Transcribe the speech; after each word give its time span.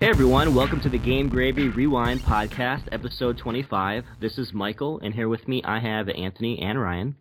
Hey 0.00 0.08
everyone, 0.08 0.54
welcome 0.54 0.80
to 0.80 0.88
the 0.88 0.98
Game 0.98 1.28
Gravy 1.28 1.68
Rewind 1.68 2.20
podcast, 2.20 2.88
episode 2.90 3.36
25. 3.36 4.04
This 4.18 4.38
is 4.38 4.52
Michael, 4.54 4.98
and 5.00 5.12
here 5.14 5.28
with 5.28 5.46
me 5.46 5.62
I 5.62 5.78
have 5.80 6.08
Anthony 6.08 6.58
and 6.60 6.80
Ryan. 6.80 7.16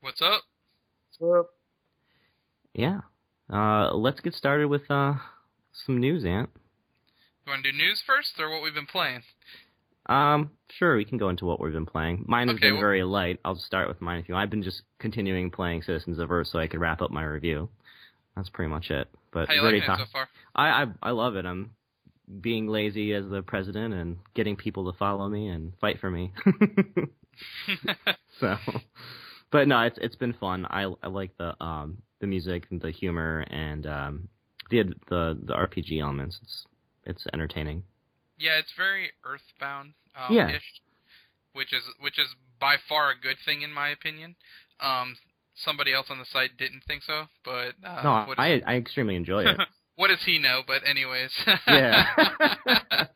What's 0.00 0.22
up? 0.22 0.42
What's 1.18 1.40
up? 1.40 1.50
Yeah. 2.74 3.00
Uh, 3.52 3.92
let's 3.94 4.20
get 4.20 4.34
started 4.34 4.68
with 4.68 4.88
uh, 4.88 5.14
some 5.72 5.98
news, 5.98 6.24
Ant. 6.24 6.50
You 7.44 7.50
want 7.50 7.64
to 7.64 7.72
do 7.72 7.76
news 7.76 8.02
first, 8.06 8.38
or 8.38 8.50
what 8.50 8.62
we've 8.62 8.74
been 8.74 8.86
playing? 8.86 9.22
Um, 10.06 10.50
sure, 10.70 10.96
we 10.96 11.04
can 11.04 11.18
go 11.18 11.28
into 11.28 11.44
what 11.44 11.60
we've 11.60 11.72
been 11.72 11.86
playing. 11.86 12.24
Mine 12.28 12.48
has 12.48 12.56
Okay, 12.56 12.68
been 12.68 12.74
well- 12.74 12.82
very 12.82 13.02
light. 13.02 13.40
I'll 13.44 13.56
start 13.56 13.88
with 13.88 14.00
mine 14.00 14.20
if 14.20 14.28
you 14.28 14.34
want. 14.34 14.44
I've 14.44 14.50
been 14.50 14.62
just 14.62 14.82
continuing 15.00 15.50
playing 15.50 15.82
Citizens 15.82 16.18
of 16.20 16.30
Earth 16.30 16.46
so 16.48 16.58
I 16.60 16.68
could 16.68 16.80
wrap 16.80 17.02
up 17.02 17.10
my 17.10 17.24
review. 17.24 17.68
That's 18.36 18.48
pretty 18.50 18.70
much 18.70 18.90
it. 18.90 19.08
But 19.34 19.48
How 19.48 19.54
you 19.54 19.66
it 19.66 19.82
so 19.84 20.04
far? 20.12 20.28
I, 20.54 20.84
I 20.84 20.86
I 21.02 21.10
love 21.10 21.34
it. 21.34 21.44
I'm 21.44 21.72
being 22.40 22.68
lazy 22.68 23.12
as 23.12 23.28
the 23.28 23.42
president 23.42 23.92
and 23.92 24.18
getting 24.34 24.54
people 24.54 24.90
to 24.90 24.96
follow 24.96 25.28
me 25.28 25.48
and 25.48 25.72
fight 25.80 26.00
for 26.00 26.08
me. 26.08 26.32
so, 28.40 28.56
but 29.50 29.66
no, 29.66 29.80
it's 29.80 29.98
it's 30.00 30.14
been 30.14 30.34
fun. 30.34 30.66
I 30.70 30.84
I 31.02 31.08
like 31.08 31.36
the 31.36 31.60
um 31.62 31.98
the 32.20 32.28
music 32.28 32.68
and 32.70 32.80
the 32.80 32.92
humor 32.92 33.44
and 33.50 33.86
um 33.88 34.28
the 34.70 34.84
the 35.08 35.36
the 35.42 35.52
RPG 35.52 36.00
elements. 36.00 36.38
It's 36.40 36.66
it's 37.04 37.26
entertaining. 37.34 37.82
yeah, 38.38 38.58
it's 38.58 38.72
very 38.76 39.10
Earthbound. 39.24 39.94
Um, 40.16 40.34
Yeah. 40.36 40.48
Ish, 40.48 40.80
which 41.54 41.72
is 41.72 41.82
which 41.98 42.20
is 42.20 42.28
by 42.60 42.76
far 42.88 43.10
a 43.10 43.18
good 43.20 43.36
thing 43.44 43.62
in 43.62 43.72
my 43.72 43.88
opinion. 43.88 44.36
Um, 44.80 45.16
somebody 45.54 45.92
else 45.92 46.06
on 46.10 46.18
the 46.18 46.24
site 46.24 46.56
didn't 46.58 46.82
think 46.86 47.02
so, 47.02 47.24
but 47.44 47.74
uh, 47.84 48.02
no, 48.02 48.34
I 48.36 48.60
I 48.66 48.74
extremely 48.76 49.16
enjoy 49.16 49.44
it. 49.44 49.58
what 49.96 50.08
does 50.08 50.22
he 50.24 50.38
know? 50.38 50.62
But 50.66 50.82
anyways. 50.86 51.30
Yeah. 51.66 52.06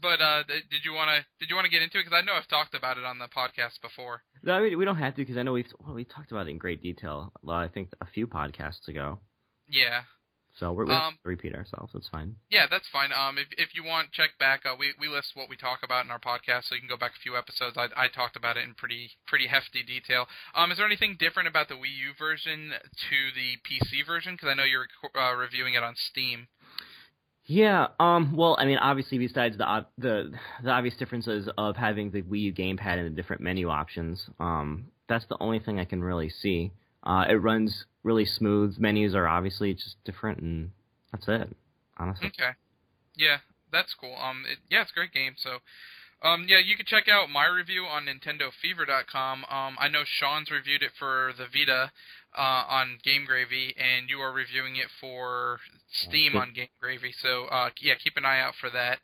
but 0.00 0.20
uh, 0.20 0.42
did 0.46 0.84
you 0.84 0.92
want 0.92 1.10
to 1.10 1.24
did 1.40 1.50
you 1.50 1.56
want 1.56 1.64
to 1.64 1.70
get 1.70 1.82
into 1.82 1.98
it? 1.98 2.04
Because 2.04 2.16
I 2.16 2.24
know 2.24 2.34
I've 2.34 2.48
talked 2.48 2.74
about 2.74 2.98
it 2.98 3.04
on 3.04 3.18
the 3.18 3.28
podcast 3.28 3.80
before. 3.82 4.22
no, 4.42 4.52
I 4.54 4.60
mean, 4.60 4.78
we 4.78 4.84
don't 4.84 4.96
have 4.96 5.14
to 5.14 5.22
because 5.22 5.36
I 5.36 5.42
know 5.42 5.52
we've 5.52 5.72
well, 5.80 5.94
we 5.94 6.04
talked 6.04 6.30
about 6.32 6.46
it 6.46 6.50
in 6.50 6.58
great 6.58 6.82
detail. 6.82 7.32
uh, 7.46 7.52
I 7.52 7.68
think 7.68 7.90
a 8.00 8.06
few 8.06 8.26
podcasts 8.26 8.88
ago. 8.88 9.20
Yeah. 9.68 10.02
So 10.58 10.72
we're, 10.72 10.86
we 10.86 10.92
have 10.92 11.02
Um, 11.04 11.18
to 11.22 11.28
repeat 11.28 11.54
ourselves. 11.54 11.92
It's 11.94 12.08
fine. 12.08 12.34
Yeah, 12.50 12.66
that's 12.68 12.88
fine. 12.88 13.12
Um, 13.12 13.38
if 13.38 13.46
if 13.56 13.74
you 13.74 13.84
want, 13.84 14.10
check 14.12 14.30
back. 14.38 14.66
Uh, 14.66 14.74
we 14.78 14.92
we 14.98 15.08
list 15.08 15.32
what 15.34 15.48
we 15.48 15.56
talk 15.56 15.80
about 15.84 16.04
in 16.04 16.10
our 16.10 16.18
podcast, 16.18 16.64
so 16.64 16.74
you 16.74 16.80
can 16.80 16.88
go 16.88 16.96
back 16.96 17.12
a 17.16 17.20
few 17.20 17.36
episodes. 17.36 17.76
I 17.76 17.88
I 17.96 18.08
talked 18.08 18.36
about 18.36 18.56
it 18.56 18.64
in 18.64 18.74
pretty 18.74 19.12
pretty 19.26 19.46
hefty 19.46 19.82
detail. 19.82 20.26
Um, 20.54 20.70
is 20.72 20.78
there 20.78 20.86
anything 20.86 21.16
different 21.18 21.48
about 21.48 21.68
the 21.68 21.74
Wii 21.74 21.94
U 22.08 22.12
version 22.18 22.70
to 22.70 23.18
the 23.34 23.56
PC 23.62 24.04
version? 24.06 24.34
Because 24.34 24.48
I 24.48 24.54
know 24.54 24.64
you're 24.64 24.88
uh, 25.14 25.34
reviewing 25.36 25.74
it 25.74 25.82
on 25.82 25.94
Steam. 25.96 26.48
Yeah. 27.46 27.88
Um. 27.98 28.36
Well, 28.36 28.56
I 28.58 28.64
mean, 28.66 28.78
obviously, 28.78 29.18
besides 29.18 29.56
the 29.56 29.86
the 29.96 30.32
the 30.62 30.70
obvious 30.70 30.96
differences 30.96 31.48
of 31.56 31.76
having 31.76 32.10
the 32.10 32.22
Wii 32.22 32.40
U 32.40 32.52
gamepad 32.52 32.98
and 32.98 33.06
the 33.06 33.10
different 33.16 33.42
menu 33.42 33.68
options, 33.70 34.28
um, 34.40 34.88
that's 35.08 35.24
the 35.26 35.36
only 35.40 35.58
thing 35.60 35.78
I 35.78 35.84
can 35.84 36.02
really 36.02 36.28
see. 36.28 36.72
Uh, 37.02 37.24
it 37.28 37.34
runs 37.34 37.84
really 38.02 38.24
smooth. 38.24 38.76
Menus 38.78 39.14
are 39.14 39.28
obviously 39.28 39.74
just 39.74 39.96
different, 40.04 40.40
and 40.40 40.70
that's 41.12 41.28
it. 41.28 41.54
Honestly. 41.96 42.28
Okay. 42.28 42.52
Yeah, 43.16 43.38
that's 43.72 43.94
cool. 43.94 44.14
Um, 44.20 44.44
it, 44.50 44.58
yeah, 44.70 44.82
it's 44.82 44.90
a 44.90 44.94
great 44.94 45.12
game. 45.12 45.34
So, 45.36 45.58
um, 46.22 46.46
yeah, 46.48 46.58
you 46.58 46.76
can 46.76 46.86
check 46.86 47.08
out 47.08 47.30
my 47.30 47.46
review 47.46 47.84
on 47.84 48.06
NintendoFever.com. 48.06 49.44
Um, 49.44 49.76
I 49.78 49.88
know 49.88 50.02
Sean's 50.04 50.50
reviewed 50.50 50.82
it 50.82 50.92
for 50.98 51.32
the 51.36 51.46
Vita 51.46 51.90
uh, 52.36 52.64
on 52.68 52.98
Game 53.02 53.24
Gravy, 53.26 53.74
and 53.76 54.08
you 54.08 54.18
are 54.20 54.32
reviewing 54.32 54.76
it 54.76 54.88
for 55.00 55.58
Steam 55.90 56.36
on 56.36 56.52
Game 56.54 56.68
Gravy. 56.80 57.12
So, 57.20 57.46
uh, 57.46 57.70
yeah, 57.80 57.94
keep 58.02 58.16
an 58.16 58.24
eye 58.24 58.40
out 58.40 58.54
for 58.60 58.70
that. 58.70 58.98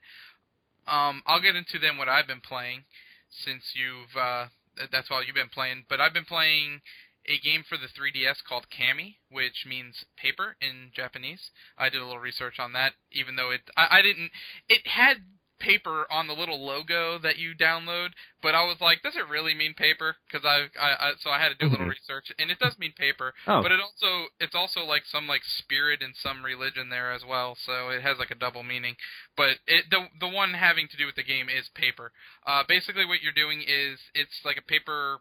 Um, 0.87 1.22
I'll 1.27 1.41
get 1.41 1.56
into 1.56 1.78
then 1.78 1.97
what 1.97 2.09
I've 2.09 2.27
been 2.27 2.42
playing 2.42 2.84
since 3.31 3.72
you've 3.75 4.15
uh, 4.21 4.47
that's 4.93 5.09
all 5.10 5.25
you've 5.25 5.34
been 5.34 5.49
playing. 5.49 5.84
But 5.88 6.00
I've 6.00 6.12
been 6.12 6.25
playing 6.25 6.81
a 7.26 7.38
game 7.38 7.64
for 7.68 7.76
the 7.76 7.88
3DS 7.88 8.42
called 8.46 8.66
Kami, 8.70 9.18
which 9.30 9.64
means 9.66 10.04
paper 10.16 10.56
in 10.60 10.90
Japanese. 10.94 11.50
I 11.78 11.88
did 11.88 12.00
a 12.02 12.04
little 12.04 12.20
research 12.20 12.58
on 12.58 12.72
that, 12.74 12.92
even 13.12 13.36
though 13.36 13.50
it 13.50 13.62
I, 13.76 13.98
I 13.98 14.02
didn't. 14.02 14.30
It 14.68 14.86
had 14.86 15.18
paper 15.60 16.04
on 16.10 16.26
the 16.26 16.34
little 16.34 16.60
logo 16.66 17.16
that 17.18 17.38
you 17.38 17.54
download, 17.54 18.08
but 18.42 18.54
I 18.54 18.64
was 18.64 18.76
like, 18.80 19.02
does 19.02 19.16
it 19.16 19.28
really 19.30 19.54
mean 19.54 19.72
paper? 19.72 20.16
Because 20.26 20.44
I, 20.44 20.66
I, 20.78 20.90
I 20.98 21.12
so 21.20 21.30
I 21.30 21.38
had 21.38 21.50
to 21.50 21.54
do 21.54 21.66
a 21.66 21.70
little 21.70 21.86
Mhm. 21.86 21.90
research, 21.90 22.30
and 22.38 22.50
it 22.50 22.58
does 22.58 22.76
mean 22.78 22.92
paper. 22.92 23.32
Oh. 23.46 23.62
But 23.62 23.72
it 23.72 23.80
also 23.80 24.26
it's 24.41 24.54
also 24.54 24.80
like 24.84 25.04
some 25.06 25.26
like 25.26 25.42
spirit 25.44 26.02
in 26.02 26.12
some 26.14 26.44
religion 26.44 26.91
there 26.91 27.12
as 27.12 27.24
well, 27.24 27.56
so 27.64 27.88
it 27.91 28.02
has 28.02 28.18
like 28.18 28.30
a 28.32 28.34
double 28.34 28.62
meaning. 28.62 28.96
But 29.36 29.58
it 29.66 29.88
the 29.91 30.08
the 30.20 30.28
one 30.28 30.52
having 30.54 30.88
to 30.88 30.96
do 30.96 31.06
with 31.06 31.14
the 31.14 31.22
game 31.22 31.48
is 31.48 31.68
paper. 31.74 32.12
Uh, 32.46 32.64
basically, 32.68 33.06
what 33.06 33.22
you're 33.22 33.32
doing 33.32 33.62
is 33.62 34.00
it's 34.14 34.41
like 34.44 34.58
a 34.58 34.62
paper. 34.62 35.20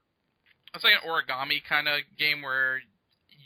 It's 0.73 0.83
like 0.83 0.93
an 0.93 1.07
origami 1.07 1.61
kind 1.67 1.87
of 1.87 2.01
game 2.17 2.41
where 2.41 2.81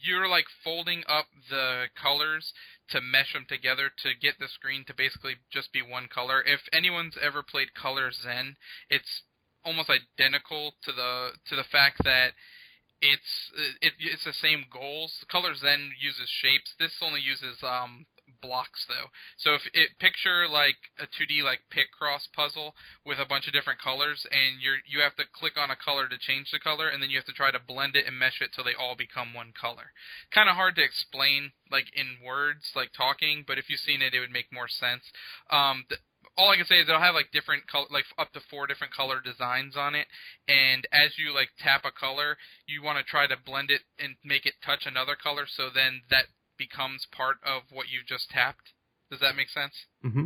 you're 0.03 0.27
like 0.27 0.45
folding 0.63 1.03
up 1.07 1.25
the 1.49 1.85
colors 2.01 2.53
to 2.89 3.01
mesh 3.01 3.33
them 3.33 3.45
together 3.47 3.89
to 4.03 4.09
get 4.21 4.39
the 4.39 4.47
screen 4.47 4.85
to 4.87 4.93
basically 4.93 5.35
just 5.51 5.73
be 5.73 5.81
one 5.81 6.07
color. 6.07 6.41
If 6.45 6.61
anyone's 6.71 7.17
ever 7.21 7.43
played 7.43 7.73
Color 7.73 8.11
Zen, 8.11 8.55
it's 8.89 9.23
almost 9.65 9.89
identical 9.89 10.73
to 10.83 10.91
the 10.91 11.29
to 11.49 11.55
the 11.55 11.67
fact 11.69 12.03
that 12.03 12.31
it's 13.01 13.51
it, 13.81 13.93
it's 13.99 14.23
the 14.23 14.33
same 14.33 14.65
goals. 14.71 15.25
Color 15.29 15.53
Zen 15.55 15.91
uses 15.99 16.29
shapes. 16.29 16.73
This 16.79 16.93
only 17.01 17.19
uses 17.19 17.57
um 17.63 18.05
blocks 18.41 18.85
though. 18.87 19.09
So 19.37 19.53
if 19.53 19.61
it 19.73 19.99
picture 19.99 20.47
like 20.47 20.77
a 20.99 21.05
2D 21.05 21.43
like 21.43 21.61
pick 21.69 21.91
cross 21.91 22.27
puzzle 22.27 22.75
with 23.05 23.19
a 23.19 23.25
bunch 23.25 23.47
of 23.47 23.53
different 23.53 23.81
colors 23.81 24.25
and 24.31 24.61
you're 24.61 24.77
you 24.85 25.01
have 25.01 25.15
to 25.15 25.23
click 25.31 25.57
on 25.57 25.71
a 25.71 25.75
color 25.75 26.07
to 26.07 26.17
change 26.17 26.51
the 26.51 26.59
color 26.59 26.87
and 26.89 27.01
then 27.01 27.09
you 27.09 27.17
have 27.17 27.25
to 27.25 27.33
try 27.33 27.51
to 27.51 27.59
blend 27.59 27.95
it 27.95 28.05
and 28.05 28.17
mesh 28.17 28.41
it 28.41 28.51
till 28.53 28.63
they 28.63 28.75
all 28.77 28.95
become 28.95 29.33
one 29.33 29.53
color. 29.59 29.91
Kind 30.31 30.49
of 30.49 30.55
hard 30.55 30.75
to 30.75 30.83
explain 30.83 31.51
like 31.71 31.87
in 31.95 32.17
words 32.25 32.71
like 32.75 32.91
talking, 32.95 33.43
but 33.45 33.57
if 33.57 33.69
you've 33.69 33.79
seen 33.79 34.01
it 34.01 34.13
it 34.13 34.19
would 34.19 34.31
make 34.31 34.51
more 34.51 34.67
sense. 34.67 35.03
Um 35.49 35.85
th- 35.89 36.01
all 36.37 36.51
I 36.51 36.55
can 36.55 36.65
say 36.65 36.79
is 36.79 36.87
they'll 36.87 36.99
have 36.99 37.15
like 37.15 37.31
different 37.31 37.67
color, 37.67 37.87
like 37.89 38.05
up 38.17 38.31
to 38.33 38.39
four 38.39 38.67
different 38.67 38.93
color 38.93 39.19
designs 39.19 39.75
on 39.75 39.95
it, 39.95 40.05
and 40.47 40.87
as 40.93 41.17
you 41.17 41.33
like 41.33 41.49
tap 41.57 41.83
a 41.83 41.91
color, 41.91 42.37
you 42.67 42.83
want 42.83 42.99
to 42.99 43.03
try 43.03 43.25
to 43.25 43.35
blend 43.43 43.71
it 43.71 43.81
and 43.97 44.15
make 44.23 44.45
it 44.45 44.53
touch 44.63 44.85
another 44.85 45.15
color, 45.15 45.45
so 45.47 45.69
then 45.73 46.01
that 46.09 46.25
becomes 46.57 47.07
part 47.11 47.37
of 47.45 47.63
what 47.71 47.87
you've 47.89 48.07
just 48.07 48.29
tapped. 48.29 48.73
Does 49.09 49.19
that 49.21 49.35
make 49.35 49.49
sense? 49.49 49.73
Mm-hmm. 50.03 50.25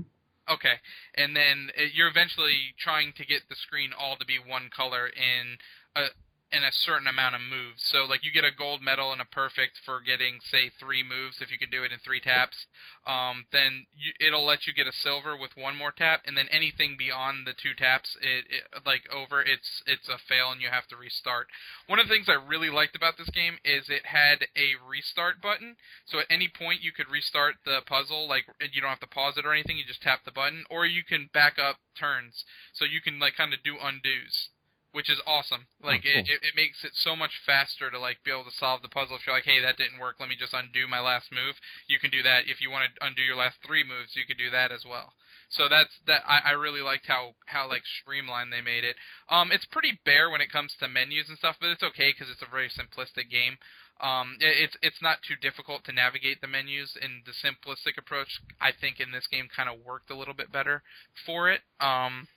Okay, 0.50 0.82
and 1.16 1.36
then 1.36 1.70
uh, 1.78 1.84
you're 1.94 2.10
eventually 2.10 2.74
trying 2.80 3.14
to 3.16 3.26
get 3.26 3.48
the 3.48 3.56
screen 3.56 3.92
all 3.98 4.18
to 4.18 4.26
be 4.26 4.40
one 4.42 4.70
color 4.76 5.08
in 5.08 5.58
a 5.96 6.08
in 6.52 6.64
a 6.64 6.72
certain 6.72 7.08
amount 7.08 7.36
of 7.36 7.42
moves. 7.42 7.82
So 7.84 8.04
like 8.04 8.26
you 8.26 8.32
get 8.32 8.44
a 8.44 8.52
gold 8.52 8.82
medal 8.82 9.12
and 9.12 9.22
a 9.22 9.26
perfect 9.26 9.80
for 9.86 10.02
getting 10.02 10.40
say 10.44 10.70
three 10.80 11.04
moves 11.04 11.40
if 11.40 11.52
you 11.52 11.58
can 11.58 11.70
do 11.70 11.84
it 11.84 11.92
in 11.92 12.00
three 12.00 12.20
taps. 12.20 12.68
Um, 13.08 13.46
then 13.52 13.88
you, 13.96 14.12
it'll 14.20 14.46
let 14.46 14.68
you 14.68 14.74
get 14.74 14.88
a 14.88 14.94
silver 14.94 15.36
with 15.36 15.56
one 15.56 15.78
more 15.78 15.92
tap, 15.92 16.22
and 16.26 16.38
then 16.38 16.48
anything 16.52 16.96
beyond 16.98 17.48
the 17.48 17.54
two 17.58 17.74
taps, 17.74 18.16
it, 18.22 18.46
it 18.50 18.64
like 18.86 19.08
over, 19.12 19.42
it's 19.42 19.82
it's 19.88 20.08
a 20.10 20.20
fail 20.30 20.52
and 20.52 20.62
you 20.62 20.70
have 20.70 20.88
to 20.88 20.98
restart. 20.98 21.48
One 21.88 22.00
of 22.00 22.08
the 22.08 22.14
things 22.14 22.30
I 22.30 22.38
really 22.38 22.70
liked 22.70 22.96
about 22.96 23.18
this 23.18 23.30
game 23.32 23.58
is 23.64 23.90
it 23.90 24.06
had 24.06 24.46
a 24.56 24.76
restart 24.84 25.42
button. 25.42 25.76
So 26.06 26.20
at 26.20 26.30
any 26.30 26.48
point 26.48 26.84
you 26.84 26.92
could 26.92 27.10
restart 27.10 27.56
the 27.66 27.80
puzzle, 27.88 28.28
like 28.28 28.46
you 28.60 28.82
don't 28.82 28.92
have 28.92 29.00
to 29.00 29.08
pause 29.08 29.38
it 29.38 29.46
or 29.46 29.54
anything. 29.54 29.78
You 29.78 29.86
just 29.88 30.04
tap 30.04 30.22
the 30.26 30.32
button, 30.32 30.66
or 30.70 30.86
you 30.86 31.04
can 31.04 31.30
back 31.34 31.58
up 31.58 31.78
turns. 31.98 32.44
So 32.74 32.86
you 32.86 33.02
can 33.02 33.20
like 33.20 33.36
kind 33.36 33.54
of 33.54 33.64
do 33.64 33.76
undos, 33.76 34.50
which 34.92 35.10
is 35.10 35.22
awesome. 35.26 35.68
Like 35.84 36.04
cool. 36.04 36.12
it, 36.12 36.30
it, 36.30 36.40
it 36.44 36.56
makes 36.56 36.84
it 36.84 36.92
so 36.94 37.16
much 37.16 37.42
faster 37.46 37.90
to 37.90 38.00
like 38.00 38.24
be 38.24 38.32
able 38.32 38.46
to 38.46 38.56
solve 38.56 38.82
the 38.82 38.92
puzzle. 38.92 39.16
If 39.16 39.26
you're 39.26 39.36
like, 39.36 39.48
hey, 39.48 39.62
that 39.62 39.78
didn't 39.78 40.00
work, 40.00 40.18
let 40.20 40.30
me 40.30 40.36
just 40.38 40.54
undo 40.54 40.88
my 40.88 41.00
last 41.00 41.32
move. 41.32 41.56
You 41.88 42.00
can 42.00 42.12
do 42.12 42.24
that. 42.24 42.48
If 42.48 42.62
you 42.62 42.70
want 42.70 42.92
to 42.92 43.06
undo 43.06 43.22
your 43.22 43.36
last 43.38 43.58
three 43.66 43.84
moves, 43.84 44.16
you 44.16 44.26
could 44.28 44.38
do 44.38 44.50
that 44.52 44.72
as 44.72 44.84
well. 44.86 45.14
So 45.52 45.68
that's 45.68 45.92
that. 46.08 46.24
I, 46.28 46.52
I 46.52 46.52
really 46.52 46.82
liked 46.82 47.08
how 47.08 47.36
how 47.46 47.68
like 47.68 47.84
streamlined 47.84 48.54
they 48.54 48.62
made 48.62 48.84
it. 48.84 48.96
Um, 49.30 49.52
it's 49.52 49.66
pretty 49.66 50.00
bare 50.06 50.30
when 50.30 50.40
it 50.40 50.52
comes 50.52 50.76
to 50.80 50.88
menus 50.88 51.28
and 51.28 51.38
stuff, 51.38 51.58
but 51.60 51.70
it's 51.70 51.84
okay 51.84 52.14
because 52.16 52.32
it's 52.32 52.42
a 52.42 52.50
very 52.50 52.70
simplistic 52.70 53.30
game. 53.30 53.60
Um, 54.00 54.38
it, 54.40 54.56
it's 54.58 54.78
it's 54.82 55.02
not 55.02 55.20
too 55.28 55.36
difficult 55.36 55.84
to 55.86 55.92
navigate 55.92 56.40
the 56.40 56.48
menus, 56.48 56.96
and 57.00 57.24
the 57.26 57.36
simplistic 57.36 57.98
approach 57.98 58.40
I 58.62 58.72
think 58.72 59.00
in 59.00 59.12
this 59.12 59.28
game 59.28 59.48
kind 59.54 59.68
of 59.68 59.84
worked 59.86 60.10
a 60.10 60.16
little 60.16 60.34
bit 60.34 60.52
better 60.52 60.84
for 61.26 61.52
it. 61.52 61.62
Um, 61.80 62.28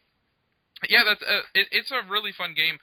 yeah, 0.89 1.03
that's 1.05 1.23
uh, 1.23 1.43
it, 1.55 1.69
it's 1.71 1.91
a 1.91 2.01
really 2.09 2.33
fun 2.33 2.55
game. 2.55 2.79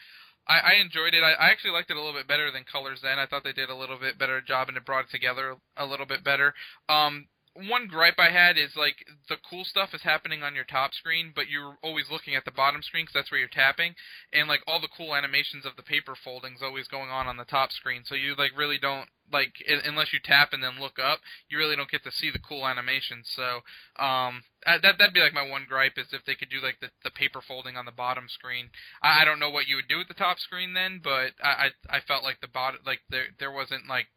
I, 0.48 0.60
I 0.60 0.74
enjoyed 0.82 1.14
it. 1.14 1.24
I, 1.24 1.34
I 1.34 1.50
actually 1.50 1.72
liked 1.72 1.92
it 1.92 1.98
a 1.98 2.00
little 2.02 2.18
bit 2.18 2.28
better 2.28 2.52
than 2.52 2.64
Color 2.64 2.96
Zen. 2.96 3.20
I 3.20 3.26
thought 3.26 3.44
they 3.44 3.54
did 3.54 3.70
a 3.70 3.76
little 3.76 4.00
bit 4.00 4.18
better 4.18 4.42
job 4.42 4.70
and 4.70 4.78
it 4.78 4.86
brought 4.86 5.06
it 5.06 5.12
together 5.12 5.56
a 5.78 5.86
little 5.86 6.06
bit 6.06 6.24
better. 6.24 6.54
Um, 6.90 7.28
one 7.54 7.88
gripe 7.88 8.18
I 8.18 8.30
had 8.30 8.58
is 8.58 8.76
like 8.78 9.06
the 9.28 9.36
cool 9.50 9.66
stuff 9.66 9.94
is 9.94 10.04
happening 10.04 10.42
on 10.42 10.56
your 10.56 10.64
top 10.64 10.94
screen, 10.94 11.34
but 11.36 11.50
you're 11.50 11.76
always 11.84 12.06
looking 12.10 12.36
at 12.36 12.46
the 12.46 12.52
bottom 12.52 12.82
screen 12.82 13.04
because 13.04 13.14
that's 13.14 13.32
where 13.32 13.40
you're 13.40 13.50
tapping, 13.50 13.96
and 14.32 14.48
like 14.48 14.62
all 14.68 14.80
the 14.80 14.88
cool 14.96 15.16
animations 15.16 15.66
of 15.66 15.76
the 15.76 15.84
paper 15.84 16.16
folding's 16.16 16.62
always 16.64 16.88
going 16.88 17.10
on 17.10 17.28
on 17.28 17.38
the 17.38 17.46
top 17.46 17.72
screen. 17.72 18.04
So 18.06 18.16
you 18.16 18.36
like 18.36 18.52
really 18.58 18.78
don't 18.78 19.10
like 19.32 19.54
unless 19.68 20.14
you 20.14 20.20
tap 20.24 20.54
and 20.54 20.64
then 20.64 20.80
look 20.80 20.98
up, 20.98 21.20
you 21.50 21.58
really 21.58 21.76
don't 21.76 21.92
get 21.92 22.04
to 22.04 22.12
see 22.12 22.32
the 22.32 22.40
cool 22.40 22.66
animations. 22.66 23.30
So 23.36 23.60
um, 24.02 24.44
that 24.66 24.82
that'd 24.82 25.14
be 25.14 25.22
like 25.22 25.34
my 25.34 25.48
one 25.48 25.66
gripe 25.68 25.98
is 25.98 26.08
if 26.14 26.24
they 26.26 26.36
could 26.36 26.50
do 26.50 26.62
like 26.62 26.80
the 26.80 26.90
the 27.04 27.12
paper 27.12 27.42
folding 27.46 27.76
on 27.76 27.86
the 27.86 27.92
bottom 27.92 28.28
screen. 28.30 28.70
I, 29.04 29.22
I 29.22 29.26
don't 29.26 29.40
know 29.40 29.50
what 29.50 29.68
you 29.68 29.76
would 29.76 29.90
do 29.90 29.98
with 29.98 30.08
the 30.08 30.14
top 30.14 30.40
screen 30.40 30.74
then, 30.74 31.02
but 31.04 31.34
I 31.44 31.72
I, 31.90 31.98
I 31.98 32.00
felt 32.00 32.24
like 32.24 32.40
the 32.40 32.48
bottom 32.48 32.80
like 32.86 33.02
there 33.10 33.28
there 33.40 33.52
wasn't 33.52 33.90
like 33.90 34.08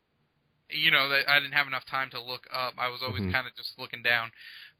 you 0.75 0.91
know 0.91 1.09
that 1.09 1.29
I 1.29 1.38
didn't 1.38 1.55
have 1.55 1.67
enough 1.67 1.87
time 1.87 2.11
to 2.11 2.21
look 2.21 2.47
up. 2.53 2.75
I 2.79 2.88
was 2.88 3.00
always 3.03 3.23
mm-hmm. 3.23 3.32
kind 3.32 3.47
of 3.47 3.55
just 3.56 3.79
looking 3.79 4.03
down. 4.03 4.31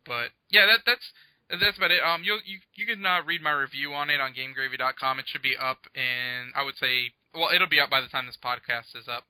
But 0.05 0.31
yeah, 0.51 0.67
that 0.67 0.81
that's 0.85 1.13
that's 1.51 1.77
about 1.77 1.91
it. 1.91 2.03
Um, 2.03 2.23
you 2.25 2.39
you 2.45 2.59
you 2.75 2.87
can 2.87 3.05
uh, 3.05 3.23
read 3.25 3.43
my 3.43 3.53
review 3.53 3.93
on 3.93 4.11
it 4.11 4.21
on 4.21 4.35
GameGravy.com. 4.35 5.19
It 5.19 5.27
should 5.29 5.43
be 5.43 5.57
up, 5.57 5.79
and 5.95 6.53
I 6.57 6.65
would 6.65 6.77
say, 6.77 7.13
well, 7.35 7.51
it'll 7.55 7.69
be 7.69 7.81
up 7.81 7.91
by 7.91 8.01
the 8.01 8.09
time 8.09 8.27
this 8.27 8.39
podcast 8.43 8.97
is 8.97 9.09
up. 9.09 9.25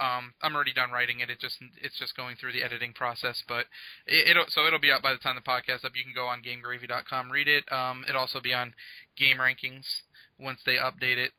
Um, 0.00 0.32
I'm 0.40 0.54
already 0.54 0.72
done 0.72 0.90
writing 0.90 1.20
it. 1.20 1.30
It 1.30 1.40
just 1.40 1.56
it's 1.80 1.98
just 1.98 2.16
going 2.16 2.36
through 2.36 2.52
the 2.52 2.62
editing 2.62 2.92
process, 2.92 3.42
but 3.46 3.66
it, 4.06 4.36
will 4.36 4.46
so 4.48 4.66
it'll 4.66 4.80
be 4.80 4.90
up 4.90 5.02
by 5.02 5.12
the 5.12 5.18
time 5.18 5.36
the 5.36 5.42
podcast 5.42 5.84
up. 5.84 5.92
You 5.94 6.04
can 6.04 6.14
go 6.14 6.26
on 6.26 6.42
GameGravy.com, 6.42 7.30
read 7.30 7.48
it. 7.48 7.70
Um, 7.70 8.04
it'll 8.08 8.22
also 8.22 8.40
be 8.40 8.54
on 8.54 8.74
Game 9.16 9.36
Rankings 9.36 9.84
once 10.38 10.60
they 10.64 10.76
update 10.76 11.18
it. 11.18 11.32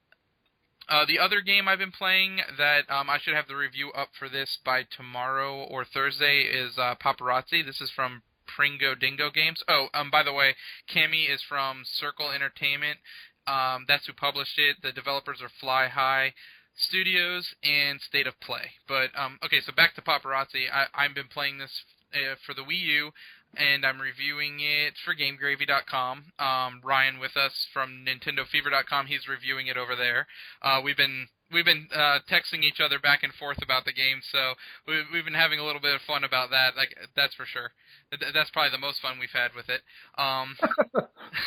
Uh, 0.92 1.06
the 1.06 1.18
other 1.18 1.40
game 1.40 1.70
I've 1.70 1.80
been 1.80 1.94
playing 1.94 2.42
that 2.58 2.84
um, 2.90 3.10
I 3.10 3.18
should 3.18 3.34
have 3.34 3.48
the 3.48 3.56
review 3.56 3.94
up 3.94 4.10
for 4.20 4.28
this 4.28 4.58
by 4.66 4.84
tomorrow 4.84 5.64
or 5.64 5.86
Thursday 5.86 6.42
is 6.42 6.78
uh, 6.78 6.96
Paparazzi. 7.02 7.66
This 7.66 7.80
is 7.80 7.90
from 7.96 8.24
Pringo 8.46 8.94
Dingo 8.94 9.32
Games. 9.32 9.64
Oh, 9.70 9.88
um, 9.94 10.12
by 10.12 10.22
the 10.22 10.34
way, 10.34 10.54
Kami 10.94 11.24
is 11.24 11.42
from 11.48 11.84
Circle 11.86 12.32
Entertainment. 12.32 13.00
Um, 13.48 13.86
that's 13.88 14.06
who 14.06 14.12
published 14.12 14.60
it. 14.60 14.82
The 14.84 14.92
developers 14.92 15.42
are 15.42 15.50
Fly 15.62 15.88
High 15.88 16.34
Studios 16.76 17.56
and 17.64 18.02
State 18.02 18.28
of 18.28 18.38
Play. 18.42 18.72
But 18.86 19.12
um, 19.16 19.40
okay, 19.46 19.62
so 19.66 19.72
back 19.72 19.96
to 19.96 20.02
Paparazzi. 20.02 20.68
I, 20.70 20.88
I've 20.94 21.16
been 21.16 21.30
playing 21.30 21.60
this 21.60 21.84
uh, 22.14 22.36
for 22.46 22.54
the 22.54 22.64
Wii 22.64 22.82
U 22.82 23.12
and 23.56 23.86
I'm 23.86 24.00
reviewing 24.00 24.60
it 24.60 24.94
for 25.04 25.14
GameGravy.com. 25.16 26.24
Um, 26.40 26.82
Ryan 26.84 27.20
with 27.20 27.36
us 27.36 27.68
from 27.74 28.06
NintendoFever.com. 28.08 29.08
He's 29.08 29.28
reviewing 29.28 29.68
it 29.68 29.78
over 29.78 29.96
there. 29.96 30.28
Uh, 30.62 30.82
we've 30.84 30.98
been 30.98 31.28
we've 31.52 31.66
been 31.66 31.88
uh, 31.94 32.20
texting 32.30 32.64
each 32.64 32.80
other 32.80 33.00
back 33.00 33.24
and 33.24 33.34
forth 33.34 33.62
about 33.62 33.86
the 33.86 33.94
game, 33.94 34.22
so 34.32 34.54
we've, 34.88 35.04
we've 35.14 35.26
been 35.26 35.34
having 35.34 35.60
a 35.60 35.66
little 35.66 35.82
bit 35.82 35.94
of 35.94 36.02
fun 36.02 36.24
about 36.24 36.50
that. 36.52 36.76
Like 36.78 36.96
that's 37.16 37.36
for 37.36 37.46
sure. 37.46 37.72
That's 38.12 38.50
probably 38.52 38.72
the 38.72 38.78
most 38.78 39.02
fun 39.02 39.20
we've 39.20 39.30
had 39.32 39.52
with 39.56 39.70
it. 39.70 39.82
Um, 40.18 40.56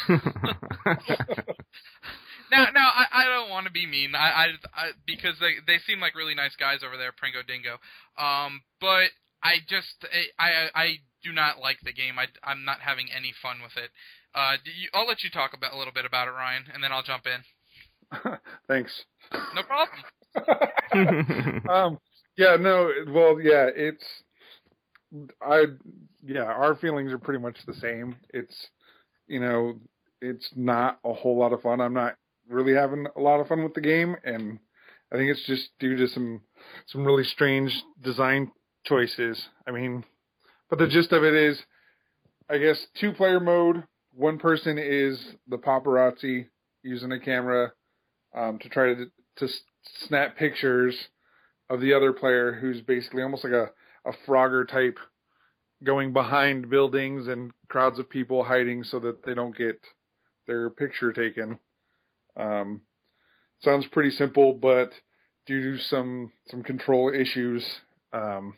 now, 2.50 2.66
now 2.74 2.88
I, 2.94 3.06
I 3.12 3.24
don't 3.24 3.50
want 3.50 3.66
to 3.66 3.72
be 3.72 3.86
mean. 3.86 4.14
I, 4.14 4.18
I, 4.18 4.46
I 4.74 4.90
because 5.06 5.36
they 5.40 5.54
they 5.66 5.78
seem 5.86 6.00
like 6.00 6.14
really 6.14 6.34
nice 6.34 6.56
guys 6.56 6.80
over 6.84 6.96
there, 6.96 7.12
Pringo 7.12 7.42
Dingo. 7.46 7.78
Um, 8.18 8.62
but 8.80 9.10
I 9.42 9.56
just 9.68 10.04
I 10.38 10.44
I, 10.44 10.70
I 10.74 10.98
do 11.24 11.32
not 11.32 11.58
like 11.58 11.78
the 11.82 11.92
game. 11.92 12.18
I, 12.18 12.26
I'm 12.42 12.64
not 12.64 12.80
having 12.80 13.06
any 13.14 13.32
fun 13.42 13.58
with 13.62 13.76
it. 13.76 13.90
Uh, 14.34 14.56
you, 14.64 14.88
I'll 14.92 15.06
let 15.06 15.22
you 15.22 15.30
talk 15.30 15.52
about 15.54 15.72
a 15.72 15.78
little 15.78 15.92
bit 15.92 16.04
about 16.04 16.28
it, 16.28 16.32
Ryan, 16.32 16.64
and 16.72 16.82
then 16.82 16.92
I'll 16.92 17.02
jump 17.02 17.24
in. 17.26 18.38
Thanks. 18.68 18.92
No 19.54 19.62
problem. 19.62 21.62
um, 21.70 21.98
yeah, 22.36 22.56
no, 22.56 22.90
well, 23.08 23.40
yeah, 23.40 23.68
it's, 23.74 24.04
I, 25.40 25.64
yeah, 26.24 26.42
our 26.42 26.74
feelings 26.76 27.12
are 27.12 27.18
pretty 27.18 27.40
much 27.40 27.56
the 27.66 27.74
same. 27.74 28.16
It's, 28.30 28.68
you 29.28 29.40
know, 29.40 29.78
it's 30.20 30.50
not 30.56 30.98
a 31.04 31.12
whole 31.12 31.38
lot 31.38 31.52
of 31.52 31.62
fun. 31.62 31.80
I'm 31.80 31.94
not 31.94 32.16
really 32.48 32.74
having 32.74 33.06
a 33.16 33.20
lot 33.20 33.40
of 33.40 33.48
fun 33.48 33.62
with 33.62 33.74
the 33.74 33.80
game, 33.80 34.16
and 34.24 34.58
I 35.12 35.16
think 35.16 35.30
it's 35.30 35.46
just 35.46 35.70
due 35.78 35.96
to 35.96 36.08
some 36.08 36.40
some 36.86 37.04
really 37.04 37.24
strange 37.24 37.82
design 38.02 38.50
choices. 38.84 39.48
I 39.66 39.70
mean, 39.70 40.04
but 40.70 40.78
the 40.78 40.88
gist 40.88 41.12
of 41.12 41.24
it 41.24 41.34
is, 41.34 41.58
I 42.48 42.58
guess, 42.58 42.86
two 43.00 43.12
player 43.12 43.40
mode. 43.40 43.84
One 44.12 44.38
person 44.38 44.78
is 44.78 45.22
the 45.48 45.58
paparazzi 45.58 46.46
using 46.82 47.12
a 47.12 47.20
camera 47.20 47.72
um, 48.34 48.58
to 48.60 48.68
try 48.68 48.94
to 48.94 49.06
to 49.36 49.48
snap 50.06 50.36
pictures 50.36 50.96
of 51.68 51.80
the 51.80 51.94
other 51.94 52.12
player, 52.12 52.52
who's 52.52 52.80
basically 52.80 53.22
almost 53.22 53.44
like 53.44 53.52
a 53.52 53.70
a 54.06 54.12
Frogger 54.26 54.68
type, 54.68 54.98
going 55.82 56.12
behind 56.12 56.68
buildings 56.70 57.26
and 57.26 57.52
crowds 57.68 57.98
of 57.98 58.08
people 58.08 58.44
hiding 58.44 58.84
so 58.84 58.98
that 59.00 59.24
they 59.24 59.34
don't 59.34 59.56
get 59.56 59.80
their 60.46 60.70
picture 60.70 61.12
taken. 61.12 61.58
Um, 62.36 62.82
sounds 63.62 63.86
pretty 63.86 64.10
simple, 64.10 64.52
but 64.52 64.92
due 65.46 65.76
to 65.76 65.82
some 65.82 66.32
some 66.48 66.62
control 66.62 67.12
issues, 67.14 67.64
um, 68.12 68.54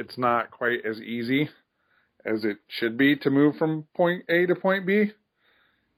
it's 0.00 0.16
not 0.16 0.50
quite 0.50 0.84
as 0.84 0.98
easy 1.00 1.50
as 2.24 2.44
it 2.44 2.56
should 2.68 2.96
be 2.96 3.16
to 3.16 3.30
move 3.30 3.56
from 3.56 3.86
point 3.94 4.24
A 4.28 4.46
to 4.46 4.54
point 4.54 4.86
B 4.86 5.12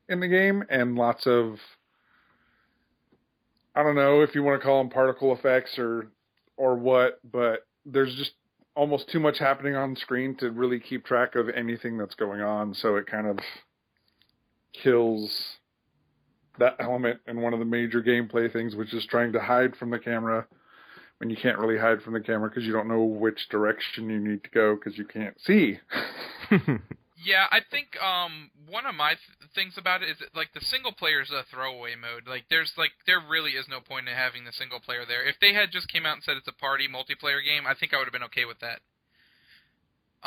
in 0.09 0.21
the 0.21 0.29
game, 0.29 0.65
and 0.69 0.97
lots 0.97 1.27
of 1.27 1.57
I 3.75 3.83
don't 3.83 3.95
know 3.95 4.21
if 4.21 4.35
you 4.35 4.43
want 4.43 4.61
to 4.61 4.67
call 4.67 4.83
them 4.83 4.91
particle 4.91 5.33
effects 5.33 5.79
or 5.79 6.09
or 6.57 6.77
what, 6.77 7.21
but 7.25 7.67
there's 7.87 8.15
just 8.17 8.33
almost 8.75 9.09
too 9.09 9.21
much 9.21 9.39
happening 9.39 9.77
on 9.77 9.97
screen 9.97 10.35
to 10.37 10.51
really 10.51 10.81
keep 10.81 11.05
track 11.05 11.37
of 11.37 11.49
anything 11.49 11.97
that's 11.97 12.15
going 12.17 12.41
on, 12.41 12.75
so 12.75 12.97
it 12.97 13.07
kind 13.07 13.27
of 13.27 13.39
kills 14.83 15.31
that 16.59 16.77
element 16.81 17.21
in 17.27 17.41
one 17.41 17.53
of 17.53 17.59
the 17.61 17.65
major 17.65 18.03
gameplay 18.03 18.53
things, 18.53 18.75
which 18.75 18.93
is 18.93 19.07
trying 19.07 19.33
to 19.33 19.41
hide 19.41 19.77
from 19.77 19.91
the 19.91 19.99
camera 19.99 20.47
when 21.23 21.31
you 21.31 21.37
can't 21.37 21.57
really 21.59 21.79
hide 21.79 22.03
from 22.03 22.15
the 22.15 22.21
camera 22.21 22.49
because 22.49 22.65
you 22.65 22.73
don't 22.73 22.89
know 22.89 23.05
which 23.05 23.49
direction 23.49 24.11
you 24.11 24.19
need 24.19 24.43
to 24.43 24.51
go 24.51 24.75
because 24.75 24.99
you 24.99 25.05
can't 25.05 25.41
see. 25.41 25.79
yeah, 27.25 27.47
I 27.53 27.61
think 27.71 27.95
um, 28.03 28.51
one 28.69 28.87
of 28.87 28.97
my 28.97 29.11
th- 29.11 29.51
things 29.55 29.75
about 29.79 30.03
it 30.03 30.09
is 30.09 30.19
that, 30.19 30.35
like 30.35 30.53
the 30.53 30.61
single 30.61 30.91
player 30.91 31.23
is 31.23 31.31
a 31.31 31.45
throwaway 31.49 31.95
mode. 31.95 32.27
Like 32.27 32.47
there's 32.51 32.73
like 32.77 32.91
there 33.07 33.21
really 33.23 33.53
is 33.53 33.69
no 33.71 33.79
point 33.79 34.09
in 34.09 34.15
having 34.17 34.45
the 34.45 34.51
single 34.51 34.81
player 34.81 35.05
there. 35.07 35.23
If 35.23 35.37
they 35.41 35.55
had 35.55 35.71
just 35.71 35.87
came 35.87 36.05
out 36.05 36.15
and 36.15 36.25
said 36.25 36.37
it's 36.37 36.49
a 36.49 36.61
party 36.61 36.89
multiplayer 36.91 37.39
game, 37.39 37.69
I 37.69 37.75
think 37.79 37.95
I 37.95 37.99
would 37.99 38.11
have 38.11 38.13
been 38.13 38.25
okay 38.25 38.45
with 38.45 38.59
that. 38.59 38.81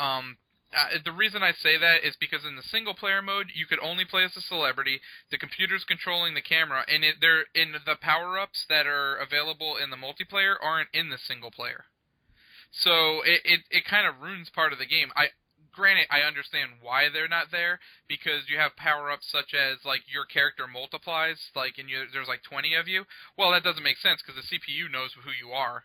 Um, 0.00 0.38
uh, 0.74 0.98
the 1.04 1.12
reason 1.12 1.42
I 1.42 1.52
say 1.52 1.78
that 1.78 2.04
is 2.04 2.16
because 2.18 2.44
in 2.44 2.56
the 2.56 2.62
single 2.62 2.94
player 2.94 3.22
mode, 3.22 3.46
you 3.54 3.66
could 3.66 3.78
only 3.80 4.04
play 4.04 4.24
as 4.24 4.36
a 4.36 4.40
celebrity. 4.40 5.00
The 5.30 5.38
computer's 5.38 5.84
controlling 5.84 6.34
the 6.34 6.42
camera, 6.42 6.84
and 6.88 7.04
it, 7.04 7.16
they're 7.20 7.46
in 7.54 7.72
the 7.72 7.96
power 8.00 8.38
ups 8.38 8.66
that 8.68 8.86
are 8.86 9.16
available 9.16 9.76
in 9.76 9.90
the 9.90 9.96
multiplayer 9.96 10.56
aren't 10.60 10.88
in 10.92 11.10
the 11.10 11.18
single 11.18 11.50
player. 11.50 11.84
So 12.70 13.22
it 13.22 13.40
it, 13.44 13.60
it 13.70 13.84
kind 13.84 14.06
of 14.06 14.20
ruins 14.20 14.50
part 14.50 14.72
of 14.72 14.78
the 14.78 14.86
game. 14.86 15.12
I 15.14 15.28
granted 15.72 16.08
I 16.10 16.26
understand 16.26 16.82
why 16.82 17.08
they're 17.08 17.28
not 17.28 17.52
there 17.52 17.78
because 18.08 18.48
you 18.48 18.58
have 18.58 18.76
power 18.76 19.10
ups 19.10 19.30
such 19.30 19.54
as 19.54 19.84
like 19.84 20.02
your 20.12 20.24
character 20.24 20.66
multiplies, 20.66 21.38
like 21.54 21.78
and 21.78 21.88
you, 21.88 22.04
there's 22.12 22.28
like 22.28 22.42
20 22.42 22.74
of 22.74 22.88
you. 22.88 23.04
Well, 23.38 23.52
that 23.52 23.62
doesn't 23.62 23.84
make 23.84 23.98
sense 23.98 24.20
because 24.20 24.42
the 24.42 24.58
CPU 24.58 24.90
knows 24.90 25.14
who 25.14 25.30
you 25.30 25.52
are, 25.54 25.84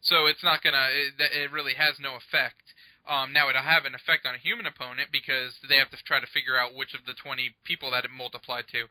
so 0.00 0.26
it's 0.26 0.42
not 0.42 0.62
gonna. 0.62 0.88
It, 0.90 1.20
it 1.20 1.52
really 1.52 1.74
has 1.74 2.00
no 2.00 2.16
effect 2.16 2.72
um, 3.08 3.32
now 3.32 3.48
it'll 3.48 3.62
have 3.62 3.84
an 3.84 3.94
effect 3.94 4.26
on 4.26 4.34
a 4.34 4.38
human 4.38 4.66
opponent 4.66 5.08
because 5.10 5.58
they 5.68 5.76
have 5.76 5.90
to 5.90 5.98
try 6.04 6.20
to 6.20 6.26
figure 6.26 6.56
out 6.56 6.74
which 6.74 6.94
of 6.94 7.04
the 7.04 7.14
20 7.14 7.54
people 7.64 7.90
that 7.90 8.04
it 8.04 8.10
multiplied 8.10 8.64
to. 8.70 8.86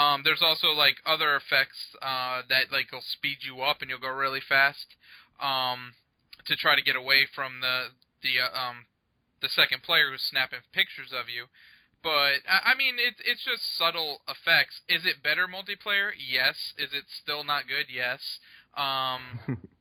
Um, 0.00 0.22
there's 0.24 0.42
also 0.42 0.68
like 0.68 0.96
other 1.06 1.36
effects 1.36 1.96
uh, 2.02 2.42
that 2.48 2.70
like 2.70 2.92
will 2.92 3.00
speed 3.00 3.38
you 3.40 3.62
up 3.62 3.80
and 3.80 3.88
you'll 3.88 4.04
go 4.04 4.12
really 4.12 4.42
fast 4.46 4.96
um, 5.40 5.94
to 6.46 6.56
try 6.56 6.76
to 6.76 6.82
get 6.82 6.96
away 6.96 7.26
from 7.32 7.60
the 7.60 7.94
the 8.22 8.40
uh, 8.40 8.52
um, 8.52 8.86
the 9.40 9.48
second 9.48 9.82
player 9.82 10.10
who's 10.10 10.22
snapping 10.22 10.60
pictures 10.72 11.12
of 11.12 11.28
you. 11.28 11.46
But 12.02 12.44
I 12.44 12.74
mean, 12.76 12.96
it's 12.98 13.20
it's 13.24 13.44
just 13.44 13.64
subtle 13.78 14.20
effects. 14.28 14.82
Is 14.88 15.06
it 15.06 15.22
better 15.22 15.48
multiplayer? 15.48 16.12
Yes. 16.18 16.74
Is 16.76 16.92
it 16.92 17.04
still 17.08 17.44
not 17.44 17.64
good? 17.66 17.86
Yes. 17.88 18.20
Um, 18.76 19.56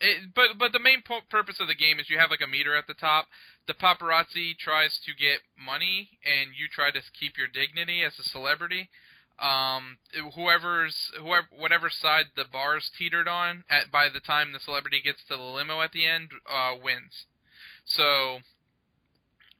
It, 0.00 0.34
but 0.34 0.58
but 0.58 0.72
the 0.72 0.78
main 0.78 1.02
po- 1.02 1.28
purpose 1.28 1.60
of 1.60 1.68
the 1.68 1.74
game 1.74 2.00
is 2.00 2.08
you 2.08 2.18
have 2.18 2.30
like 2.30 2.40
a 2.40 2.50
meter 2.50 2.74
at 2.74 2.86
the 2.86 2.94
top. 2.94 3.26
The 3.66 3.74
paparazzi 3.74 4.56
tries 4.58 4.98
to 5.04 5.12
get 5.12 5.40
money, 5.62 6.18
and 6.24 6.50
you 6.56 6.66
try 6.72 6.90
to 6.90 7.00
keep 7.18 7.36
your 7.36 7.48
dignity 7.48 8.02
as 8.02 8.18
a 8.18 8.22
celebrity. 8.22 8.88
Um, 9.38 9.98
whoever's 10.34 11.12
whoever 11.18 11.48
whatever 11.56 11.88
side 11.90 12.26
the 12.36 12.44
bar's 12.50 12.90
teetered 12.98 13.28
on 13.28 13.64
at 13.70 13.90
by 13.90 14.08
the 14.08 14.20
time 14.20 14.52
the 14.52 14.60
celebrity 14.60 15.00
gets 15.02 15.22
to 15.28 15.36
the 15.36 15.42
limo 15.42 15.80
at 15.80 15.92
the 15.92 16.06
end 16.06 16.30
uh, 16.50 16.74
wins. 16.82 17.26
So 17.84 18.40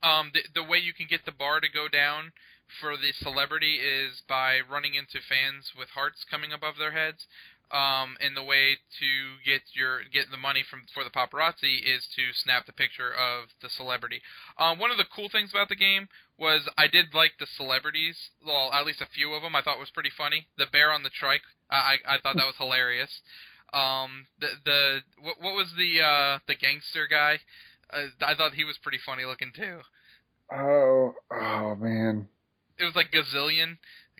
um, 0.02 0.32
the 0.32 0.42
the 0.54 0.64
way 0.64 0.78
you 0.78 0.92
can 0.92 1.06
get 1.08 1.24
the 1.24 1.32
bar 1.32 1.60
to 1.60 1.68
go 1.68 1.88
down 1.88 2.32
for 2.80 2.96
the 2.96 3.12
celebrity 3.12 3.76
is 3.76 4.22
by 4.28 4.60
running 4.60 4.94
into 4.94 5.18
fans 5.18 5.72
with 5.76 5.90
hearts 5.90 6.24
coming 6.30 6.52
above 6.52 6.76
their 6.78 6.92
heads. 6.92 7.26
Um, 7.72 8.16
and 8.20 8.36
the 8.36 8.42
way 8.42 8.78
to 8.98 9.10
get 9.44 9.62
your 9.74 10.00
get 10.12 10.30
the 10.30 10.36
money 10.36 10.64
from 10.68 10.82
for 10.92 11.04
the 11.04 11.10
paparazzi 11.10 11.78
is 11.78 12.06
to 12.16 12.34
snap 12.34 12.66
the 12.66 12.72
picture 12.72 13.12
of 13.12 13.50
the 13.62 13.68
celebrity. 13.68 14.22
Um, 14.58 14.78
one 14.78 14.90
of 14.90 14.98
the 14.98 15.08
cool 15.14 15.28
things 15.30 15.50
about 15.50 15.68
the 15.68 15.76
game 15.76 16.08
was 16.38 16.68
I 16.76 16.86
did 16.86 17.14
like 17.14 17.32
the 17.38 17.46
celebrities. 17.46 18.16
Well, 18.44 18.70
at 18.72 18.86
least 18.86 19.00
a 19.00 19.06
few 19.06 19.32
of 19.32 19.42
them 19.42 19.54
I 19.54 19.62
thought 19.62 19.78
was 19.78 19.90
pretty 19.90 20.10
funny. 20.16 20.46
The 20.58 20.66
bear 20.66 20.92
on 20.92 21.02
the 21.02 21.10
trike, 21.10 21.42
I 21.70 21.98
I, 22.06 22.16
I 22.16 22.18
thought 22.20 22.36
that 22.36 22.46
was 22.46 22.58
hilarious. 22.58 23.20
Um, 23.72 24.26
the 24.40 24.48
the 24.64 25.00
what, 25.20 25.36
what 25.40 25.54
was 25.54 25.72
the 25.76 26.02
uh, 26.02 26.38
the 26.48 26.56
gangster 26.56 27.06
guy? 27.08 27.38
Uh, 27.92 28.06
I 28.20 28.34
thought 28.34 28.54
he 28.54 28.64
was 28.64 28.78
pretty 28.82 28.98
funny 29.04 29.24
looking 29.24 29.52
too. 29.54 29.80
Oh, 30.52 31.14
oh 31.30 31.74
man. 31.76 32.28
It 32.78 32.84
was 32.84 32.96
like 32.96 33.12
Gazillion, 33.12 33.76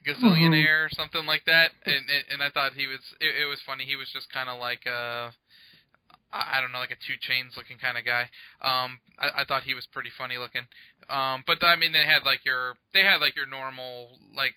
Gazillionaire, 0.07 0.87
or 0.87 0.89
something 0.91 1.27
like 1.27 1.45
that, 1.47 1.73
and 1.85 2.09
and, 2.09 2.25
and 2.33 2.43
I 2.43 2.51
thought 2.51 2.73
he 2.73 2.87
was. 2.87 3.01
It, 3.21 3.43
it 3.43 3.47
was 3.47 3.61
funny. 3.67 3.85
He 3.85 3.97
was 3.97 4.09
just 4.11 4.33
kind 4.33 4.49
of 4.49 4.59
like 4.59 4.87
uh, 4.87 5.31
I 6.33 6.61
don't 6.61 6.71
know, 6.71 6.79
like 6.79 6.95
a 6.95 7.07
two 7.07 7.19
chains 7.19 7.55
looking 7.57 7.79
kind 7.79 7.99
of 7.99 8.05
guy. 8.05 8.31
Um, 8.63 9.01
I, 9.19 9.43
I 9.43 9.45
thought 9.45 9.65
he 9.65 9.75
was 9.75 9.87
pretty 9.87 10.11
funny 10.17 10.39
looking. 10.39 10.63
Um, 11.11 11.43
but 11.47 11.63
I 11.63 11.75
mean, 11.75 11.93
they 11.93 12.07
had 12.07 12.23
like 12.25 12.45
your 12.45 12.77
they 12.95 13.03
had 13.03 13.21
like 13.21 13.35
your 13.35 13.47
normal 13.47 14.19
like 14.35 14.55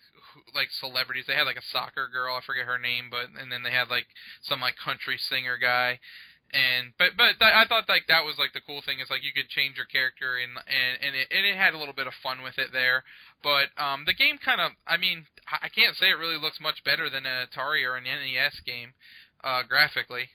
like 0.53 0.69
celebrities. 0.69 1.25
They 1.27 1.33
had 1.33 1.49
like 1.49 1.57
a 1.57 1.65
soccer 1.71 2.07
girl, 2.11 2.35
I 2.35 2.41
forget 2.45 2.65
her 2.65 2.77
name, 2.77 3.09
but 3.09 3.33
and 3.41 3.51
then 3.51 3.63
they 3.63 3.71
had 3.71 3.89
like 3.89 4.05
some 4.41 4.61
like 4.61 4.75
country 4.77 5.17
singer 5.17 5.57
guy. 5.57 5.99
And 6.53 6.93
but 6.99 7.17
but 7.17 7.41
th- 7.41 7.57
I 7.57 7.65
thought 7.65 7.89
like 7.89 8.05
that 8.07 8.23
was 8.23 8.37
like 8.37 8.53
the 8.53 8.61
cool 8.61 8.85
thing 8.85 8.99
is 9.01 9.09
like 9.09 9.25
you 9.25 9.33
could 9.33 9.49
change 9.49 9.75
your 9.75 9.89
character 9.89 10.37
and 10.37 10.53
and 10.69 11.01
and 11.01 11.15
it, 11.17 11.27
and 11.33 11.45
it 11.45 11.57
had 11.57 11.73
a 11.73 11.79
little 11.81 11.97
bit 11.97 12.05
of 12.05 12.13
fun 12.21 12.43
with 12.43 12.59
it 12.59 12.69
there. 12.71 13.03
But 13.41 13.73
um, 13.81 14.05
the 14.05 14.13
game 14.13 14.37
kind 14.37 14.61
of 14.61 14.77
I 14.85 14.97
mean 14.97 15.25
I 15.61 15.69
can't 15.69 15.95
say 15.95 16.09
it 16.09 16.17
really 16.19 16.39
looks 16.39 16.59
much 16.59 16.83
better 16.83 17.09
than 17.09 17.25
an 17.25 17.47
Atari 17.47 17.85
or 17.85 17.95
an 17.95 18.05
NES 18.05 18.61
game 18.65 18.93
uh, 19.43 19.63
graphically. 19.67 20.29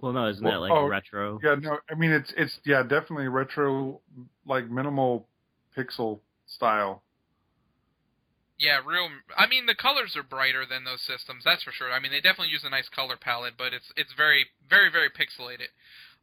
Well, 0.00 0.12
no, 0.12 0.28
isn't 0.28 0.44
Well, 0.44 0.62
that 0.62 0.68
like 0.68 0.72
oh, 0.72 0.86
retro? 0.86 1.40
Yeah, 1.42 1.54
no, 1.54 1.78
I 1.90 1.94
mean 1.94 2.10
it's 2.10 2.32
it's 2.36 2.58
yeah, 2.66 2.82
definitely 2.82 3.28
retro, 3.28 4.00
like 4.46 4.68
minimal 4.68 5.28
pixel 5.76 6.20
style. 6.46 7.02
Yeah, 8.58 8.80
real. 8.86 9.08
I 9.36 9.46
mean, 9.46 9.66
the 9.66 9.74
colors 9.74 10.14
are 10.16 10.22
brighter 10.22 10.64
than 10.68 10.84
those 10.84 11.00
systems. 11.02 11.42
That's 11.44 11.62
for 11.62 11.72
sure. 11.72 11.90
I 11.90 11.98
mean, 11.98 12.12
they 12.12 12.20
definitely 12.20 12.52
use 12.52 12.64
a 12.64 12.70
nice 12.70 12.88
color 12.88 13.16
palette, 13.16 13.54
but 13.58 13.72
it's 13.72 13.92
it's 13.96 14.12
very 14.16 14.46
very 14.68 14.90
very 14.90 15.10
pixelated 15.10 15.72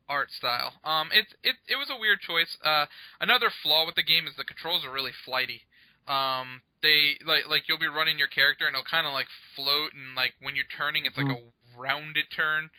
art 0.07 0.31
style. 0.31 0.73
Um, 0.83 1.09
it's 1.11 1.33
it 1.43 1.55
it 1.67 1.75
was 1.75 1.89
a 1.89 1.99
weird 1.99 2.19
choice. 2.21 2.57
Uh, 2.63 2.85
another 3.19 3.49
flaw 3.63 3.85
with 3.85 3.95
the 3.95 4.03
game 4.03 4.27
is 4.27 4.35
the 4.37 4.43
controls 4.43 4.85
are 4.85 4.91
really 4.91 5.11
flighty. 5.25 5.61
Um, 6.07 6.61
they 6.81 7.17
like 7.25 7.47
like 7.49 7.63
you'll 7.67 7.79
be 7.79 7.87
running 7.87 8.17
your 8.17 8.27
character 8.27 8.65
and 8.67 8.75
it'll 8.75 8.85
kind 8.85 9.07
of 9.07 9.13
like 9.13 9.27
float 9.55 9.93
and 9.93 10.15
like 10.15 10.33
when 10.41 10.55
you're 10.55 10.69
turning, 10.77 11.05
it's 11.05 11.17
like 11.17 11.29
a 11.29 11.41
rounded 11.77 12.25
turn. 12.35 12.69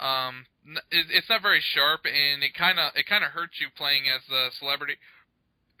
Um, 0.00 0.46
it, 0.90 1.12
it's 1.12 1.28
not 1.28 1.42
very 1.42 1.60
sharp 1.60 2.06
and 2.08 2.42
it 2.42 2.54
kind 2.54 2.78
of 2.78 2.92
it 2.96 3.06
kind 3.06 3.24
of 3.24 3.32
hurts 3.32 3.60
you 3.60 3.68
playing 3.76 4.04
as 4.08 4.22
the 4.28 4.48
celebrity 4.58 4.96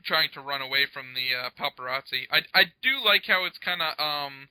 trying 0.04 0.28
to 0.32 0.40
run 0.40 0.60
away 0.60 0.86
from 0.88 1.12
the 1.14 1.32
uh, 1.36 1.50
paparazzi. 1.56 2.24
I 2.30 2.44
I 2.54 2.72
do 2.82 3.00
like 3.04 3.24
how 3.26 3.44
it's 3.44 3.58
kind 3.58 3.80
of 3.80 3.92
um 4.00 4.48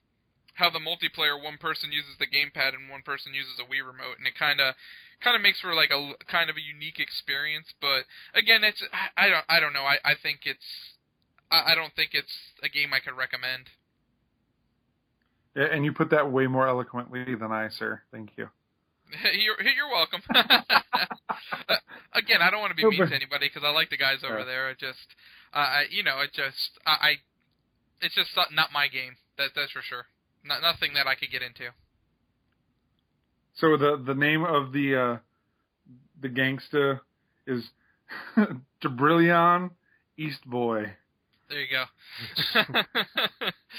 how 0.55 0.69
the 0.69 0.79
multiplayer 0.79 1.41
one 1.41 1.57
person 1.57 1.91
uses 1.91 2.19
the 2.19 2.27
gamepad 2.27 2.75
and 2.75 2.89
one 2.89 3.01
person 3.01 3.33
uses 3.33 3.55
a 3.59 3.63
Wii 3.63 3.79
remote, 3.79 4.19
and 4.19 4.27
it 4.27 4.35
kind 4.37 4.59
of 4.59 4.75
kind 5.23 5.35
of 5.35 5.41
makes 5.41 5.59
for 5.61 5.73
like 5.73 5.91
a 5.91 6.13
kind 6.27 6.49
of 6.49 6.57
a 6.57 6.61
unique 6.61 6.99
experience. 6.99 7.73
But 7.81 8.05
again, 8.35 8.63
it's 8.63 8.83
I, 8.91 9.25
I 9.25 9.29
don't 9.29 9.45
I 9.49 9.59
don't 9.59 9.73
know. 9.73 9.87
I 9.87 9.97
I 10.03 10.13
think 10.21 10.41
it's 10.43 10.98
I, 11.51 11.71
I 11.71 11.75
don't 11.75 11.93
think 11.95 12.11
it's 12.13 12.31
a 12.63 12.69
game 12.69 12.93
I 12.93 12.99
could 12.99 13.17
recommend. 13.17 13.69
And 15.55 15.83
you 15.83 15.91
put 15.93 16.11
that 16.11 16.31
way 16.31 16.47
more 16.47 16.67
eloquently 16.67 17.35
than 17.35 17.51
I, 17.51 17.69
sir. 17.69 18.01
Thank 18.11 18.31
you. 18.37 18.49
you're 19.33 19.59
you're 19.61 19.89
welcome. 19.91 20.21
Again, 22.13 22.41
I 22.41 22.49
don't 22.49 22.59
want 22.59 22.71
to 22.71 22.75
be 22.75 22.85
mean 22.87 23.07
to 23.07 23.15
anybody 23.15 23.47
because 23.47 23.63
I 23.65 23.71
like 23.71 23.89
the 23.89 23.97
guys 23.97 24.19
over 24.23 24.39
Yeah. 24.39 24.45
there. 24.45 24.69
I 24.69 24.73
just, 24.73 25.15
uh, 25.53 25.57
I 25.57 25.83
you 25.89 26.03
know, 26.03 26.19
it 26.21 26.31
just, 26.33 26.79
I, 26.85 26.91
I, 26.91 27.15
it's 28.01 28.15
just 28.15 28.29
not, 28.35 28.53
not 28.53 28.71
my 28.71 28.87
game. 28.87 29.15
That 29.37 29.49
that's 29.55 29.71
for 29.71 29.81
sure. 29.81 30.05
Not 30.43 30.61
nothing 30.61 30.93
that 30.93 31.07
I 31.07 31.15
could 31.15 31.31
get 31.31 31.41
into. 31.41 31.69
So 33.55 33.75
the 33.77 34.01
the 34.05 34.13
name 34.15 34.43
of 34.43 34.71
the 34.71 34.95
uh 34.95 35.17
the 36.21 36.29
gangsta 36.29 37.01
is 37.47 37.69
Debrillion 38.83 39.71
East 40.17 40.45
Boy. 40.45 40.93
There 41.49 41.59
you 41.59 41.67
go. 41.71 42.83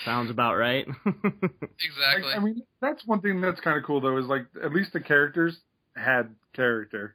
Sounds 0.05 0.31
about 0.31 0.57
right. 0.57 0.87
exactly. 1.07 2.33
I, 2.33 2.37
I 2.37 2.39
mean, 2.41 2.63
that's 2.81 3.05
one 3.07 3.21
thing 3.21 3.41
that's 3.41 3.61
kind 3.61 3.79
of 3.79 3.85
cool 3.85 4.01
though. 4.01 4.17
Is 4.19 4.27
like 4.27 4.47
at 4.63 4.73
least 4.73 4.93
the 4.93 5.01
characters 5.01 5.57
had 5.97 6.35
character. 6.53 7.15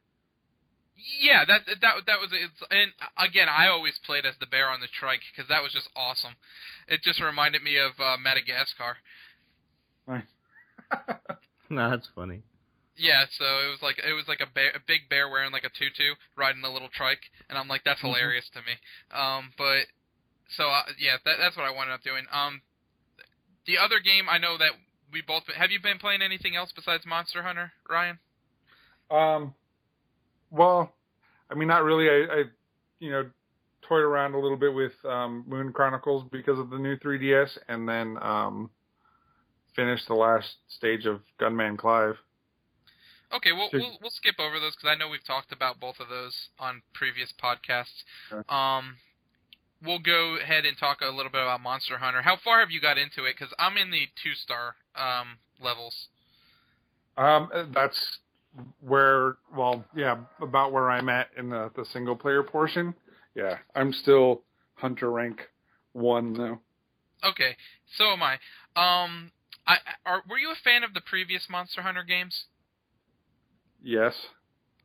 yeah, 1.22 1.44
that 1.46 1.62
that 1.82 1.94
that 2.08 2.20
was 2.22 2.30
it's. 2.32 2.62
And 2.72 2.92
again, 3.18 3.48
I 3.50 3.68
always 3.68 4.00
played 4.06 4.26
as 4.26 4.36
the 4.40 4.46
bear 4.46 4.70
on 4.70 4.80
the 4.80 4.88
trike 4.88 5.22
because 5.36 5.50
that 5.50 5.62
was 5.64 5.74
just 5.74 5.90
awesome. 5.96 6.36
It 6.88 7.02
just 7.04 7.22
reminded 7.22 7.62
me 7.64 7.78
of 7.78 7.92
uh, 8.00 8.18
Madagascar. 8.18 8.98
no, 11.70 11.90
that's 11.90 12.08
funny. 12.16 12.42
Yeah, 12.98 13.26
so 13.38 13.44
it 13.44 13.70
was 13.72 13.80
like 13.82 13.98
it 14.00 14.14
was 14.14 14.26
like 14.28 14.40
a 14.40 14.48
bear, 14.54 14.70
a 14.72 14.80
big 14.88 15.10
bear 15.10 15.28
wearing 15.28 15.52
like 15.52 15.66
a 15.66 15.70
tutu, 15.70 16.16
riding 16.38 16.64
a 16.64 16.72
little 16.72 16.88
trike, 16.88 17.28
and 17.50 17.58
I'm 17.58 17.68
like, 17.68 17.84
that's 17.84 18.00
Mhm. 18.00 18.14
hilarious 18.16 18.50
to 18.54 18.60
me. 18.62 18.78
Um, 19.12 19.52
but 19.58 19.88
so 20.50 20.70
uh, 20.70 20.84
yeah, 21.00 21.18
that, 21.26 21.36
that's 21.40 21.58
what 21.58 21.66
I 21.66 21.72
wound 21.72 21.92
up 21.92 22.04
doing. 22.04 22.26
Um, 22.32 22.62
the 23.66 23.78
other 23.78 24.00
game 24.00 24.28
I 24.30 24.38
know 24.38 24.58
that 24.58 24.72
we 25.12 25.22
both 25.22 25.44
have 25.56 25.72
you 25.72 25.80
been 25.82 25.98
playing 25.98 26.22
anything 26.22 26.56
else 26.56 26.72
besides 26.76 27.06
Monster 27.06 27.44
Hunter, 27.44 27.72
Ryan? 27.90 28.20
Um, 29.10 29.54
well, 30.52 30.94
I 31.50 31.56
mean, 31.56 31.68
not 31.68 31.84
really. 31.84 32.10
I, 32.10 32.34
I 32.34 32.44
you 33.00 33.12
know, 33.12 33.30
toyed 33.88 34.04
around 34.04 34.34
a 34.34 34.40
little 34.40 34.58
bit 34.58 34.74
with 34.74 34.94
um, 35.06 35.44
Moon 35.48 35.72
Chronicles 35.74 36.26
because 36.32 36.60
of 36.60 36.70
the 36.70 36.78
new 36.78 36.98
3DS, 36.98 37.58
and 37.68 37.88
then 37.88 38.18
um, 38.22 38.70
finished 39.76 40.08
the 40.08 40.16
last 40.16 40.56
stage 40.68 41.06
of 41.06 41.22
Gunman 41.40 41.78
Clive. 41.78 42.16
Okay, 43.34 43.52
well 43.52 43.70
we'll 43.74 43.98
we'll 44.02 44.12
skip 44.12 44.36
over 44.40 44.60
those 44.60 44.76
because 44.76 44.90
I 44.90 44.96
know 44.96 45.10
we've 45.10 45.26
talked 45.26 45.52
about 45.52 45.80
both 45.80 46.00
of 46.00 46.10
those 46.10 46.50
on 46.60 46.82
previous 46.94 47.34
podcasts. 47.42 48.06
Sure. 48.30 48.46
Um, 48.50 48.96
we'll 49.86 50.00
go 50.00 50.38
ahead 50.42 50.66
and 50.66 50.78
talk 50.78 51.00
a 51.02 51.08
little 51.08 51.32
bit 51.32 51.42
about 51.42 51.62
Monster 51.62 51.98
Hunter. 51.98 52.22
How 52.22 52.38
far 52.44 52.60
have 52.60 52.72
you 52.72 52.82
got 52.82 52.98
into 52.98 53.26
it? 53.26 53.36
Because 53.38 53.54
I'm 53.60 53.78
in 53.78 53.92
the 53.92 54.08
two 54.22 54.34
star 54.34 54.76
um 54.96 55.38
levels. 55.62 56.08
Um, 57.18 57.50
that's 57.74 58.20
where, 58.82 59.38
well, 59.56 59.86
yeah, 59.96 60.18
about 60.42 60.72
where 60.72 60.90
I'm 60.90 61.10
at 61.10 61.30
in 61.38 61.50
the, 61.50 61.72
the 61.76 61.86
single 61.86 62.16
player 62.16 62.44
portion. 62.44 62.94
Yeah, 63.36 63.58
I'm 63.76 63.94
still 63.94 64.44
Hunter 64.76 65.12
rank 65.12 65.42
one 65.94 66.34
though. 66.34 66.60
Okay, 67.24 67.56
so 67.98 68.12
am 68.12 68.22
I. 68.22 68.34
Um, 68.76 69.32
I 69.66 69.78
are 70.06 70.22
were 70.30 70.38
you 70.38 70.52
a 70.52 70.56
fan 70.64 70.84
of 70.84 70.94
the 70.94 71.02
previous 71.02 71.48
Monster 71.50 71.82
Hunter 71.82 72.04
games? 72.04 72.46
Yes. 73.82 74.14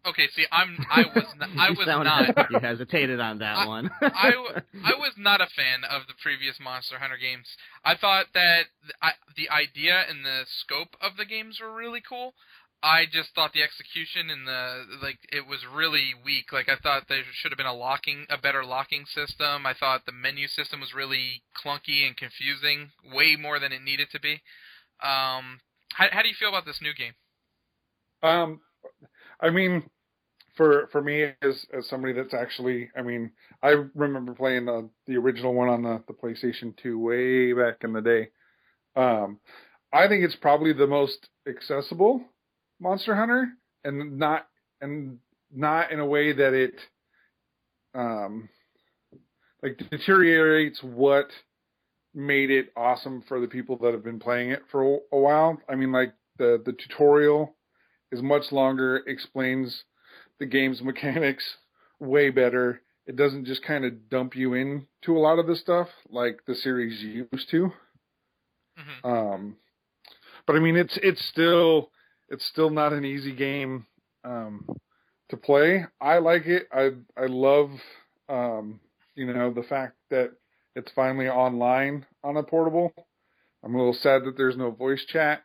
Okay, 0.07 0.29
see, 0.35 0.47
I'm 0.51 0.79
I 0.91 1.05
was 1.15 1.25
n- 1.41 1.51
I 1.59 1.69
you 1.69 1.75
was 1.77 1.87
not. 1.87 2.37
like 2.37 2.47
you 2.51 2.59
hesitated 2.59 3.21
on 3.21 3.39
that 3.41 3.57
I- 3.59 3.67
one. 3.67 3.91
I, 4.01 4.31
w- 4.31 4.55
I 4.85 4.95
was 4.99 5.13
not 5.19 5.41
a 5.43 5.47
fan 5.47 5.85
of 5.85 6.07
the 6.09 6.15
previous 6.23 6.59
Monster 6.59 6.99
Hunter 6.99 7.19
games. 7.21 7.47
I 7.85 7.97
thought 7.97 8.27
that 8.33 8.65
th- 8.83 8.95
I, 9.03 9.13
the 9.37 9.51
idea 9.51 10.03
and 10.09 10.25
the 10.25 10.45
scope 10.49 10.97
of 11.03 11.17
the 11.19 11.27
games 11.27 11.59
were 11.61 11.75
really 11.75 12.01
cool. 12.07 12.33
I 12.83 13.05
just 13.05 13.35
thought 13.35 13.53
the 13.53 13.63
execution 13.63 14.31
and 14.31 14.49
the 14.49 14.85
like 15.03 15.19
it 15.31 15.47
was 15.47 15.67
really 15.71 16.15
weak. 16.25 16.51
Like 16.51 16.71
I 16.71 16.77
thought 16.83 17.05
there 17.09 17.21
should 17.35 17.53
have 17.53 17.59
been 17.59 17.67
a 17.67 17.75
locking, 17.77 18.25
a 18.31 18.39
better 18.39 18.65
locking 18.65 19.05
system. 19.05 19.67
I 19.67 19.75
thought 19.75 20.07
the 20.07 20.13
menu 20.13 20.49
system 20.49 20.81
was 20.81 20.95
really 20.95 21.43
clunky 21.63 22.07
and 22.07 22.17
confusing, 22.17 22.89
way 23.05 23.37
more 23.37 23.59
than 23.59 23.73
it 23.73 23.83
needed 23.83 24.09
to 24.13 24.21
be. 24.21 24.41
Um, 25.03 25.61
how, 25.93 26.07
how 26.11 26.23
do 26.23 26.29
you 26.29 26.35
feel 26.39 26.49
about 26.49 26.65
this 26.65 26.81
new 26.81 26.95
game? 26.95 27.13
Um, 28.23 28.61
I 29.41 29.51
mean, 29.51 29.85
for 30.57 30.89
for 30.93 31.03
me 31.03 31.33
as 31.43 31.67
as 31.73 31.89
somebody 31.89 32.13
that's 32.13 32.35
actually, 32.35 32.91
I 32.97 33.03
mean, 33.03 33.33
I 33.63 33.85
remember 33.95 34.35
playing 34.35 34.67
the 34.67 34.89
the 35.07 35.17
original 35.17 35.55
one 35.55 35.69
on 35.69 35.83
the 35.83 36.03
the 36.07 36.15
PlayStation 36.15 36.77
Two 36.77 36.99
way 36.99 37.53
back 37.53 37.79
in 37.83 37.93
the 37.93 38.03
day. 38.03 38.29
Um, 38.97 39.39
I 39.93 40.09
think 40.09 40.25
it's 40.25 40.37
probably 40.37 40.73
the 40.73 40.87
most 40.87 41.29
accessible 41.49 42.23
Monster 42.81 43.15
Hunter, 43.15 43.49
and 43.85 44.19
not 44.19 44.47
and 44.81 45.19
not 45.53 45.93
in 45.93 46.01
a 46.01 46.07
way 46.07 46.33
that 46.33 46.55
it 46.55 46.75
um 47.95 48.49
like 49.63 49.81
deteriorates 49.91 50.83
what 50.83 51.27
made 52.15 52.51
it 52.51 52.73
awesome 52.77 53.23
for 53.29 53.41
the 53.41 53.47
people 53.47 53.77
that 53.79 53.93
have 53.93 54.05
been 54.05 54.19
playing 54.19 54.51
it 54.51 54.63
for 54.71 55.01
a 55.13 55.19
while. 55.19 55.61
I 55.69 55.75
mean, 55.75 55.93
like 55.93 56.13
the 56.39 56.61
the 56.65 56.73
tutorial 56.73 57.57
is 58.13 58.23
much 58.23 58.53
longer, 58.53 58.99
explains 59.07 59.85
the 60.39 60.47
game's 60.47 60.83
mechanics 60.83 61.45
way 62.01 62.31
better. 62.31 62.83
It 63.07 63.17
doesn't 63.17 63.47
just 63.47 63.63
kind 63.65 63.85
of 63.85 64.09
dump 64.09 64.37
you 64.37 64.55
into 64.55 65.17
a 65.17 65.21
lot 65.21 65.39
of 65.39 65.47
the 65.47 65.57
stuff 65.57 65.89
like 66.11 66.41
the 66.47 66.55
series 66.55 67.03
used 67.03 67.51
to. 67.51 67.73
hmm 68.77 69.05
Um, 69.05 69.57
but 70.47 70.57
I 70.57 70.61
mean, 70.61 70.77
it's 70.77 70.99
it's 71.03 71.25
still 71.27 71.91
it's 72.29 72.45
still 72.47 72.71
not 72.71 72.93
an 72.93 73.05
easy 73.05 73.33
game 73.35 73.87
um, 74.25 74.67
to 75.31 75.37
play. 75.37 75.85
I 76.01 76.19
like 76.19 76.47
it. 76.47 76.69
I 76.73 76.91
I 77.17 77.27
love 77.27 77.71
um, 78.29 78.81
you 79.15 79.33
know 79.33 79.53
the 79.53 79.63
fact 79.63 79.97
that 80.11 80.33
it's 80.77 80.93
finally 80.93 81.29
online 81.29 82.07
on 82.23 82.37
a 82.37 82.43
portable. 82.43 82.93
I'm 83.65 83.75
a 83.75 83.79
little 83.79 83.95
sad 83.95 84.25
that 84.25 84.37
there's 84.37 84.57
no 84.57 84.71
voice 84.71 85.05
chat. 85.07 85.43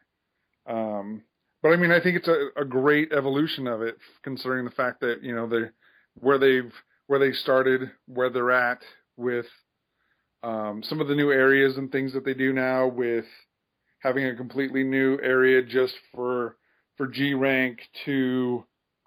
Um, 0.67 1.23
but 1.65 1.73
I 1.73 1.77
mean, 1.77 1.89
I 1.89 1.99
think 1.99 2.17
it's 2.17 2.27
a, 2.27 2.61
a 2.61 2.63
great 2.63 3.11
evolution 3.11 3.65
of 3.65 3.81
it, 3.81 3.97
considering 4.21 4.65
the 4.65 4.71
fact 4.71 4.99
that 4.99 5.23
you 5.23 5.33
know 5.33 5.49
they 5.49 5.71
where 6.13 6.37
they've 6.37 6.71
where 7.07 7.17
they 7.17 7.31
started, 7.31 7.89
where 8.05 8.29
they're 8.29 8.51
at 8.51 8.83
with 9.17 9.47
um, 10.43 10.83
some 10.83 11.01
of 11.01 11.07
the 11.07 11.15
new 11.15 11.31
areas 11.31 11.75
and 11.75 11.91
things 11.91 12.13
that 12.13 12.23
they 12.23 12.35
do 12.35 12.53
now, 12.53 12.85
with 12.85 13.25
having 13.97 14.25
a 14.25 14.35
completely 14.35 14.83
new 14.83 15.17
area 15.23 15.63
just 15.63 15.95
for 16.13 16.55
for 16.97 17.07
G 17.07 17.33
rank 17.33 17.79
to 18.05 18.63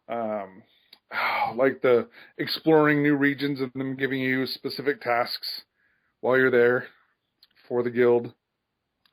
um, 0.08 0.64
like 1.54 1.80
the 1.80 2.08
exploring 2.38 3.04
new 3.04 3.14
regions 3.14 3.60
and 3.60 3.70
them 3.72 3.94
giving 3.94 4.18
you 4.18 4.46
specific 4.46 5.00
tasks 5.00 5.62
while 6.22 6.36
you're 6.36 6.50
there 6.50 6.88
for 7.68 7.84
the 7.84 7.90
guild. 7.90 8.34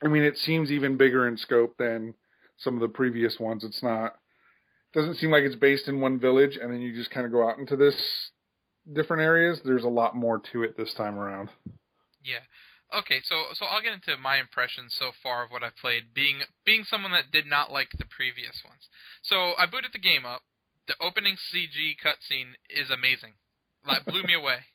I 0.04 0.08
mean, 0.08 0.24
it 0.24 0.36
seems 0.36 0.72
even 0.72 0.98
bigger 0.98 1.28
in 1.28 1.38
scope 1.38 1.76
than 1.78 2.16
some 2.58 2.76
of 2.76 2.82
the 2.82 2.88
previous 2.88 3.40
ones. 3.40 3.64
It's 3.64 3.84
not 3.84 4.16
doesn't 4.94 5.16
seem 5.16 5.30
like 5.30 5.44
it's 5.44 5.56
based 5.56 5.90
in 5.90 6.00
one 6.00 6.20
village 6.20 6.58
and 6.62 6.72
then 6.72 6.80
you 6.80 6.96
just 6.96 7.12
kind 7.12 7.26
of 7.26 7.32
go 7.32 7.48
out 7.48 7.60
into 7.60 7.76
this 7.76 7.96
different 8.94 9.22
areas. 9.22 9.60
There's 9.64 9.84
a 9.84 9.90
lot 9.90 10.16
more 10.16 10.42
to 10.54 10.64
it 10.64 10.78
this 10.78 10.94
time 10.94 11.20
around. 11.20 11.50
Yeah. 12.24 12.40
Okay, 12.94 13.20
so 13.24 13.36
so 13.54 13.66
I'll 13.66 13.82
get 13.82 13.94
into 13.94 14.16
my 14.22 14.38
impressions 14.40 14.96
so 14.98 15.12
far 15.22 15.44
of 15.44 15.52
what 15.52 15.64
I've 15.64 15.76
played, 15.76 16.14
being 16.14 16.42
being 16.66 16.84
someone 16.86 17.12
that 17.12 17.32
did 17.32 17.46
not 17.46 17.72
like 17.72 17.90
the 17.98 18.06
previous 18.06 18.62
ones. 18.64 18.88
So 19.22 19.54
I 19.58 19.66
booted 19.66 19.92
the 19.92 20.00
game 20.00 20.26
up. 20.26 20.42
The 20.88 20.96
opening 21.02 21.36
CG 21.36 21.96
cutscene 21.98 22.56
is 22.70 22.90
amazing. 22.90 23.34
That 23.86 24.06
blew 24.06 24.24
me 24.24 24.34
away. 24.34 24.66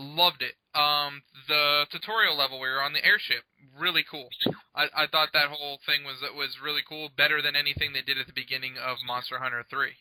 Loved 0.00 0.40
it. 0.40 0.56
Um, 0.72 1.20
the 1.46 1.84
tutorial 1.92 2.34
level 2.34 2.58
where 2.58 2.70
you're 2.70 2.82
on 2.82 2.94
the 2.94 3.04
airship, 3.04 3.44
really 3.78 4.02
cool. 4.08 4.28
I, 4.74 4.86
I 4.96 5.06
thought 5.06 5.28
that 5.34 5.48
whole 5.50 5.78
thing 5.84 6.04
was 6.04 6.24
was 6.34 6.56
really 6.64 6.80
cool, 6.88 7.10
better 7.14 7.42
than 7.42 7.54
anything 7.54 7.92
they 7.92 8.00
did 8.00 8.16
at 8.16 8.26
the 8.26 8.32
beginning 8.32 8.76
of 8.80 8.96
Monster 9.06 9.38
Hunter 9.38 9.62
3. 9.68 9.92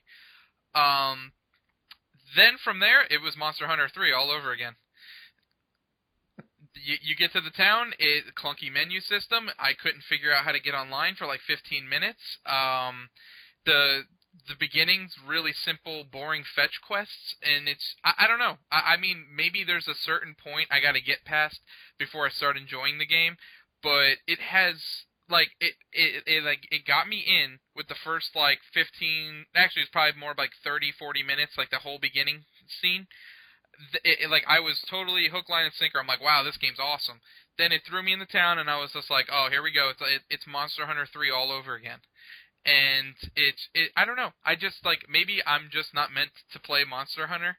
Um, 0.73 1.33
then 2.37 2.55
from 2.63 2.79
there, 2.79 3.03
it 3.09 3.21
was 3.21 3.35
Monster 3.35 3.67
Hunter 3.67 3.89
3 3.93 4.13
all 4.13 4.31
over 4.31 4.53
again. 4.53 4.75
You, 6.75 6.95
you 7.01 7.15
get 7.17 7.33
to 7.33 7.41
the 7.41 7.51
town, 7.51 7.91
it 7.99 8.23
clunky 8.39 8.71
menu 8.71 9.01
system. 9.01 9.49
I 9.59 9.73
couldn't 9.73 10.07
figure 10.07 10.31
out 10.31 10.45
how 10.45 10.53
to 10.53 10.61
get 10.61 10.75
online 10.75 11.15
for 11.15 11.27
like 11.27 11.41
15 11.45 11.89
minutes. 11.89 12.21
Um, 12.45 13.09
the 13.65 14.03
the 14.47 14.55
beginning's 14.59 15.15
really 15.25 15.53
simple, 15.53 16.03
boring 16.03 16.43
fetch 16.43 16.79
quests, 16.85 17.35
and 17.41 17.67
it's 17.67 17.95
I, 18.03 18.25
I 18.25 18.27
don't 18.27 18.39
know. 18.39 18.57
I, 18.71 18.93
I 18.93 18.97
mean, 18.97 19.25
maybe 19.33 19.63
there's 19.63 19.87
a 19.87 19.95
certain 19.95 20.35
point 20.35 20.69
I 20.71 20.79
got 20.79 20.93
to 20.93 21.01
get 21.01 21.25
past 21.25 21.59
before 21.97 22.25
I 22.25 22.29
start 22.29 22.57
enjoying 22.57 22.97
the 22.97 23.05
game, 23.05 23.37
but 23.81 24.17
it 24.27 24.39
has 24.39 25.05
like 25.29 25.49
it, 25.59 25.73
it 25.93 26.23
it 26.25 26.43
like 26.43 26.67
it 26.71 26.85
got 26.85 27.07
me 27.07 27.23
in 27.25 27.59
with 27.75 27.87
the 27.87 27.95
first 28.03 28.35
like 28.35 28.59
15 28.73 29.45
actually 29.55 29.83
it's 29.83 29.91
probably 29.91 30.19
more 30.19 30.33
like 30.35 30.51
30 30.63 30.91
40 30.97 31.23
minutes 31.23 31.53
like 31.57 31.69
the 31.69 31.85
whole 31.85 31.99
beginning 31.99 32.45
scene. 32.81 33.07
It, 34.03 34.25
it, 34.25 34.29
like 34.29 34.43
I 34.47 34.59
was 34.59 34.81
totally 34.89 35.29
hook 35.31 35.47
line 35.47 35.65
and 35.65 35.73
sinker. 35.73 35.99
I'm 35.99 36.07
like 36.07 36.21
wow 36.21 36.41
this 36.43 36.57
game's 36.57 36.81
awesome. 36.81 37.21
Then 37.57 37.71
it 37.71 37.83
threw 37.85 38.01
me 38.01 38.13
in 38.13 38.19
the 38.19 38.25
town 38.25 38.57
and 38.57 38.69
I 38.69 38.79
was 38.81 38.91
just 38.91 39.11
like 39.11 39.27
oh 39.31 39.47
here 39.51 39.61
we 39.61 39.71
go. 39.71 39.89
It's 39.89 40.01
it, 40.01 40.21
it's 40.29 40.47
Monster 40.47 40.85
Hunter 40.87 41.05
3 41.05 41.29
all 41.29 41.51
over 41.51 41.75
again 41.75 41.99
and 42.65 43.15
it's 43.35 43.69
it 43.73 43.91
I 43.95 44.05
don't 44.05 44.15
know. 44.15 44.31
I 44.45 44.55
just 44.55 44.85
like 44.85 45.05
maybe 45.09 45.39
I'm 45.45 45.69
just 45.71 45.93
not 45.93 46.13
meant 46.13 46.31
to 46.53 46.59
play 46.59 46.83
Monster 46.83 47.27
Hunter. 47.27 47.57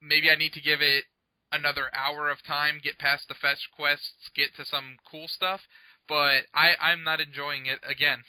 Maybe 0.00 0.30
I 0.30 0.36
need 0.36 0.52
to 0.52 0.60
give 0.60 0.80
it 0.80 1.04
another 1.50 1.90
hour 1.94 2.28
of 2.28 2.44
time, 2.46 2.80
get 2.82 2.98
past 2.98 3.28
the 3.28 3.34
fetch 3.34 3.68
quests, 3.74 4.30
get 4.34 4.54
to 4.56 4.64
some 4.64 4.96
cool 5.10 5.26
stuff, 5.28 5.60
but 6.08 6.44
I 6.54 6.74
I'm 6.80 7.04
not 7.04 7.20
enjoying 7.20 7.66
it 7.66 7.80
again. 7.88 8.22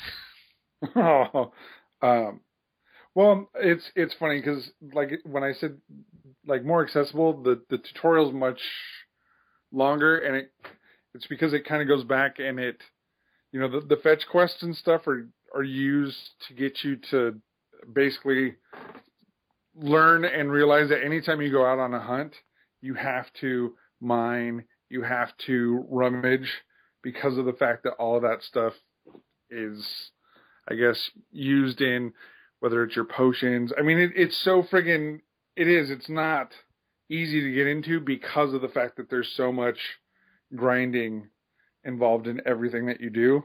oh, 0.96 1.52
um, 2.02 2.42
well, 3.16 3.50
it's 3.56 3.92
it's 3.96 4.14
funny 4.20 4.40
because 4.40 4.72
like 4.94 5.12
when 5.26 5.44
I 5.44 5.54
said 5.54 5.78
like 6.46 6.64
more 6.64 6.84
accessible, 6.84 7.42
the 7.44 7.62
the 7.70 7.78
tutorial's 7.78 8.34
much 8.34 8.62
longer, 9.72 10.18
and 10.18 10.36
it 10.36 10.52
it's 11.14 11.28
because 11.28 11.54
it 11.54 11.68
kind 11.68 11.82
of 11.82 11.88
goes 11.88 12.04
back 12.04 12.40
and 12.40 12.60
it 12.60 12.78
you 13.52 13.60
know 13.60 13.68
the 13.68 13.86
the 13.86 14.02
fetch 14.02 14.26
quests 14.32 14.64
and 14.64 14.76
stuff 14.76 15.08
are 15.08 15.28
are 15.56 15.64
used 15.64 16.18
to 16.48 16.54
get 16.54 16.84
you 16.84 16.98
to 17.12 17.36
basically 17.94 18.56
learn 19.76 20.26
and 20.26 20.52
realize 20.52 20.90
that 20.90 21.04
anytime 21.04 21.42
you 21.42 21.52
go 21.52 21.66
out 21.66 21.80
on 21.80 21.94
a 21.94 22.00
hunt, 22.00 22.36
you 22.82 22.94
have 22.94 23.32
to 23.42 23.74
mine, 24.02 24.64
you 24.90 25.04
have 25.04 25.36
to 25.46 25.86
rummage 25.90 26.62
because 27.02 27.38
of 27.38 27.46
the 27.46 27.54
fact 27.54 27.84
that 27.84 27.94
all 27.94 28.16
of 28.16 28.24
that 28.24 28.44
stuff 28.44 28.74
is, 29.50 30.12
I 30.68 30.76
guess, 30.76 31.10
used 31.32 31.82
in 31.82 32.14
whether 32.60 32.84
it's 32.84 32.96
your 32.96 33.06
potions. 33.06 33.72
I 33.78 33.82
mean, 33.82 34.00
it, 34.00 34.12
it's 34.16 34.38
so 34.44 34.64
friggin' 34.64 35.22
it 35.56 35.68
is. 35.68 35.90
It's 35.90 36.10
not 36.10 36.52
easy 37.10 37.42
to 37.42 37.52
get 37.54 37.68
into 37.68 38.00
because 38.00 38.54
of 38.54 38.62
the 38.62 38.68
fact 38.68 38.98
that 38.98 39.10
there's 39.10 39.32
so 39.36 39.52
much 39.52 39.78
grinding 40.56 41.30
involved 41.84 42.28
in 42.28 42.42
everything 42.46 42.86
that 42.88 43.02
you 43.02 43.10
do. 43.10 43.44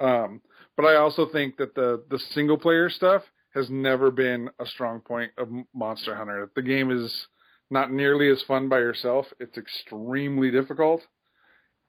Um, 0.00 0.40
but 0.76 0.86
I 0.86 0.96
also 0.96 1.26
think 1.26 1.56
that 1.58 1.74
the 1.74 2.02
the 2.10 2.18
single 2.18 2.58
player 2.58 2.90
stuff 2.90 3.22
has 3.54 3.70
never 3.70 4.10
been 4.10 4.50
a 4.58 4.66
strong 4.66 5.00
point 5.00 5.30
of 5.38 5.48
Monster 5.74 6.14
Hunter. 6.14 6.50
The 6.56 6.62
game 6.62 6.90
is 6.90 7.28
not 7.70 7.92
nearly 7.92 8.28
as 8.30 8.42
fun 8.42 8.68
by 8.68 8.78
yourself. 8.78 9.26
It's 9.38 9.56
extremely 9.56 10.50
difficult. 10.50 11.02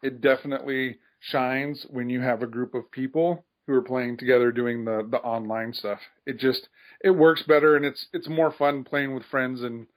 It 0.04 0.22
definitely 0.22 1.00
shines 1.20 1.86
when 1.90 2.10
you 2.10 2.22
have 2.22 2.44
a 2.44 2.48
group 2.48 2.76
of 2.76 2.92
people 2.92 3.46
who 3.66 3.74
are 3.74 3.82
playing 3.82 4.18
together 4.18 4.52
doing 4.52 4.86
the 4.86 5.08
the 5.10 5.18
online 5.18 5.74
stuff. 5.74 6.00
It 6.26 6.38
just 6.38 6.70
it 7.04 7.12
works 7.12 7.44
better 7.44 7.76
and 7.76 7.86
it's 7.86 8.08
it's 8.14 8.30
more 8.30 8.52
fun 8.52 8.84
playing 8.84 9.14
with 9.14 9.24
friends 9.26 9.64
and 9.64 9.88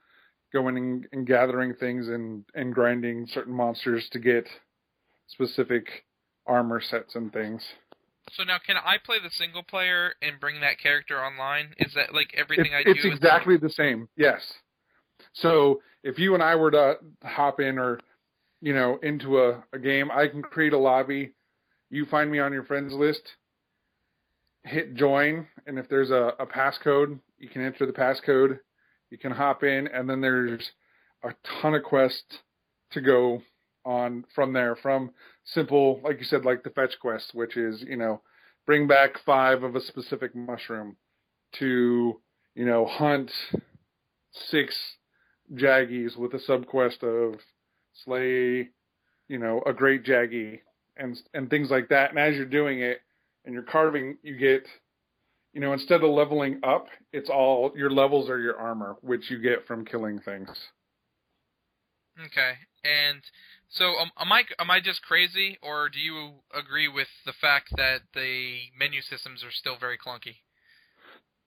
going 0.51 0.77
and, 0.77 1.07
and 1.11 1.27
gathering 1.27 1.75
things 1.75 2.07
and 2.07 2.45
and 2.55 2.73
grinding 2.73 3.27
certain 3.27 3.53
monsters 3.53 4.09
to 4.09 4.19
get 4.19 4.47
specific 5.27 6.05
armor 6.47 6.81
sets 6.81 7.15
and 7.15 7.31
things. 7.31 7.63
So 8.33 8.43
now, 8.43 8.57
can 8.65 8.77
I 8.77 8.97
play 9.03 9.17
the 9.21 9.29
single 9.31 9.63
player 9.63 10.13
and 10.21 10.39
bring 10.39 10.61
that 10.61 10.79
character 10.79 11.23
online? 11.23 11.73
Is 11.77 11.93
that 11.95 12.13
like 12.13 12.33
everything 12.37 12.71
it's, 12.73 12.75
I 12.75 12.83
do? 12.83 12.91
It's 12.91 13.05
exactly 13.05 13.57
the 13.57 13.69
same. 13.69 14.07
Yes. 14.15 14.41
So 15.33 15.81
if 16.03 16.19
you 16.19 16.33
and 16.33 16.43
I 16.43 16.55
were 16.55 16.71
to 16.71 16.97
hop 17.23 17.59
in 17.59 17.77
or 17.77 17.99
you 18.61 18.73
know 18.73 18.99
into 19.03 19.39
a, 19.39 19.63
a 19.73 19.79
game, 19.79 20.11
I 20.11 20.27
can 20.27 20.41
create 20.41 20.73
a 20.73 20.77
lobby. 20.77 21.33
You 21.89 22.05
find 22.05 22.31
me 22.31 22.39
on 22.39 22.53
your 22.53 22.63
friends 22.63 22.93
list, 22.93 23.21
hit 24.63 24.95
join, 24.95 25.47
and 25.65 25.79
if 25.79 25.89
there's 25.89 26.11
a, 26.11 26.33
a 26.39 26.45
passcode, 26.45 27.19
you 27.37 27.49
can 27.49 27.63
enter 27.65 27.85
the 27.85 27.93
passcode. 27.93 28.59
You 29.09 29.17
can 29.17 29.31
hop 29.31 29.63
in, 29.63 29.87
and 29.87 30.07
then 30.07 30.21
there's 30.21 30.71
a 31.23 31.33
ton 31.61 31.73
of 31.73 31.83
quests 31.83 32.39
to 32.91 33.01
go 33.01 33.41
on 33.85 34.25
from 34.35 34.53
there 34.53 34.75
from 34.75 35.11
simple 35.45 36.01
like 36.03 36.19
you 36.19 36.25
said 36.25 36.45
like 36.45 36.63
the 36.63 36.69
fetch 36.71 36.95
quest 36.99 37.33
which 37.33 37.57
is 37.57 37.81
you 37.81 37.95
know 37.95 38.21
bring 38.65 38.87
back 38.87 39.11
five 39.25 39.63
of 39.63 39.75
a 39.75 39.81
specific 39.81 40.35
mushroom 40.35 40.95
to 41.53 42.19
you 42.55 42.65
know 42.65 42.85
hunt 42.85 43.31
six 44.31 44.75
Jaggis 45.53 46.17
with 46.17 46.33
a 46.33 46.39
subquest 46.39 47.03
of 47.03 47.39
slay 47.93 48.69
you 49.27 49.37
know 49.37 49.61
a 49.65 49.73
great 49.73 50.03
Jaggi 50.03 50.59
and 50.97 51.17
and 51.33 51.49
things 51.49 51.71
like 51.71 51.89
that. 51.89 52.09
And 52.09 52.19
as 52.19 52.35
you're 52.35 52.45
doing 52.45 52.81
it 52.81 53.01
and 53.45 53.53
you're 53.53 53.63
carving 53.63 54.17
you 54.21 54.37
get 54.37 54.67
you 55.53 55.61
know 55.61 55.73
instead 55.73 56.03
of 56.03 56.09
leveling 56.09 56.59
up 56.63 56.87
it's 57.13 57.29
all 57.29 57.71
your 57.75 57.89
levels 57.89 58.29
are 58.29 58.39
your 58.39 58.57
armor 58.57 58.97
which 59.01 59.31
you 59.31 59.39
get 59.39 59.65
from 59.65 59.85
killing 59.85 60.19
things. 60.19 60.49
Okay. 62.25 62.53
And 62.83 63.21
so 63.69 63.97
um, 63.99 64.11
am 64.19 64.31
I 64.31 64.43
am 64.59 64.71
I 64.71 64.79
just 64.79 65.01
crazy, 65.03 65.57
or 65.61 65.89
do 65.89 65.99
you 65.99 66.31
agree 66.53 66.87
with 66.87 67.07
the 67.25 67.33
fact 67.33 67.69
that 67.77 68.01
the 68.13 68.57
menu 68.77 69.01
systems 69.01 69.43
are 69.43 69.51
still 69.51 69.77
very 69.79 69.97
clunky? 69.97 70.37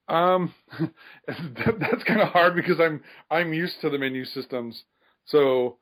Um, 0.08 0.54
that's 1.26 2.04
kind 2.04 2.20
of 2.20 2.28
hard 2.28 2.54
because 2.54 2.80
I'm 2.80 3.02
I'm 3.30 3.52
used 3.52 3.80
to 3.80 3.90
the 3.90 3.98
menu 3.98 4.24
systems. 4.24 4.84
So, 5.24 5.78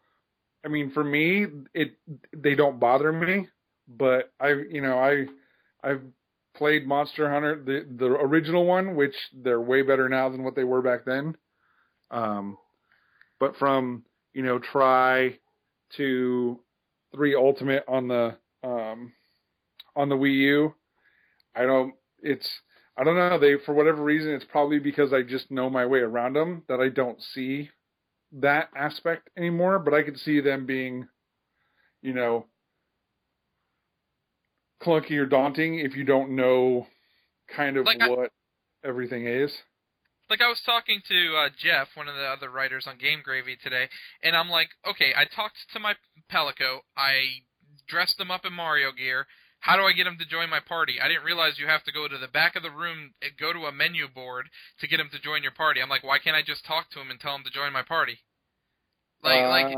I 0.64 0.68
mean, 0.68 0.90
for 0.92 1.05
me, 1.05 1.46
it 1.74 1.92
they 2.35 2.55
don't 2.55 2.81
bother 2.81 3.12
me. 3.12 3.48
But 3.87 4.33
I, 4.40 4.50
you 4.70 4.81
know, 4.81 4.98
I 4.98 5.26
I've 5.83 6.03
played 6.57 6.87
Monster 6.87 7.31
Hunter, 7.31 7.62
the 7.62 7.87
the 7.98 8.07
original 8.07 8.64
one, 8.64 8.94
which 8.94 9.16
they're 9.35 9.61
way 9.61 9.83
better 9.83 10.09
now 10.09 10.29
than 10.29 10.44
what 10.44 10.55
they 10.55 10.64
were 10.64 10.81
back 10.81 11.05
then. 11.05 11.37
Um, 12.11 12.57
but 13.38 13.57
from 13.57 14.05
you 14.33 14.42
know, 14.42 14.59
try 14.59 15.39
to 15.96 16.61
three 17.14 17.35
Ultimate 17.35 17.85
on 17.88 18.09
the 18.09 18.37
um, 18.62 19.12
on 19.96 20.09
the 20.09 20.16
Wii 20.16 20.35
U. 20.35 20.74
I 21.55 21.62
don't. 21.62 21.94
It's 22.22 22.48
I 22.96 23.05
don't 23.05 23.16
know. 23.16 23.38
They 23.38 23.57
for 23.64 23.74
whatever 23.74 24.03
reason, 24.03 24.33
it's 24.33 24.44
probably 24.44 24.79
because 24.79 25.12
I 25.12 25.22
just 25.22 25.50
know 25.50 25.70
my 25.70 25.87
way 25.87 26.00
around 26.00 26.35
them 26.35 26.62
that 26.68 26.81
I 26.81 26.88
don't 26.88 27.20
see 27.22 27.70
that 28.33 28.68
aspect 28.76 29.31
anymore. 29.37 29.79
But 29.79 29.94
I 29.94 30.03
could 30.03 30.18
see 30.18 30.40
them 30.40 30.66
being, 30.66 31.09
you 32.03 32.12
know, 32.12 32.46
clunky 34.83 35.18
or 35.18 35.26
daunting 35.26 35.79
if 35.79 35.96
you 35.96 36.05
don't 36.05 36.37
know 36.37 36.87
kind 37.55 37.76
of 37.76 37.87
Like 37.87 38.00
I- 38.00 38.09
what 38.09 38.33
everything 38.85 39.26
is. 39.26 39.57
Like 40.31 40.40
I 40.40 40.49
was 40.49 40.62
talking 40.64 41.03
to 41.09 41.37
uh, 41.37 41.49
Jeff, 41.59 41.88
one 41.95 42.07
of 42.07 42.14
the 42.14 42.23
other 42.23 42.51
writers 42.51 42.87
on 42.87 42.99
Game 42.99 43.21
Gravy 43.23 43.57
today, 43.61 43.88
and 44.23 44.37
I'm 44.37 44.49
like, 44.49 44.69
okay, 44.88 45.12
I 45.16 45.25
talked 45.25 45.57
to 45.73 45.81
my 45.81 45.95
Palico, 46.33 46.79
I 46.97 47.43
dressed 47.88 48.16
them 48.16 48.31
up 48.31 48.47
in 48.47 48.53
Mario 48.53 48.93
gear. 48.93 49.27
How 49.59 49.77
do 49.77 49.83
I 49.83 49.93
get 49.93 50.07
him 50.07 50.16
to 50.19 50.25
join 50.25 50.49
my 50.49 50.61
party? 50.61 50.95
I 51.03 51.09
didn't 51.09 51.25
realize 51.25 51.59
you 51.59 51.66
have 51.66 51.85
to 51.85 51.93
go 51.93 52.09
to 52.09 52.16
the 52.16 52.29
back 52.29 52.57
of 52.57 52.62
the 52.62 52.71
room, 52.71 53.12
and 53.21 53.33
go 53.38 53.53
to 53.53 53.66
a 53.66 53.73
menu 53.73 54.09
board 54.09 54.47
to 54.79 54.87
get 54.87 55.01
him 55.01 55.11
to 55.12 55.21
join 55.21 55.43
your 55.43 55.53
party. 55.53 55.83
I'm 55.83 55.90
like, 55.90 56.05
why 56.05 56.19
can't 56.19 56.37
I 56.37 56.43
just 56.43 56.64
talk 56.64 56.88
to 56.90 57.01
him 57.01 57.11
and 57.11 57.21
tell 57.21 57.35
him 57.35 57.45
to 57.45 57.51
join 57.51 57.73
my 57.73 57.83
party? 57.83 58.21
Like, 59.23 59.45
Uh, 59.45 59.49
like, 59.49 59.77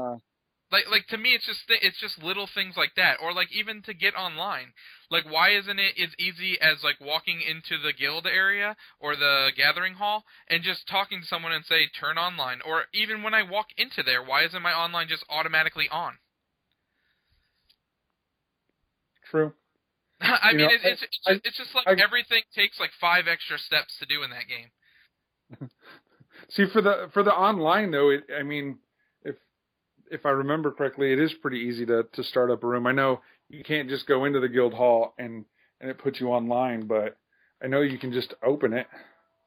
like 0.72 0.90
like 0.90 1.06
to 1.08 1.18
me, 1.18 1.34
it's 1.34 1.46
just 1.46 1.68
th- 1.68 1.82
it's 1.82 2.00
just 2.00 2.22
little 2.22 2.48
things 2.52 2.76
like 2.76 2.94
that, 2.96 3.18
or 3.22 3.32
like 3.32 3.52
even 3.52 3.82
to 3.82 3.94
get 3.94 4.14
online. 4.16 4.72
Like, 5.10 5.24
why 5.30 5.50
isn't 5.50 5.78
it 5.78 5.94
as 6.02 6.10
easy 6.18 6.58
as 6.60 6.82
like 6.82 7.00
walking 7.00 7.40
into 7.42 7.78
the 7.80 7.92
guild 7.92 8.26
area 8.26 8.76
or 8.98 9.14
the 9.14 9.52
gathering 9.56 9.94
hall 9.94 10.24
and 10.48 10.64
just 10.64 10.88
talking 10.88 11.20
to 11.20 11.26
someone 11.26 11.52
and 11.52 11.64
say 11.66 11.86
turn 11.88 12.18
online? 12.18 12.60
Or 12.66 12.84
even 12.94 13.22
when 13.22 13.34
I 13.34 13.42
walk 13.42 13.68
into 13.76 14.02
there, 14.02 14.22
why 14.24 14.44
isn't 14.44 14.62
my 14.62 14.72
online 14.72 15.08
just 15.08 15.24
automatically 15.30 15.88
on? 15.90 16.18
true. 19.30 19.52
I 20.20 20.52
You 20.52 20.58
mean, 20.58 20.70
know, 20.70 20.70
it, 20.70 20.80
it's 20.84 21.02
it's 21.02 21.26
I- 21.26 21.32
just, 21.32 21.40
it's 21.44 21.56
just 21.58 21.74
like 21.74 21.88
I- 21.88 21.96
everything 21.98 22.42
takes 22.54 22.80
like 22.80 22.92
five 23.00 23.28
extra 23.28 23.58
steps 23.58 23.98
to 23.98 24.06
do 24.06 24.22
in 24.22 24.30
that 24.30 24.48
game. 24.48 24.70
See 26.48 26.66
for 26.72 26.82
the 26.82 27.08
for 27.12 27.22
the 27.22 27.32
online 27.32 27.90
though, 27.90 28.10
it, 28.10 28.24
I 28.38 28.42
mean, 28.42 28.78
if 30.12 30.26
I 30.26 30.30
remember 30.30 30.70
correctly, 30.70 31.12
it 31.12 31.18
is 31.18 31.32
pretty 31.34 31.58
easy 31.58 31.86
to 31.86 32.04
to 32.12 32.22
start 32.22 32.50
up 32.50 32.62
a 32.62 32.66
room. 32.66 32.86
I 32.86 32.92
know 32.92 33.20
you 33.48 33.64
can't 33.64 33.88
just 33.88 34.06
go 34.06 34.24
into 34.24 34.40
the 34.40 34.48
guild 34.48 34.74
hall 34.74 35.14
and 35.18 35.44
and 35.80 35.90
it 35.90 35.98
puts 35.98 36.20
you 36.20 36.28
online, 36.28 36.86
but 36.86 37.16
I 37.62 37.66
know 37.66 37.80
you 37.80 37.98
can 37.98 38.12
just 38.12 38.34
open 38.44 38.72
it. 38.72 38.86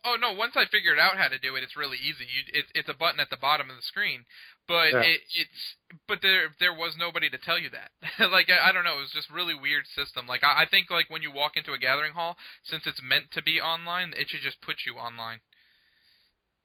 Oh 0.04 0.18
no! 0.20 0.34
Once 0.34 0.54
I 0.56 0.66
figured 0.66 1.00
out 1.00 1.18
how 1.18 1.28
to 1.30 1.40
do 1.40 1.56
it, 1.56 1.64
it's 1.64 1.76
really 1.78 1.98
easy. 1.98 2.26
You, 2.26 2.44
it's 2.54 2.70
it's 2.76 2.90
a 2.90 2.94
button 2.94 3.20
at 3.20 3.30
the 3.30 3.38
bottom 3.38 3.70
of 3.70 3.76
the 3.76 3.82
screen, 3.82 4.26
but 4.68 4.94
Yeah. 4.94 5.02
it, 5.02 5.22
it's 5.34 5.76
but 6.08 6.20
there 6.22 6.54
there 6.60 6.74
was 6.74 6.96
nobody 6.98 7.30
to 7.30 7.38
tell 7.40 7.58
you 7.58 7.70
that. 7.72 7.90
like 8.32 8.50
I, 8.50 8.70
I 8.70 8.72
don't 8.72 8.84
know, 8.84 8.98
it 8.98 9.02
was 9.02 9.12
just 9.12 9.32
really 9.32 9.56
weird 9.56 9.86
system. 9.88 10.28
Like 10.28 10.44
I, 10.44 10.64
I 10.64 10.66
think 10.70 10.92
like 10.92 11.10
when 11.10 11.24
you 11.24 11.32
walk 11.32 11.58
into 11.58 11.74
a 11.74 11.80
gathering 11.80 12.14
hall, 12.14 12.38
since 12.64 12.86
it's 12.86 13.02
meant 13.02 13.32
to 13.34 13.42
be 13.42 13.60
online, 13.60 14.14
it 14.16 14.30
should 14.30 14.42
just 14.42 14.62
put 14.62 14.86
you 14.86 14.94
online. 14.94 15.40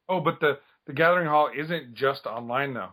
Oh, 0.09 0.21
but 0.21 0.41
the 0.41 0.59
the 0.87 0.93
gathering 0.93 1.29
hall 1.29 1.51
isn't 1.57 1.95
just 1.95 2.27
online 2.27 2.75
though. 2.75 2.93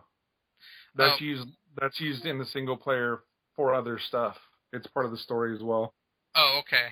That's 0.94 1.20
Oh. 1.20 1.24
used 1.24 1.48
that's 1.80 2.00
used 2.00 2.26
in 2.26 2.38
the 2.38 2.46
single 2.46 2.76
player 2.76 3.20
for 3.54 3.74
other 3.74 3.98
stuff. 3.98 4.36
It's 4.72 4.86
part 4.88 5.06
of 5.06 5.12
the 5.12 5.18
story 5.18 5.54
as 5.54 5.62
well. 5.62 5.94
Oh 6.34 6.60
okay. 6.60 6.88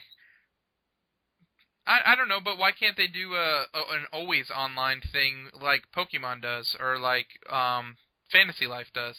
I 1.87 2.01
I 2.13 2.15
don't 2.17 2.29
know, 2.29 2.41
but 2.41 2.59
why 2.59 2.73
can't 2.73 2.97
they 2.97 3.07
do 3.07 3.35
a, 3.35 3.67
a 3.75 3.81
an 3.91 4.07
always 4.13 4.51
online 4.51 5.01
thing 5.13 5.51
like 5.61 5.85
Pokemon 5.97 6.43
does 6.43 6.77
or 6.79 6.99
like 6.99 7.27
um 7.51 7.97
Fantasy 8.31 8.67
Life 8.67 8.89
does? 8.93 9.17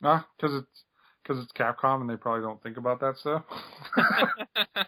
Nah, 0.00 0.22
because 0.36 0.54
it's 0.62 0.84
because 1.22 1.42
it's 1.42 1.52
Capcom 1.52 2.00
and 2.00 2.08
they 2.10 2.16
probably 2.16 2.42
don't 2.42 2.62
think 2.62 2.76
about 2.76 3.00
that 3.00 3.16
stuff. 3.18 3.44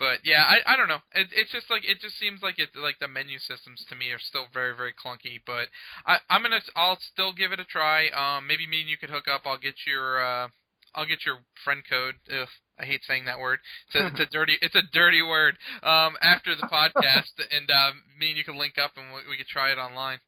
but 0.00 0.24
yeah, 0.24 0.42
I 0.48 0.72
I 0.72 0.76
don't 0.76 0.88
know. 0.88 1.04
It, 1.14 1.28
it's 1.36 1.52
just 1.52 1.68
like 1.68 1.84
it 1.84 2.00
just 2.00 2.18
seems 2.18 2.42
like 2.42 2.58
it 2.58 2.70
like 2.74 2.98
the 2.98 3.06
menu 3.06 3.38
systems 3.38 3.84
to 3.90 3.94
me 3.94 4.10
are 4.10 4.18
still 4.18 4.46
very 4.52 4.74
very 4.74 4.94
clunky. 4.96 5.38
But 5.44 5.68
I 6.06 6.16
I'm 6.30 6.42
gonna 6.42 6.60
I'll 6.74 6.98
still 6.98 7.34
give 7.34 7.52
it 7.52 7.60
a 7.60 7.64
try. 7.66 8.08
Um, 8.08 8.46
maybe 8.48 8.66
me 8.66 8.80
and 8.80 8.88
you 8.88 8.96
could 8.96 9.10
hook 9.10 9.28
up. 9.28 9.42
I'll 9.44 9.60
get 9.60 9.74
your 9.86 10.24
uh 10.24 10.48
I'll 10.94 11.06
get 11.06 11.26
your 11.26 11.44
friend 11.62 11.82
code. 11.88 12.14
Ugh, 12.32 12.48
I 12.80 12.86
hate 12.86 13.02
saying 13.06 13.26
that 13.26 13.38
word. 13.38 13.60
It's 13.92 14.02
a, 14.02 14.06
it's 14.06 14.20
a 14.20 14.32
dirty 14.32 14.56
it's 14.62 14.74
a 14.74 14.82
dirty 14.90 15.22
word. 15.22 15.58
Um, 15.82 16.16
after 16.22 16.56
the 16.56 16.66
podcast, 16.66 17.36
and 17.52 17.70
um, 17.70 18.02
me 18.18 18.30
and 18.30 18.38
you 18.38 18.44
can 18.44 18.58
link 18.58 18.78
up 18.82 18.92
and 18.96 19.12
we, 19.12 19.30
we 19.30 19.36
could 19.36 19.48
try 19.48 19.70
it 19.70 19.78
online. 19.78 20.18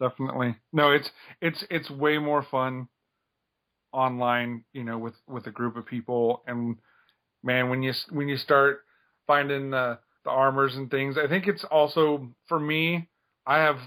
Definitely. 0.00 0.56
No, 0.72 0.90
it's 0.90 1.08
it's 1.40 1.64
it's 1.70 1.88
way 1.88 2.18
more 2.18 2.42
fun 2.42 2.88
online, 3.92 4.64
you 4.72 4.82
know, 4.82 4.98
with 4.98 5.14
with 5.28 5.46
a 5.46 5.52
group 5.52 5.76
of 5.76 5.86
people 5.86 6.42
and 6.48 6.76
man, 7.42 7.68
when 7.68 7.82
you 7.82 7.92
when 8.10 8.28
you 8.28 8.36
start 8.36 8.80
finding 9.26 9.70
the 9.70 9.98
the 10.24 10.30
armors 10.30 10.76
and 10.76 10.90
things, 10.90 11.16
I 11.18 11.28
think 11.28 11.46
it's 11.46 11.64
also 11.64 12.28
for 12.48 12.58
me, 12.58 13.08
I 13.46 13.58
have 13.58 13.78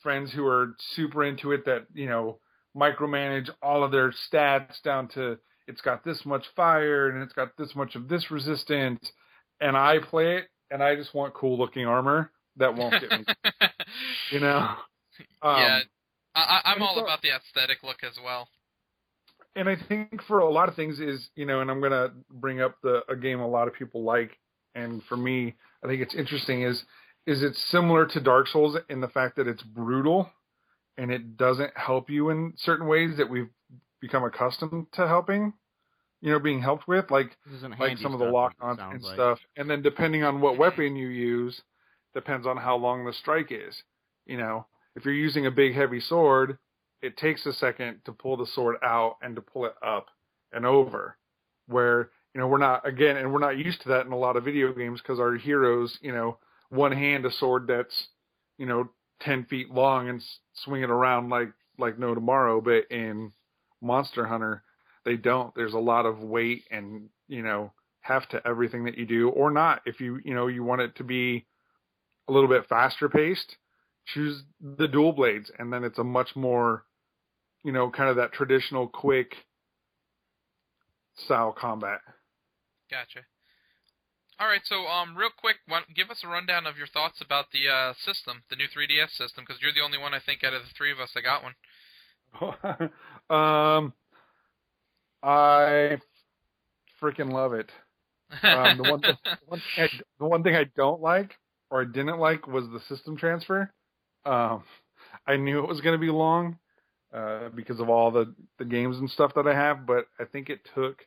friends 0.00 0.32
who 0.32 0.46
are 0.46 0.76
super 0.94 1.24
into 1.24 1.52
it 1.52 1.64
that, 1.64 1.86
you 1.92 2.06
know, 2.06 2.38
micromanage 2.76 3.48
all 3.62 3.84
of 3.84 3.90
their 3.90 4.12
stats 4.12 4.80
down 4.82 5.08
to 5.08 5.38
it's 5.66 5.80
got 5.80 6.04
this 6.04 6.24
much 6.26 6.44
fire 6.54 7.08
and 7.08 7.22
it's 7.22 7.32
got 7.32 7.56
this 7.56 7.74
much 7.74 7.94
of 7.94 8.08
this 8.08 8.30
resistance 8.30 9.12
and 9.60 9.76
I 9.76 9.98
play 9.98 10.36
it 10.36 10.48
and 10.70 10.82
I 10.82 10.94
just 10.94 11.14
want 11.14 11.34
cool 11.34 11.58
looking 11.58 11.86
armor 11.86 12.30
that 12.56 12.74
won't 12.74 12.94
get 13.00 13.10
me, 13.10 13.24
you 14.30 14.40
know. 14.40 14.74
Um, 15.42 15.56
yeah, 15.56 15.80
I, 16.34 16.60
I'm 16.64 16.82
all 16.82 16.98
about 16.98 17.22
the 17.22 17.30
aesthetic 17.30 17.82
look 17.82 18.02
as 18.02 18.18
well. 18.22 18.48
And 19.56 19.68
I 19.68 19.76
think 19.76 20.22
for 20.26 20.40
a 20.40 20.50
lot 20.50 20.68
of 20.68 20.74
things 20.74 21.00
is 21.00 21.28
you 21.36 21.46
know, 21.46 21.60
and 21.60 21.70
I'm 21.70 21.80
gonna 21.80 22.12
bring 22.30 22.60
up 22.60 22.76
the 22.82 23.02
a 23.08 23.16
game 23.16 23.40
a 23.40 23.48
lot 23.48 23.68
of 23.68 23.74
people 23.74 24.02
like, 24.02 24.38
and 24.74 25.02
for 25.04 25.16
me, 25.16 25.54
I 25.82 25.86
think 25.86 26.02
it's 26.02 26.14
interesting 26.14 26.62
is 26.62 26.84
is 27.26 27.42
it's 27.42 27.62
similar 27.70 28.06
to 28.06 28.20
Dark 28.20 28.48
Souls 28.48 28.76
in 28.88 29.00
the 29.00 29.08
fact 29.08 29.36
that 29.36 29.46
it's 29.48 29.62
brutal, 29.62 30.30
and 30.98 31.10
it 31.10 31.36
doesn't 31.36 31.76
help 31.76 32.10
you 32.10 32.30
in 32.30 32.52
certain 32.56 32.86
ways 32.86 33.16
that 33.16 33.28
we've 33.28 33.48
become 34.00 34.24
accustomed 34.24 34.86
to 34.92 35.06
helping, 35.08 35.52
you 36.20 36.30
know, 36.30 36.38
being 36.38 36.60
helped 36.60 36.86
with, 36.86 37.10
like 37.10 37.36
like 37.78 37.98
some 37.98 38.12
of 38.12 38.18
the 38.18 38.26
lock 38.26 38.54
ons 38.60 38.78
and 38.90 39.02
like. 39.02 39.14
stuff, 39.14 39.38
and 39.56 39.70
then 39.70 39.82
depending 39.82 40.22
on 40.24 40.40
what 40.40 40.58
weapon 40.58 40.96
you 40.96 41.08
use, 41.08 41.62
depends 42.14 42.46
on 42.46 42.56
how 42.56 42.76
long 42.76 43.04
the 43.04 43.12
strike 43.12 43.50
is. 43.50 43.82
You 44.26 44.38
know, 44.38 44.66
if 44.96 45.04
you're 45.04 45.14
using 45.14 45.46
a 45.46 45.50
big 45.50 45.74
heavy 45.74 46.00
sword, 46.00 46.58
it 47.04 47.16
takes 47.18 47.44
a 47.44 47.52
second 47.52 48.00
to 48.06 48.12
pull 48.12 48.36
the 48.36 48.46
sword 48.46 48.76
out 48.82 49.16
and 49.20 49.36
to 49.36 49.42
pull 49.42 49.66
it 49.66 49.74
up 49.84 50.06
and 50.52 50.64
over. 50.64 51.16
Where 51.66 52.10
you 52.34 52.40
know 52.40 52.46
we're 52.46 52.58
not 52.58 52.86
again, 52.86 53.16
and 53.16 53.32
we're 53.32 53.38
not 53.38 53.58
used 53.58 53.82
to 53.82 53.90
that 53.90 54.06
in 54.06 54.12
a 54.12 54.18
lot 54.18 54.36
of 54.36 54.44
video 54.44 54.72
games 54.72 55.00
because 55.00 55.20
our 55.20 55.34
heroes, 55.34 55.98
you 56.00 56.12
know, 56.12 56.38
one 56.70 56.92
hand 56.92 57.24
a 57.26 57.30
sword 57.30 57.66
that's 57.66 58.08
you 58.58 58.66
know 58.66 58.88
ten 59.20 59.44
feet 59.44 59.70
long 59.70 60.08
and 60.08 60.22
swing 60.54 60.82
it 60.82 60.90
around 60.90 61.28
like 61.28 61.52
like 61.78 61.98
no 61.98 62.14
tomorrow. 62.14 62.60
But 62.60 62.90
in 62.90 63.32
Monster 63.80 64.26
Hunter, 64.26 64.62
they 65.04 65.16
don't. 65.16 65.54
There's 65.54 65.74
a 65.74 65.78
lot 65.78 66.06
of 66.06 66.20
weight 66.20 66.64
and 66.70 67.08
you 67.28 67.42
know 67.42 67.72
have 68.00 68.28
to 68.30 68.46
everything 68.46 68.84
that 68.84 68.98
you 68.98 69.06
do, 69.06 69.28
or 69.30 69.50
not. 69.50 69.82
If 69.86 70.00
you 70.00 70.20
you 70.24 70.34
know 70.34 70.46
you 70.46 70.64
want 70.64 70.82
it 70.82 70.96
to 70.96 71.04
be 71.04 71.46
a 72.28 72.32
little 72.32 72.48
bit 72.48 72.68
faster 72.68 73.08
paced, 73.08 73.56
choose 74.06 74.42
the 74.60 74.88
dual 74.88 75.12
blades, 75.12 75.50
and 75.58 75.72
then 75.72 75.84
it's 75.84 75.98
a 75.98 76.04
much 76.04 76.36
more 76.36 76.84
you 77.64 77.72
know 77.72 77.90
kind 77.90 78.08
of 78.08 78.16
that 78.16 78.32
traditional 78.32 78.86
quick 78.86 79.34
style 81.16 81.52
combat. 81.52 82.00
Gotcha. 82.90 83.20
All 84.40 84.48
right, 84.48 84.62
so 84.64 84.86
um, 84.86 85.16
real 85.16 85.30
quick, 85.36 85.56
give 85.94 86.10
us 86.10 86.22
a 86.24 86.28
rundown 86.28 86.66
of 86.66 86.76
your 86.76 86.88
thoughts 86.88 87.20
about 87.20 87.46
the 87.52 87.72
uh, 87.72 87.94
system, 88.04 88.42
the 88.50 88.56
new 88.56 88.66
3DS 88.66 89.10
system, 89.10 89.44
because 89.46 89.62
you're 89.62 89.72
the 89.72 89.80
only 89.80 89.96
one 89.96 90.12
I 90.12 90.18
think 90.18 90.42
out 90.42 90.52
of 90.52 90.62
the 90.62 90.68
three 90.76 90.90
of 90.90 90.98
us 90.98 91.10
that 91.14 91.22
got 91.22 91.44
one. 91.44 91.54
um, 93.30 93.92
I 95.22 95.98
freaking 97.00 97.32
love 97.32 97.52
it. 97.52 97.70
Um, 98.42 98.76
the 98.76 98.82
one 98.90 99.02
one 99.46 99.62
thing 99.76 99.84
I, 99.84 99.88
the 100.18 100.26
one 100.26 100.42
thing 100.42 100.56
I 100.56 100.64
don't 100.76 101.00
like 101.00 101.36
or 101.70 101.82
I 101.82 101.84
didn't 101.84 102.18
like 102.18 102.48
was 102.48 102.64
the 102.68 102.80
system 102.88 103.16
transfer. 103.16 103.72
Um, 104.26 104.64
I 105.26 105.36
knew 105.36 105.60
it 105.60 105.68
was 105.68 105.80
going 105.80 105.94
to 105.94 106.04
be 106.04 106.10
long 106.10 106.58
uh, 107.14 107.48
because 107.54 107.80
of 107.80 107.88
all 107.88 108.10
the 108.10 108.34
the 108.58 108.64
games 108.64 108.98
and 108.98 109.08
stuff 109.08 109.32
that 109.34 109.46
I 109.46 109.54
have, 109.54 109.86
but 109.86 110.06
I 110.18 110.24
think 110.24 110.50
it 110.50 110.60
took 110.74 111.06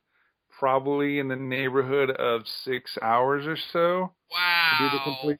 probably 0.57 1.19
in 1.19 1.27
the 1.27 1.35
neighborhood 1.35 2.09
of 2.11 2.41
six 2.63 2.97
hours 3.01 3.45
or 3.45 3.57
so 3.73 4.13
to 4.79 4.89
do 4.89 4.97
the 4.97 5.03
complete 5.03 5.39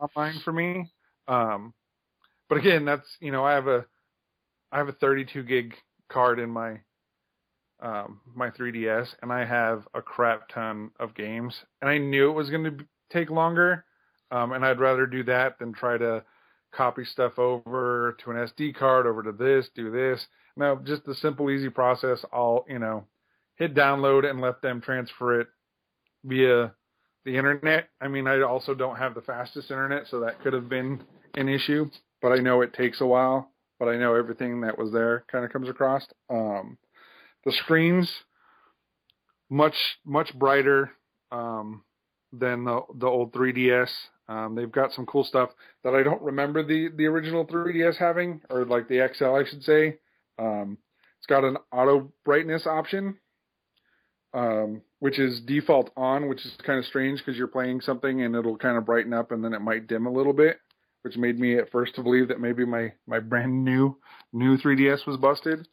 online 0.00 0.40
for 0.44 0.52
me. 0.52 0.90
Um, 1.28 1.72
but 2.48 2.58
again, 2.58 2.84
that's 2.84 3.08
you 3.20 3.32
know 3.32 3.44
I 3.44 3.54
have 3.54 3.66
a 3.66 3.86
I 4.70 4.78
have 4.78 4.88
a 4.88 4.92
32 4.92 5.42
gig 5.44 5.74
card 6.08 6.38
in 6.38 6.50
my 6.50 6.80
um, 7.80 8.20
my 8.34 8.50
3ds, 8.50 9.08
and 9.22 9.32
I 9.32 9.44
have 9.44 9.86
a 9.94 10.00
crap 10.00 10.48
ton 10.48 10.90
of 10.98 11.14
games, 11.14 11.54
and 11.80 11.90
I 11.90 11.98
knew 11.98 12.30
it 12.30 12.34
was 12.34 12.50
going 12.50 12.64
to 12.64 12.84
take 13.10 13.30
longer, 13.30 13.84
um, 14.30 14.52
and 14.52 14.64
I'd 14.64 14.80
rather 14.80 15.06
do 15.06 15.22
that 15.24 15.58
than 15.58 15.72
try 15.72 15.98
to 15.98 16.24
copy 16.76 17.04
stuff 17.04 17.38
over 17.38 18.16
to 18.22 18.30
an 18.30 18.36
SD 18.36 18.74
card, 18.76 19.06
over 19.06 19.22
to 19.22 19.32
this, 19.32 19.68
do 19.74 19.90
this. 19.90 20.26
No, 20.56 20.80
just 20.84 21.04
the 21.04 21.14
simple, 21.14 21.50
easy 21.50 21.70
process. 21.70 22.24
I'll 22.32 22.64
you 22.68 22.78
know 22.78 23.06
hit 23.56 23.74
download 23.74 24.28
and 24.28 24.40
let 24.40 24.62
them 24.62 24.80
transfer 24.80 25.40
it 25.40 25.48
via 26.24 26.72
the 27.24 27.36
internet. 27.36 27.88
I 28.00 28.08
mean, 28.08 28.26
I 28.26 28.42
also 28.42 28.74
don't 28.74 28.96
have 28.96 29.14
the 29.14 29.22
fastest 29.22 29.70
internet, 29.70 30.06
so 30.08 30.20
that 30.20 30.40
could 30.42 30.52
have 30.52 30.68
been 30.68 31.02
an 31.34 31.48
issue. 31.48 31.90
But 32.22 32.32
I 32.32 32.36
know 32.36 32.62
it 32.62 32.72
takes 32.72 33.00
a 33.00 33.06
while. 33.06 33.50
But 33.78 33.88
I 33.88 33.96
know 33.96 34.14
everything 34.14 34.62
that 34.62 34.78
was 34.78 34.90
there 34.92 35.24
kind 35.30 35.44
of 35.44 35.52
comes 35.52 35.68
across. 35.68 36.06
Um, 36.30 36.78
the 37.44 37.52
screens 37.52 38.10
much 39.50 39.76
much 40.04 40.36
brighter 40.38 40.90
um, 41.30 41.82
than 42.32 42.64
the 42.64 42.80
the 42.94 43.06
old 43.06 43.32
3ds. 43.32 43.90
Um, 44.28 44.54
they've 44.54 44.70
got 44.70 44.92
some 44.92 45.06
cool 45.06 45.24
stuff 45.24 45.50
that 45.84 45.94
I 45.94 46.02
don't 46.02 46.22
remember 46.22 46.62
the 46.62 46.88
the 46.96 47.06
original 47.06 47.46
3ds 47.46 47.96
having, 47.96 48.40
or 48.50 48.64
like 48.64 48.88
the 48.88 49.08
XL, 49.14 49.34
I 49.36 49.44
should 49.44 49.62
say. 49.62 49.98
Um, 50.38 50.78
it's 51.18 51.26
got 51.26 51.44
an 51.44 51.56
auto 51.72 52.12
brightness 52.24 52.66
option, 52.66 53.16
um, 54.34 54.82
which 54.98 55.18
is 55.18 55.40
default 55.40 55.90
on, 55.96 56.28
which 56.28 56.44
is 56.44 56.56
kind 56.64 56.78
of 56.78 56.84
strange 56.84 57.20
because 57.20 57.38
you're 57.38 57.46
playing 57.46 57.80
something 57.80 58.22
and 58.22 58.34
it'll 58.34 58.58
kind 58.58 58.76
of 58.76 58.84
brighten 58.84 59.12
up 59.12 59.32
and 59.32 59.42
then 59.44 59.54
it 59.54 59.60
might 59.60 59.86
dim 59.86 60.06
a 60.06 60.12
little 60.12 60.32
bit, 60.32 60.58
which 61.02 61.16
made 61.16 61.38
me 61.38 61.56
at 61.56 61.70
first 61.70 61.94
to 61.94 62.02
believe 62.02 62.28
that 62.28 62.40
maybe 62.40 62.64
my 62.64 62.92
my 63.06 63.20
brand 63.20 63.64
new 63.64 63.96
new 64.32 64.58
3ds 64.58 65.06
was 65.06 65.16
busted. 65.16 65.66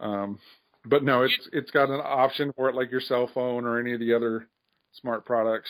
Um, 0.00 0.38
but 0.84 1.02
no, 1.02 1.22
it's 1.22 1.48
it's 1.52 1.70
got 1.70 1.90
an 1.90 2.00
option 2.02 2.52
for 2.56 2.68
it 2.68 2.74
like 2.74 2.90
your 2.90 3.00
cell 3.00 3.28
phone 3.32 3.64
or 3.64 3.78
any 3.78 3.92
of 3.92 4.00
the 4.00 4.14
other 4.14 4.48
smart 4.92 5.24
products. 5.24 5.68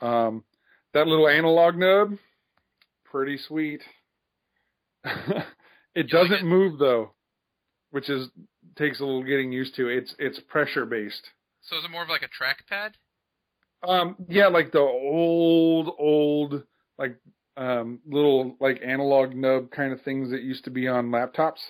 Um, 0.00 0.44
that 0.92 1.06
little 1.06 1.28
analog 1.28 1.76
nub, 1.76 2.16
pretty 3.04 3.38
sweet. 3.38 3.82
it 5.94 6.08
doesn't 6.08 6.44
move 6.44 6.78
though, 6.78 7.12
which 7.90 8.08
is 8.08 8.28
takes 8.76 9.00
a 9.00 9.04
little 9.04 9.22
getting 9.22 9.52
used 9.52 9.76
to. 9.76 9.88
It's 9.88 10.14
it's 10.18 10.40
pressure 10.40 10.86
based. 10.86 11.30
So 11.62 11.78
is 11.78 11.84
it 11.84 11.90
more 11.90 12.02
of 12.02 12.08
like 12.08 12.22
a 12.22 12.28
trackpad? 12.28 12.92
Um, 13.88 14.16
yeah, 14.28 14.46
like 14.48 14.72
the 14.72 14.80
old 14.80 15.94
old 15.98 16.62
like 16.98 17.16
um 17.56 18.00
little 18.06 18.56
like 18.60 18.80
analog 18.84 19.34
nub 19.34 19.70
kind 19.70 19.92
of 19.92 20.00
things 20.02 20.30
that 20.30 20.42
used 20.42 20.64
to 20.64 20.70
be 20.70 20.88
on 20.88 21.10
laptops. 21.10 21.60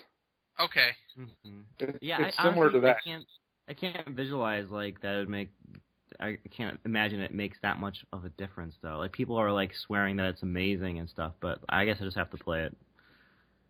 Okay. 0.60 0.90
Mm-hmm. 1.18 1.60
It, 1.80 1.98
Yeah, 2.00 2.26
it's 2.26 2.38
I, 2.38 2.44
similar 2.44 2.66
honestly, 2.66 2.80
to 2.80 2.86
that. 2.86 2.96
I 2.96 3.08
can't, 3.08 3.24
I 3.68 3.74
can't 3.74 4.16
visualize 4.16 4.70
like 4.70 5.00
that 5.02 5.16
would 5.16 5.28
make. 5.28 5.50
I 6.20 6.38
can't 6.50 6.78
imagine 6.84 7.20
it 7.20 7.34
makes 7.34 7.58
that 7.62 7.78
much 7.78 8.04
of 8.12 8.24
a 8.24 8.28
difference 8.30 8.74
though. 8.82 8.98
Like 8.98 9.12
people 9.12 9.36
are 9.36 9.52
like 9.52 9.72
swearing 9.74 10.16
that 10.16 10.26
it's 10.26 10.42
amazing 10.42 10.98
and 10.98 11.08
stuff, 11.08 11.32
but 11.40 11.58
I 11.68 11.84
guess 11.84 11.98
I 12.00 12.04
just 12.04 12.16
have 12.16 12.30
to 12.30 12.36
play 12.36 12.62
it. 12.62 12.76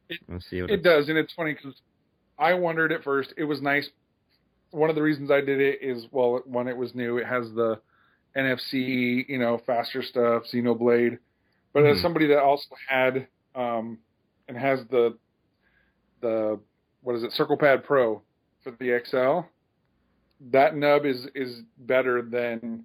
It- 0.08 0.20
and 0.28 0.42
see 0.42 0.60
what 0.62 0.70
It 0.70 0.82
does, 0.82 1.08
and 1.08 1.16
it's 1.16 1.32
funny 1.32 1.54
because 1.54 1.80
I 2.38 2.54
wondered 2.54 2.92
at 2.92 3.02
first. 3.04 3.32
It 3.36 3.44
was 3.44 3.62
nice. 3.62 3.88
One 4.70 4.90
of 4.90 4.96
the 4.96 5.02
reasons 5.02 5.30
I 5.30 5.40
did 5.40 5.60
it 5.60 5.82
is 5.82 6.06
well, 6.10 6.42
when 6.46 6.68
it 6.68 6.76
was 6.76 6.94
new, 6.94 7.18
it 7.18 7.26
has 7.26 7.52
the 7.52 7.80
NFC, 8.36 9.24
you 9.28 9.38
know, 9.38 9.58
faster 9.58 10.02
stuff, 10.02 10.44
Xenoblade. 10.52 11.18
But 11.72 11.86
as 11.86 11.98
Mhm. 11.98 12.02
somebody 12.02 12.26
that 12.26 12.42
also 12.42 12.74
had 12.88 13.28
um, 13.54 13.98
and 14.48 14.58
has 14.58 14.84
the 14.88 15.16
the 16.20 16.60
what 17.02 17.14
is 17.16 17.22
it, 17.22 17.30
CirclePad 17.32 17.84
Pro 17.84 18.22
for 18.62 18.70
the 18.72 18.92
XL, 18.92 19.46
that 20.50 20.76
nub 20.76 21.06
is 21.06 21.26
is 21.34 21.62
better 21.78 22.22
than 22.22 22.84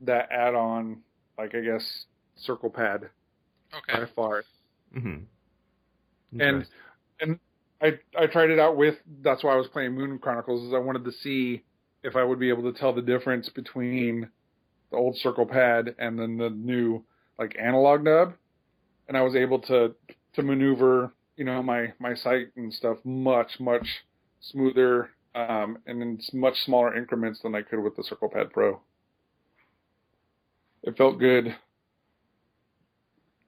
that 0.00 0.30
add-on, 0.30 0.98
like 1.38 1.54
I 1.54 1.60
guess 1.60 2.06
CirclePad 2.46 3.08
Okay. 3.74 4.00
by 4.00 4.06
far. 4.14 4.44
Mm-hmm. 4.94 6.40
And 6.40 6.66
and 7.20 7.38
I 7.80 7.98
I 8.18 8.26
tried 8.26 8.50
it 8.50 8.58
out 8.58 8.76
with 8.76 8.96
that's 9.22 9.42
why 9.42 9.52
I 9.52 9.56
was 9.56 9.68
playing 9.68 9.92
Moon 9.92 10.18
Chronicles 10.18 10.66
is 10.66 10.74
I 10.74 10.78
wanted 10.78 11.04
to 11.04 11.12
see 11.12 11.62
if 12.02 12.16
I 12.16 12.24
would 12.24 12.38
be 12.38 12.48
able 12.48 12.70
to 12.70 12.78
tell 12.78 12.92
the 12.92 13.02
difference 13.02 13.48
between 13.48 14.28
the 14.90 14.96
old 14.96 15.16
circle 15.18 15.46
pad 15.46 15.94
and 15.98 16.18
then 16.18 16.36
the 16.36 16.50
new 16.50 17.02
like 17.38 17.56
analog 17.58 18.02
nub 18.04 18.34
and 19.08 19.16
I 19.16 19.22
was 19.22 19.34
able 19.34 19.58
to 19.60 19.94
to 20.34 20.42
maneuver 20.42 21.12
you 21.36 21.44
know 21.44 21.62
my 21.62 21.92
my 21.98 22.14
sight 22.14 22.48
and 22.56 22.72
stuff 22.72 22.98
much 23.04 23.58
much 23.58 24.04
smoother 24.40 25.10
um, 25.34 25.78
and 25.86 26.02
in 26.02 26.20
much 26.32 26.60
smaller 26.64 26.96
increments 26.96 27.40
than 27.42 27.54
I 27.54 27.62
could 27.62 27.80
with 27.82 27.96
the 27.96 28.04
circle 28.04 28.28
pad 28.28 28.52
pro 28.52 28.80
it 30.82 30.96
felt 30.96 31.18
good 31.18 31.54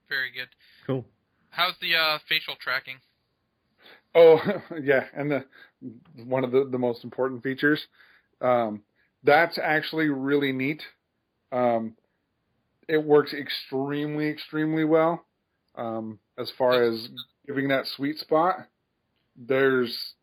Very 0.08 0.30
good. 0.30 0.48
cool. 0.86 1.04
How's 1.50 1.74
the 1.80 1.94
uh, 1.96 2.18
facial 2.28 2.54
tracking? 2.60 2.96
Oh 4.14 4.38
yeah, 4.82 5.04
and 5.14 5.30
the 5.30 5.44
one 6.24 6.44
of 6.44 6.52
the 6.52 6.68
the 6.70 6.78
most 6.78 7.04
important 7.04 7.42
features. 7.42 7.86
Um, 8.40 8.82
that's 9.22 9.58
actually 9.58 10.08
really 10.08 10.52
neat. 10.52 10.82
Um, 11.50 11.96
it 12.88 13.02
works 13.02 13.32
extremely 13.32 14.28
extremely 14.28 14.84
well. 14.84 15.24
Um, 15.76 16.18
as 16.38 16.52
far 16.56 16.82
as 16.82 17.08
giving 17.46 17.68
that 17.68 17.86
sweet 17.86 18.18
spot, 18.18 18.56
there's 19.36 20.14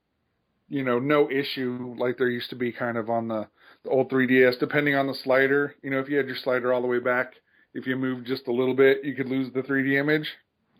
you 0.71 0.83
know 0.83 0.97
no 0.99 1.29
issue 1.29 1.93
like 1.99 2.17
there 2.17 2.29
used 2.29 2.49
to 2.49 2.55
be 2.55 2.71
kind 2.71 2.97
of 2.97 3.09
on 3.09 3.27
the, 3.27 3.47
the 3.83 3.89
old 3.89 4.09
3ds. 4.09 4.57
Depending 4.59 4.95
on 4.95 5.05
the 5.05 5.13
slider, 5.13 5.75
you 5.83 5.89
know 5.91 5.99
if 5.99 6.07
you 6.09 6.15
had 6.17 6.27
your 6.27 6.37
slider 6.37 6.71
all 6.73 6.81
the 6.81 6.87
way 6.87 6.99
back, 6.99 7.33
if 7.73 7.85
you 7.85 7.95
moved 7.97 8.25
just 8.25 8.47
a 8.47 8.51
little 8.53 8.73
bit, 8.73 9.03
you 9.03 9.13
could 9.13 9.27
lose 9.29 9.51
the 9.53 9.61
3D 9.61 9.99
image. 9.99 10.27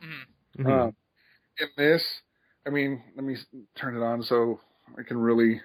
hmm 0.02 0.62
Mhm. 0.64 0.82
Um, 0.88 0.96
in 1.60 1.68
this, 1.78 2.04
I 2.66 2.70
mean, 2.70 3.02
let 3.16 3.24
me 3.26 3.36
turn 3.76 3.96
it 3.96 4.02
on 4.04 4.24
so 4.24 4.60
I 4.98 5.04
can 5.04 5.18
really. 5.18 5.62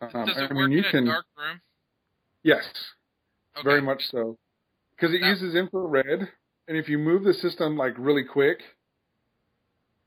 Um, 0.00 0.26
Does 0.26 0.36
it 0.36 0.50
I 0.50 0.54
work 0.54 0.68
mean, 0.68 0.72
you 0.72 0.78
in 0.78 0.90
can. 0.90 1.04
a 1.04 1.12
dark 1.12 1.26
room? 1.36 1.60
Yes, 2.42 2.64
Okay. 3.56 3.64
very 3.68 3.80
much 3.82 4.02
so, 4.10 4.38
because 4.96 5.14
it 5.14 5.20
Now- 5.22 5.28
uses 5.30 5.54
infrared, 5.54 6.28
and 6.68 6.76
if 6.76 6.88
you 6.88 6.98
move 6.98 7.24
the 7.24 7.32
system 7.34 7.76
like 7.76 7.94
really 7.98 8.24
quick, 8.24 8.62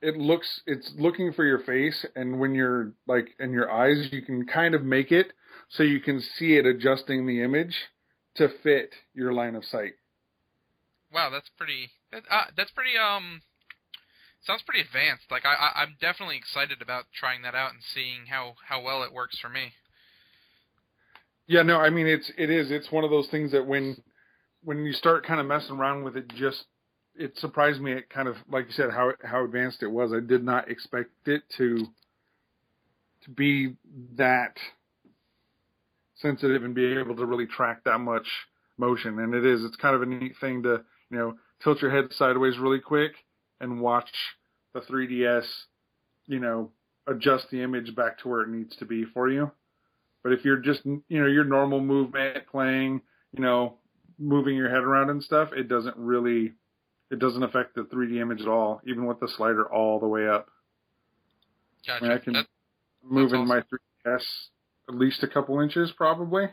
it 0.02 0.18
looks 0.18 0.62
it's 0.66 0.92
looking 0.98 1.34
for 1.34 1.46
your 1.46 1.60
face, 1.60 2.06
and 2.16 2.40
when 2.40 2.54
you're 2.54 2.94
like 3.08 3.30
in 3.40 3.52
your 3.52 3.72
eyes, 3.72 4.10
you 4.12 4.22
can 4.22 4.46
kind 4.46 4.76
of 4.76 4.84
make 4.84 5.12
it 5.12 5.34
so 5.70 5.84
you 5.84 6.00
can 6.00 6.22
see 6.22 6.58
it 6.58 6.66
adjusting 6.66 7.26
the 7.26 7.44
image 7.44 7.76
to 8.36 8.50
fit 8.64 8.94
your 9.14 9.34
line 9.34 9.56
of 9.56 9.66
sight. 9.66 9.94
Wow, 11.12 11.30
that's 11.30 11.50
pretty. 11.58 11.90
That, 12.12 12.24
uh, 12.30 12.46
that's 12.56 12.72
pretty. 12.72 12.98
Um, 12.98 13.42
sounds 14.46 14.62
pretty 14.66 14.82
advanced. 14.82 15.26
Like 15.32 15.46
I, 15.46 15.54
I, 15.54 15.82
I'm 15.82 15.96
definitely 16.00 16.38
excited 16.38 16.82
about 16.82 17.06
trying 17.14 17.42
that 17.42 17.56
out 17.56 17.72
and 17.72 17.82
seeing 17.94 18.28
how 18.30 18.56
how 18.68 18.82
well 18.82 19.04
it 19.04 19.14
works 19.14 19.40
for 19.40 19.50
me. 19.50 19.74
Yeah, 21.48 21.64
no, 21.64 21.80
I 21.80 21.90
mean 21.90 22.08
it's 22.08 22.32
it 22.38 22.50
is 22.50 22.72
it's 22.72 22.92
one 22.92 23.04
of 23.04 23.10
those 23.10 23.28
things 23.30 23.52
that 23.52 23.66
when 23.66 23.98
when 24.64 24.86
you 24.86 24.94
start 24.94 25.26
kind 25.26 25.40
of 25.40 25.46
messing 25.46 25.78
around 25.78 26.04
with 26.04 26.18
it, 26.18 26.28
just 26.36 26.66
it 27.18 27.38
surprised 27.38 27.82
me. 27.82 27.94
It 27.94 28.10
kind 28.10 28.28
of 28.28 28.36
like 28.52 28.66
you 28.68 28.72
said 28.74 28.92
how 28.92 29.14
how 29.24 29.44
advanced 29.44 29.84
it 29.84 29.92
was. 29.92 30.12
I 30.14 30.20
did 30.20 30.44
not 30.44 30.70
expect 30.70 31.12
it 31.28 31.44
to 31.58 31.88
to 33.24 33.30
be 33.30 33.76
that 34.16 34.58
sensitive 36.16 36.64
and 36.64 36.74
be 36.74 36.98
able 36.98 37.16
to 37.16 37.26
really 37.26 37.46
track 37.46 37.84
that 37.86 38.00
much 38.00 38.28
motion. 38.78 39.20
And 39.20 39.34
it 39.34 39.46
is. 39.46 39.64
It's 39.64 39.76
kind 39.76 39.96
of 39.96 40.02
a 40.02 40.06
neat 40.06 40.36
thing 40.40 40.64
to 40.64 40.84
you 41.10 41.18
know 41.18 41.34
tilt 41.64 41.82
your 41.82 41.92
head 41.92 42.12
sideways 42.14 42.58
really 42.58 42.80
quick 42.80 43.14
and 43.60 43.82
watch 43.82 44.10
the 44.74 44.82
3ds, 44.82 45.46
you 46.28 46.40
know, 46.40 46.72
adjust 47.08 47.50
the 47.50 47.62
image 47.62 47.96
back 47.96 48.20
to 48.20 48.28
where 48.28 48.42
it 48.42 48.50
needs 48.50 48.76
to 48.78 48.86
be 48.86 49.06
for 49.06 49.30
you. 49.30 49.52
But 50.24 50.34
if 50.34 50.46
you're 50.46 50.58
just, 50.58 50.86
you 50.86 51.22
know, 51.22 51.28
your 51.28 51.44
normal 51.44 51.80
movement 51.80 52.46
playing, 52.52 53.02
you 53.32 53.42
know, 53.42 53.76
moving 54.20 54.56
your 54.56 54.70
head 54.70 54.84
around 54.84 55.10
and 55.10 55.24
stuff, 55.24 55.50
it 55.54 55.68
doesn't 55.68 55.96
really, 55.98 56.54
it 57.10 57.20
doesn't 57.20 57.44
affect 57.44 57.76
the 57.76 57.84
3D 57.84 58.20
image 58.22 58.42
at 58.42 58.48
all, 58.48 58.82
even 58.86 59.06
with 59.06 59.20
the 59.20 59.28
slider 59.28 59.66
all 59.72 60.00
the 60.00 60.08
way 60.08 60.28
up. 60.28 60.50
Gotcha. 61.86 62.04
I 62.06 62.08
mean, 62.08 62.18
I 62.18 62.20
can 62.22 62.34
That- 62.34 62.48
move 63.04 63.32
in 63.34 63.42
awesome. 63.42 63.48
my 63.48 63.62
3DS 64.06 64.50
at 64.90 64.96
least 64.96 65.24
a 65.24 65.28
couple 65.28 65.60
inches 65.60 65.92
probably. 65.94 66.50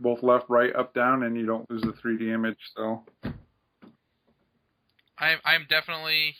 Both 0.00 0.22
left, 0.22 0.46
right, 0.48 0.74
up, 0.74 0.92
down, 0.94 1.22
and 1.22 1.36
you 1.36 1.46
don't 1.46 1.70
lose 1.70 1.82
the 1.82 1.92
3D 1.92 2.30
image. 2.32 2.58
So 2.76 3.04
I'm 5.18 5.38
I'm 5.44 5.66
definitely 5.68 6.36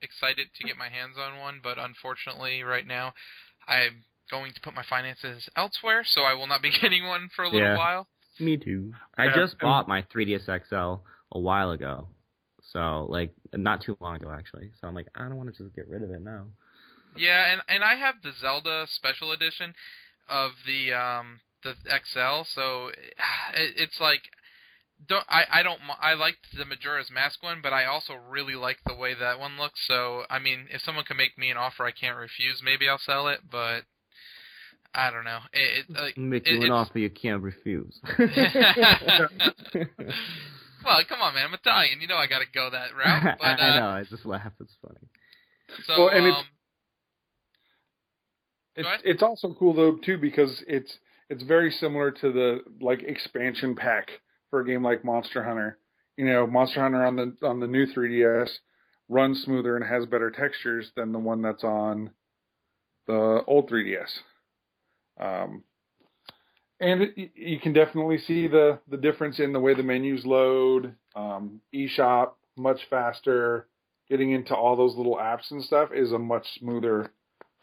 excited 0.00 0.48
to 0.54 0.64
get 0.66 0.76
my 0.76 0.88
hands 0.88 1.16
on 1.18 1.38
one, 1.38 1.60
but 1.62 1.78
unfortunately, 1.78 2.62
right 2.62 2.86
now, 2.86 3.12
I'm 3.66 4.04
going 4.30 4.52
to 4.52 4.60
put 4.60 4.74
my 4.74 4.82
finances 4.88 5.48
elsewhere, 5.56 6.04
so 6.04 6.22
I 6.22 6.34
will 6.34 6.46
not 6.46 6.62
be 6.62 6.70
getting 6.80 7.06
one 7.06 7.28
for 7.34 7.42
a 7.44 7.48
little 7.48 7.60
Yeah. 7.68 7.76
while. 7.76 8.08
Me 8.40 8.56
too. 8.56 8.94
I 9.18 9.26
Yeah, 9.26 9.34
just 9.34 9.52
and- 9.54 9.60
bought 9.60 9.88
my 9.88 10.02
3ds 10.02 10.46
XL 10.48 11.02
a 11.32 11.38
while 11.38 11.70
ago, 11.70 12.08
so 12.72 13.06
like 13.08 13.32
not 13.52 13.82
too 13.82 13.96
long 14.00 14.16
ago 14.16 14.30
actually. 14.30 14.70
So 14.80 14.88
I'm 14.88 14.94
like, 14.94 15.08
I 15.14 15.22
don't 15.22 15.36
want 15.36 15.54
to 15.54 15.62
just 15.64 15.74
get 15.74 15.88
rid 15.88 16.02
of 16.02 16.10
it 16.10 16.22
now. 16.22 16.46
Yeah, 17.16 17.52
and 17.52 17.62
and 17.68 17.84
I 17.84 17.96
have 17.96 18.16
the 18.22 18.32
Zelda 18.40 18.86
Special 18.88 19.32
Edition 19.32 19.74
of 20.28 20.52
the 20.66 20.92
um 20.92 21.40
the 21.62 21.74
XL, 21.84 22.44
so 22.54 22.88
it, 23.54 23.74
it's 23.76 24.00
like 24.00 24.22
don't 25.06 25.24
I 25.28 25.44
I 25.50 25.62
don't 25.62 25.80
I 26.00 26.14
liked 26.14 26.56
the 26.56 26.64
Majora's 26.64 27.10
Mask 27.10 27.42
one, 27.42 27.60
but 27.62 27.72
I 27.72 27.84
also 27.84 28.14
really 28.14 28.54
like 28.54 28.78
the 28.86 28.94
way 28.94 29.14
that 29.14 29.38
one 29.38 29.58
looks. 29.58 29.80
So 29.86 30.22
I 30.30 30.38
mean, 30.38 30.66
if 30.70 30.82
someone 30.82 31.04
can 31.04 31.16
make 31.16 31.36
me 31.36 31.50
an 31.50 31.56
offer 31.56 31.84
I 31.84 31.90
can't 31.90 32.16
refuse, 32.16 32.62
maybe 32.64 32.88
I'll 32.88 32.98
sell 32.98 33.28
it. 33.28 33.40
But 33.50 33.82
I 34.94 35.10
don't 35.10 35.24
know. 35.24 35.40
It, 35.52 35.86
it, 35.88 35.94
like, 35.94 36.16
Make 36.18 36.48
you 36.48 36.62
an 36.62 36.70
offer 36.70 36.98
you 36.98 37.10
can't 37.10 37.42
refuse. 37.42 38.00
well, 40.84 41.00
come 41.08 41.20
on, 41.20 41.34
man. 41.34 41.46
I'm 41.46 41.54
Italian. 41.54 42.00
You 42.00 42.06
know 42.08 42.16
I 42.16 42.26
got 42.26 42.40
to 42.40 42.46
go 42.52 42.70
that 42.70 42.94
route. 42.96 43.36
But, 43.40 43.60
I 43.60 43.68
uh, 43.76 43.80
know. 43.80 43.88
I 43.88 44.04
just 44.04 44.24
laugh. 44.26 44.52
It's 44.60 44.74
funny. 44.86 44.98
So, 45.86 45.98
Well, 46.04 46.08
and 46.08 46.26
it's- 46.26 46.38
um, 46.40 46.46
It's 48.76 48.86
ahead. 48.86 49.00
it's 49.04 49.22
also 49.22 49.54
cool 49.58 49.74
though 49.74 49.96
too 49.96 50.18
because 50.18 50.62
it's 50.66 50.98
it's 51.28 51.42
very 51.42 51.70
similar 51.70 52.10
to 52.10 52.32
the 52.32 52.58
like 52.80 53.02
expansion 53.02 53.74
pack 53.74 54.08
for 54.50 54.60
a 54.60 54.66
game 54.66 54.82
like 54.82 55.04
Monster 55.04 55.42
Hunter. 55.44 55.78
You 56.16 56.26
know, 56.26 56.46
Monster 56.46 56.80
Hunter 56.80 57.04
on 57.04 57.16
the 57.16 57.36
on 57.46 57.60
the 57.60 57.66
new 57.66 57.86
3DS 57.86 58.50
runs 59.08 59.42
smoother 59.42 59.76
and 59.76 59.84
has 59.84 60.06
better 60.06 60.30
textures 60.30 60.90
than 60.96 61.12
the 61.12 61.18
one 61.18 61.42
that's 61.42 61.64
on 61.64 62.10
the 63.06 63.42
old 63.46 63.70
3DS. 63.70 64.10
Um, 65.20 65.64
and 66.82 67.02
it, 67.02 67.30
you 67.34 67.60
can 67.60 67.72
definitely 67.72 68.18
see 68.18 68.48
the 68.48 68.80
the 68.88 68.96
difference 68.96 69.38
in 69.38 69.52
the 69.52 69.60
way 69.60 69.72
the 69.74 69.82
menus 69.82 70.26
load. 70.26 70.94
Um, 71.14 71.60
eShop 71.72 72.32
much 72.56 72.80
faster. 72.90 73.68
Getting 74.08 74.32
into 74.32 74.54
all 74.54 74.76
those 74.76 74.96
little 74.96 75.16
apps 75.16 75.50
and 75.52 75.62
stuff 75.62 75.90
is 75.94 76.12
a 76.12 76.18
much 76.18 76.46
smoother 76.58 77.12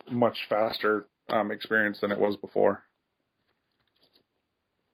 much 0.10 0.38
faster 0.48 1.06
um, 1.30 1.52
experience 1.52 2.00
than 2.00 2.12
it 2.12 2.20
was 2.20 2.38
before. 2.38 2.84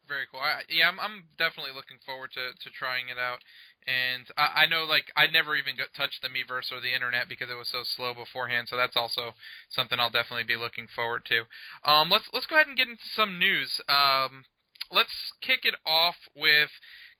very 0.07 0.25
cool. 0.31 0.41
I, 0.41 0.61
yeah, 0.69 0.89
I'm, 0.89 0.99
I'm 0.99 1.23
definitely 1.37 1.73
looking 1.73 1.97
forward 2.05 2.31
to, 2.33 2.51
to 2.51 2.69
trying 2.77 3.09
it 3.09 3.17
out. 3.17 3.39
And 3.87 4.25
I, 4.37 4.63
I 4.63 4.65
know, 4.65 4.83
like, 4.83 5.11
I 5.15 5.27
never 5.27 5.55
even 5.55 5.77
got 5.77 5.93
touched 5.95 6.21
the 6.21 6.29
Miiverse 6.29 6.71
or 6.71 6.81
the 6.81 6.93
internet 6.93 7.29
because 7.29 7.49
it 7.49 7.57
was 7.57 7.69
so 7.69 7.83
slow 7.83 8.13
beforehand. 8.13 8.67
So 8.67 8.77
that's 8.77 8.97
also 8.97 9.35
something 9.69 9.99
I'll 9.99 10.09
definitely 10.09 10.43
be 10.43 10.55
looking 10.55 10.87
forward 10.87 11.25
to. 11.25 11.45
Um, 11.89 12.09
let's 12.09 12.25
let's 12.33 12.47
go 12.47 12.55
ahead 12.55 12.67
and 12.67 12.77
get 12.77 12.87
into 12.89 13.05
some 13.15 13.37
news. 13.37 13.79
Um, 13.87 14.45
let's 14.91 15.33
kick 15.41 15.65
it 15.65 15.75
off 15.85 16.15
with 16.35 16.69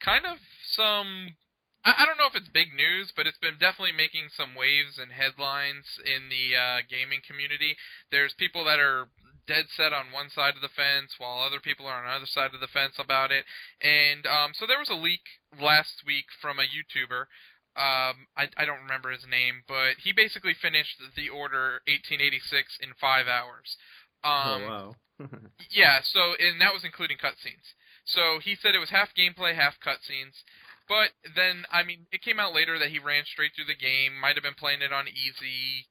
kind 0.02 0.26
of 0.26 0.38
some. 0.64 1.38
I 1.86 2.04
don't 2.04 2.18
know 2.18 2.26
if 2.26 2.34
it's 2.34 2.50
big 2.50 2.74
news, 2.74 3.14
but 3.16 3.28
it's 3.28 3.38
been 3.38 3.62
definitely 3.62 3.94
making 3.94 4.34
some 4.34 4.58
waves 4.58 4.98
and 4.98 5.12
headlines 5.14 5.86
in 6.02 6.34
the 6.34 6.58
uh, 6.58 6.78
gaming 6.90 7.22
community. 7.22 7.78
There's 8.10 8.34
people 8.34 8.66
that 8.66 8.80
are 8.80 9.06
dead 9.48 9.66
set 9.76 9.94
on 9.94 10.12
one 10.12 10.30
side 10.30 10.56
of 10.56 10.62
the 10.62 10.74
fence, 10.74 11.16
while 11.18 11.42
other 11.42 11.60
people 11.60 11.86
are 11.86 12.00
on 12.00 12.06
the 12.06 12.16
other 12.16 12.26
side 12.26 12.54
of 12.54 12.62
the 12.62 12.72
fence 12.72 12.96
about 13.00 13.32
it. 13.32 13.46
And 13.82 14.26
um, 14.26 14.52
so 14.54 14.66
there 14.66 14.80
was 14.80 14.90
a 14.90 14.98
leak 14.98 15.26
last 15.60 16.04
week 16.06 16.26
from 16.42 16.60
a 16.60 16.68
YouTuber. 16.68 17.30
Um, 17.76 18.32
I, 18.38 18.48
I 18.56 18.64
don't 18.66 18.82
remember 18.82 19.12
his 19.12 19.26
name, 19.30 19.64
but 19.68 20.00
he 20.02 20.14
basically 20.16 20.56
finished 20.56 20.96
the 21.16 21.28
order 21.28 21.84
1886 21.92 22.80
in 22.80 22.96
five 23.00 23.28
hours. 23.28 23.76
Um, 24.24 24.64
oh 24.64 24.68
wow. 24.68 24.96
yeah, 25.72 26.00
so 26.04 26.36
and 26.40 26.60
that 26.60 26.74
was 26.74 26.84
including 26.84 27.18
cutscenes. 27.18 27.76
So 28.06 28.40
he 28.40 28.56
said 28.56 28.76
it 28.76 28.84
was 28.84 28.90
half 28.90 29.10
gameplay, 29.18 29.56
half 29.56 29.76
cutscenes. 29.84 30.44
But 30.88 31.10
then, 31.36 31.66
I 31.72 31.84
mean, 31.84 32.06
it 32.12 32.22
came 32.22 32.40
out 32.40 32.54
later 32.54 32.78
that 32.78 32.90
he 32.90 33.00
ran 33.00 33.26
straight 33.26 33.52
through 33.56 33.66
the 33.66 33.76
game. 33.76 34.20
Might 34.20 34.36
have 34.36 34.44
been 34.44 34.54
playing 34.54 34.82
it 34.82 34.94
on 34.94 35.08
easy, 35.08 35.88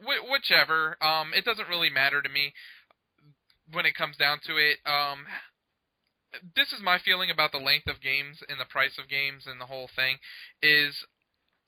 wh- 0.00 0.30
whichever. 0.30 0.96
Um, 1.02 1.32
it 1.34 1.44
doesn't 1.44 1.68
really 1.68 1.90
matter 1.90 2.22
to 2.22 2.28
me 2.28 2.54
when 3.70 3.84
it 3.84 3.94
comes 3.94 4.16
down 4.16 4.40
to 4.46 4.56
it. 4.56 4.78
Um, 4.86 5.26
this 6.56 6.72
is 6.72 6.80
my 6.82 6.98
feeling 6.98 7.30
about 7.30 7.52
the 7.52 7.58
length 7.58 7.88
of 7.88 8.00
games 8.00 8.38
and 8.48 8.60
the 8.60 8.64
price 8.64 8.98
of 8.98 9.08
games 9.08 9.44
and 9.46 9.60
the 9.60 9.66
whole 9.66 9.88
thing. 9.94 10.16
Is 10.62 10.94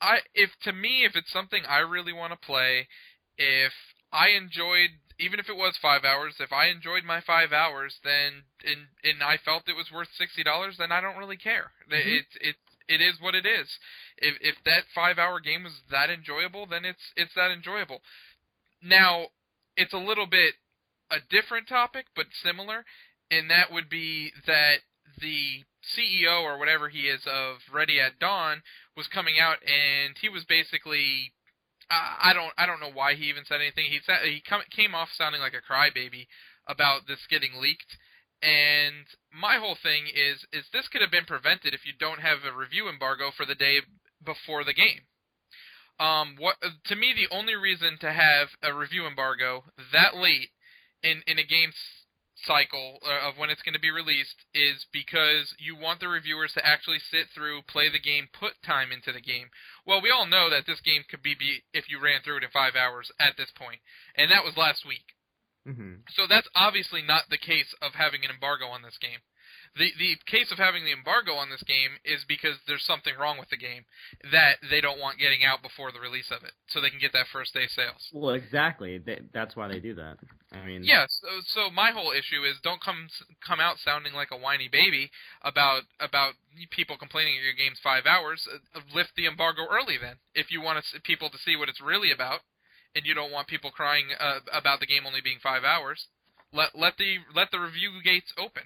I 0.01 0.19
if 0.33 0.51
to 0.63 0.73
me 0.73 1.05
if 1.05 1.15
it's 1.15 1.31
something 1.31 1.63
I 1.67 1.79
really 1.79 2.13
want 2.13 2.33
to 2.33 2.45
play, 2.45 2.87
if 3.37 3.73
I 4.11 4.29
enjoyed 4.29 4.97
even 5.21 5.39
if 5.39 5.47
it 5.49 5.55
was 5.55 5.77
five 5.77 6.03
hours, 6.03 6.35
if 6.39 6.51
I 6.51 6.67
enjoyed 6.67 7.03
my 7.05 7.21
five 7.21 7.53
hours, 7.53 7.99
then 8.03 8.43
and 8.65 8.87
and 9.03 9.23
I 9.23 9.37
felt 9.37 9.69
it 9.69 9.75
was 9.75 9.91
worth 9.91 10.09
sixty 10.17 10.43
dollars, 10.43 10.77
then 10.77 10.91
I 10.91 10.99
don't 10.99 11.17
really 11.17 11.37
care. 11.37 11.71
Mhm. 11.89 12.19
It 12.19 12.25
it 12.41 12.55
it 12.87 13.01
is 13.01 13.21
what 13.21 13.35
it 13.35 13.45
is. 13.45 13.79
If 14.17 14.37
if 14.41 14.55
that 14.65 14.83
five 14.93 15.19
hour 15.19 15.39
game 15.39 15.63
was 15.63 15.81
that 15.91 16.09
enjoyable, 16.09 16.65
then 16.65 16.85
it's 16.85 17.13
it's 17.15 17.33
that 17.35 17.51
enjoyable. 17.51 18.01
Now, 18.81 19.29
it's 19.77 19.93
a 19.93 19.97
little 19.97 20.25
bit 20.25 20.55
a 21.11 21.19
different 21.29 21.67
topic, 21.67 22.07
but 22.15 22.27
similar, 22.33 22.85
and 23.29 23.49
that 23.49 23.71
would 23.71 23.89
be 23.89 24.33
that 24.47 24.79
the 25.19 25.63
CEO 25.95 26.41
or 26.43 26.57
whatever 26.57 26.89
he 26.89 27.07
is 27.07 27.25
of 27.27 27.57
Ready 27.71 27.99
at 27.99 28.19
Dawn 28.19 28.63
was 28.95 29.07
coming 29.07 29.39
out, 29.39 29.57
and 29.63 30.17
he 30.17 30.29
was 30.29 30.45
basically 30.45 31.33
I 31.91 32.33
don't 32.33 32.53
I 32.57 32.65
don't 32.65 32.79
know 32.79 32.91
why 32.91 33.15
he 33.15 33.25
even 33.25 33.43
said 33.45 33.61
anything. 33.61 33.85
He 33.89 33.99
said 34.05 34.19
he 34.23 34.41
come, 34.47 34.61
came 34.71 34.95
off 34.95 35.09
sounding 35.17 35.41
like 35.41 35.53
a 35.53 35.61
crybaby 35.61 36.27
about 36.67 37.07
this 37.07 37.27
getting 37.29 37.59
leaked. 37.59 37.97
And 38.41 39.05
my 39.31 39.57
whole 39.57 39.77
thing 39.81 40.05
is 40.07 40.45
is 40.51 40.65
this 40.71 40.87
could 40.87 41.01
have 41.01 41.11
been 41.11 41.25
prevented 41.25 41.73
if 41.73 41.85
you 41.85 41.93
don't 41.97 42.21
have 42.21 42.39
a 42.45 42.55
review 42.55 42.87
embargo 42.87 43.31
for 43.35 43.45
the 43.45 43.55
day 43.55 43.81
before 44.23 44.63
the 44.63 44.73
game. 44.73 45.05
Um, 45.99 46.35
what 46.39 46.55
to 46.85 46.95
me 46.95 47.13
the 47.13 47.33
only 47.33 47.55
reason 47.55 47.97
to 47.99 48.11
have 48.11 48.49
a 48.63 48.73
review 48.73 49.05
embargo 49.05 49.65
that 49.91 50.15
late 50.15 50.49
in 51.03 51.21
in 51.27 51.37
a 51.37 51.43
game 51.43 51.73
cycle 52.45 52.99
uh, 53.05 53.27
of 53.27 53.37
when 53.37 53.49
it's 53.49 53.61
going 53.61 53.73
to 53.73 53.79
be 53.79 53.91
released 53.91 54.45
is 54.53 54.85
because 54.91 55.53
you 55.59 55.75
want 55.75 55.99
the 55.99 56.07
reviewers 56.07 56.51
to 56.53 56.65
actually 56.65 56.99
sit 56.99 57.27
through, 57.33 57.61
play 57.63 57.89
the 57.89 57.99
game, 57.99 58.27
put 58.33 58.53
time 58.65 58.91
into 58.91 59.11
the 59.11 59.21
game. 59.21 59.49
Well, 59.85 60.01
we 60.01 60.11
all 60.11 60.27
know 60.27 60.49
that 60.49 60.65
this 60.67 60.81
game 60.81 61.03
could 61.09 61.23
be 61.23 61.33
beat 61.33 61.63
if 61.73 61.89
you 61.89 61.99
ran 61.99 62.21
through 62.21 62.37
it 62.37 62.43
in 62.43 62.49
five 62.51 62.75
hours 62.75 63.11
at 63.19 63.37
this 63.37 63.51
point, 63.55 63.81
and 64.15 64.29
that 64.31 64.43
was 64.43 64.57
last 64.57 64.85
week. 64.85 65.15
hmm 65.65 66.05
So 66.15 66.27
that's 66.27 66.47
obviously 66.55 67.01
not 67.01 67.29
the 67.29 67.37
case 67.37 67.73
of 67.81 67.93
having 67.95 68.23
an 68.23 68.31
embargo 68.31 68.65
on 68.67 68.81
this 68.83 68.97
game. 69.01 69.19
The 69.77 69.87
the 69.97 70.17
case 70.27 70.51
of 70.51 70.57
having 70.57 70.83
the 70.83 70.91
embargo 70.91 71.33
on 71.33 71.49
this 71.49 71.63
game 71.63 71.95
is 72.03 72.25
because 72.27 72.57
there's 72.67 72.83
something 72.83 73.13
wrong 73.15 73.39
with 73.39 73.49
the 73.49 73.57
game 73.57 73.85
that 74.31 74.57
they 74.69 74.81
don't 74.81 74.99
want 74.99 75.17
getting 75.17 75.45
out 75.45 75.61
before 75.63 75.91
the 75.93 75.99
release 75.99 76.29
of 76.29 76.43
it, 76.43 76.51
so 76.67 76.81
they 76.81 76.89
can 76.89 76.99
get 76.99 77.13
that 77.13 77.27
first 77.31 77.53
day 77.53 77.67
sales. 77.67 78.09
Well, 78.11 78.35
exactly. 78.35 78.99
Th- 78.99 79.23
That's 79.33 79.55
why 79.55 79.69
they 79.69 79.79
do 79.79 79.95
that. 79.95 80.17
I 80.51 80.65
mean, 80.65 80.83
Yeah, 80.83 81.05
so, 81.07 81.27
so 81.47 81.69
my 81.71 81.91
whole 81.91 82.11
issue 82.11 82.43
is 82.43 82.59
don't 82.61 82.83
come 82.83 83.07
come 83.39 83.61
out 83.61 83.77
sounding 83.79 84.11
like 84.13 84.31
a 84.31 84.37
whiny 84.37 84.67
baby 84.67 85.09
about 85.41 85.83
about 86.01 86.33
people 86.71 86.97
complaining 86.97 87.35
that 87.39 87.45
your 87.45 87.53
game's 87.55 87.79
five 87.79 88.05
hours. 88.05 88.45
Uh, 88.75 88.81
lift 88.93 89.15
the 89.15 89.25
embargo 89.25 89.63
early 89.71 89.97
then, 89.97 90.17
if 90.35 90.51
you 90.51 90.61
want 90.61 90.83
people 91.03 91.29
to 91.29 91.37
see 91.37 91.55
what 91.55 91.69
it's 91.69 91.79
really 91.79 92.11
about, 92.11 92.41
and 92.93 93.05
you 93.05 93.13
don't 93.13 93.31
want 93.31 93.47
people 93.47 93.71
crying 93.71 94.07
uh, 94.19 94.39
about 94.51 94.81
the 94.81 94.85
game 94.85 95.05
only 95.07 95.21
being 95.21 95.39
five 95.41 95.63
hours. 95.63 96.07
Let 96.51 96.77
let 96.77 96.97
the 96.97 97.19
let 97.33 97.51
the 97.51 97.59
review 97.59 97.91
gates 98.03 98.33
open. 98.37 98.63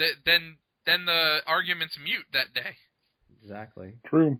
Th- 0.00 0.16
then 0.24 0.56
then 0.86 1.04
the 1.04 1.40
arguments 1.46 1.98
mute 2.02 2.24
that 2.32 2.54
day. 2.54 2.76
exactly. 3.42 3.94
True. 4.06 4.38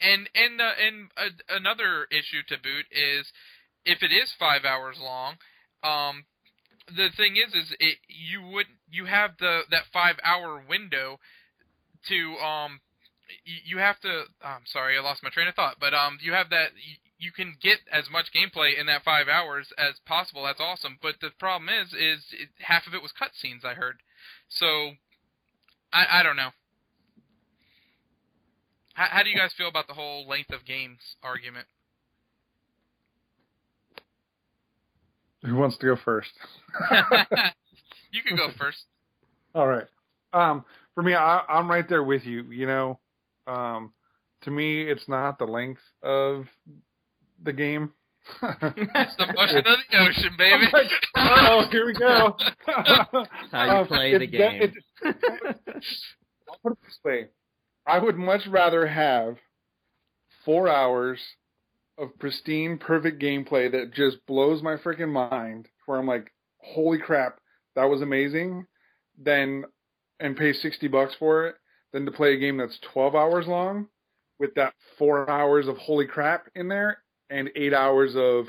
And 0.00 0.28
and 0.34 0.60
uh, 0.60 0.74
and 0.84 1.10
uh, 1.16 1.30
another 1.48 2.06
issue 2.10 2.42
to 2.48 2.56
boot 2.58 2.86
is 2.90 3.30
if 3.84 4.02
it 4.02 4.12
is 4.12 4.34
five 4.38 4.64
hours 4.64 4.96
long. 5.00 5.36
Um, 5.82 6.24
the 6.88 7.10
thing 7.16 7.36
is, 7.36 7.54
is 7.54 7.74
it 7.78 7.98
you 8.08 8.42
would 8.42 8.66
you 8.90 9.04
have 9.04 9.32
the 9.38 9.62
that 9.70 9.84
five 9.92 10.16
hour 10.24 10.60
window 10.68 11.20
to 12.08 12.36
um 12.44 12.80
you 13.44 13.78
have 13.78 14.00
to. 14.00 14.24
I'm 14.42 14.66
sorry, 14.66 14.96
I 14.96 15.00
lost 15.00 15.22
my 15.22 15.30
train 15.30 15.48
of 15.48 15.54
thought. 15.54 15.76
But 15.80 15.94
um, 15.94 16.18
you 16.22 16.32
have 16.32 16.50
that. 16.50 16.72
You, 16.76 16.96
you 17.18 17.32
can 17.32 17.56
get 17.60 17.78
as 17.92 18.04
much 18.10 18.26
gameplay 18.32 18.78
in 18.78 18.86
that 18.86 19.04
five 19.04 19.28
hours 19.28 19.68
as 19.76 19.94
possible. 20.06 20.44
That's 20.44 20.60
awesome. 20.60 20.98
But 21.02 21.16
the 21.20 21.30
problem 21.38 21.68
is, 21.68 21.92
is 21.92 22.24
it, 22.32 22.48
half 22.60 22.86
of 22.86 22.94
it 22.94 23.02
was 23.02 23.12
cutscenes. 23.12 23.64
I 23.64 23.74
heard. 23.74 24.00
So, 24.48 24.92
I 25.92 26.20
I 26.20 26.22
don't 26.22 26.36
know. 26.36 26.50
How, 28.94 29.06
how 29.10 29.22
do 29.22 29.30
you 29.30 29.36
guys 29.36 29.52
feel 29.56 29.68
about 29.68 29.86
the 29.86 29.94
whole 29.94 30.26
length 30.26 30.50
of 30.50 30.64
games 30.64 30.98
argument? 31.22 31.66
Who 35.44 35.54
wants 35.54 35.76
to 35.78 35.86
go 35.86 35.96
first? 36.04 36.30
you 38.12 38.22
can 38.26 38.36
go 38.36 38.48
first. 38.58 38.78
All 39.54 39.66
right. 39.66 39.86
Um, 40.32 40.64
for 40.94 41.02
me, 41.02 41.14
I, 41.14 41.42
I'm 41.48 41.70
right 41.70 41.88
there 41.88 42.02
with 42.02 42.24
you. 42.24 42.42
You 42.50 42.66
know, 42.66 42.98
um, 43.46 43.92
to 44.42 44.50
me, 44.50 44.82
it's 44.82 45.08
not 45.08 45.38
the 45.38 45.46
length 45.46 45.80
of 46.02 46.46
the 47.42 47.52
game. 47.52 47.92
It's 48.42 49.16
the 49.16 49.32
motion 49.34 49.58
of 49.58 49.64
the 49.64 49.98
ocean, 49.98 50.32
baby. 50.36 50.66
oh, 51.16 51.66
here 51.70 51.86
we 51.86 51.92
go. 51.94 52.36
how 53.50 53.80
you 53.80 53.86
play 53.86 54.12
it's 54.12 54.18
the 54.20 54.26
de- 54.26 54.38
game. 54.38 54.62
it's- 54.62 56.04
I'll 56.48 56.58
put 56.62 56.72
it 56.72 56.78
this 56.84 56.98
way: 57.04 57.28
I 57.86 57.98
would 57.98 58.16
much 58.16 58.46
rather 58.46 58.86
have 58.86 59.36
four 60.44 60.68
hours 60.68 61.20
of 61.96 62.16
pristine, 62.18 62.78
perfect 62.78 63.20
gameplay 63.20 63.70
that 63.72 63.92
just 63.94 64.24
blows 64.26 64.62
my 64.62 64.76
freaking 64.76 65.10
mind, 65.12 65.68
where 65.86 65.98
I'm 65.98 66.06
like, 66.06 66.30
"Holy 66.58 66.98
crap, 66.98 67.40
that 67.76 67.84
was 67.84 68.02
amazing!" 68.02 68.66
Than 69.20 69.64
and 70.20 70.36
pay 70.36 70.52
sixty 70.52 70.88
bucks 70.88 71.14
for 71.18 71.46
it, 71.46 71.56
than 71.92 72.04
to 72.06 72.12
play 72.12 72.34
a 72.34 72.38
game 72.38 72.56
that's 72.56 72.78
twelve 72.80 73.14
hours 73.14 73.46
long 73.46 73.88
with 74.38 74.54
that 74.54 74.74
four 74.98 75.28
hours 75.28 75.66
of 75.66 75.76
holy 75.78 76.06
crap 76.06 76.48
in 76.54 76.68
there 76.68 77.02
and 77.30 77.50
eight 77.56 77.74
hours 77.74 78.14
of, 78.16 78.46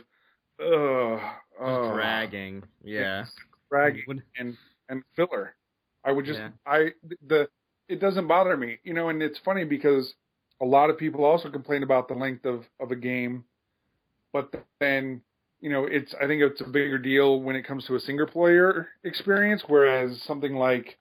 ugh, 0.63 1.19
uh, 1.61 1.91
dragging. 1.93 2.63
Yeah. 2.83 3.25
dragging 3.69 4.21
and 4.37 4.57
and 4.89 5.03
filler. 5.15 5.55
I 6.03 6.11
would 6.11 6.25
just 6.25 6.39
Yeah. 6.39 6.49
I 6.65 6.93
the 7.27 7.49
it 7.87 7.99
doesn't 7.99 8.27
bother 8.27 8.55
me, 8.55 8.77
you 8.83 8.93
know, 8.93 9.09
and 9.09 9.21
it's 9.21 9.39
funny 9.39 9.63
because 9.65 10.13
a 10.61 10.65
lot 10.65 10.89
of 10.89 10.97
people 10.97 11.23
also 11.25 11.49
complain 11.49 11.83
about 11.83 12.07
the 12.07 12.13
length 12.13 12.45
of 12.45 12.65
of 12.79 12.91
a 12.91 12.95
game, 12.95 13.43
but 14.31 14.53
then 14.79 15.21
you 15.61 15.69
know 15.69 15.85
it's 15.85 16.13
I 16.21 16.27
think 16.27 16.41
it's 16.41 16.61
a 16.61 16.65
bigger 16.69 16.97
deal 16.97 17.41
when 17.41 17.55
it 17.55 17.65
comes 17.67 17.85
to 17.87 17.95
a 17.95 17.99
single 17.99 18.27
player 18.27 18.89
experience, 19.03 19.63
whereas 19.67 20.21
something 20.23 20.55
like 20.55 20.97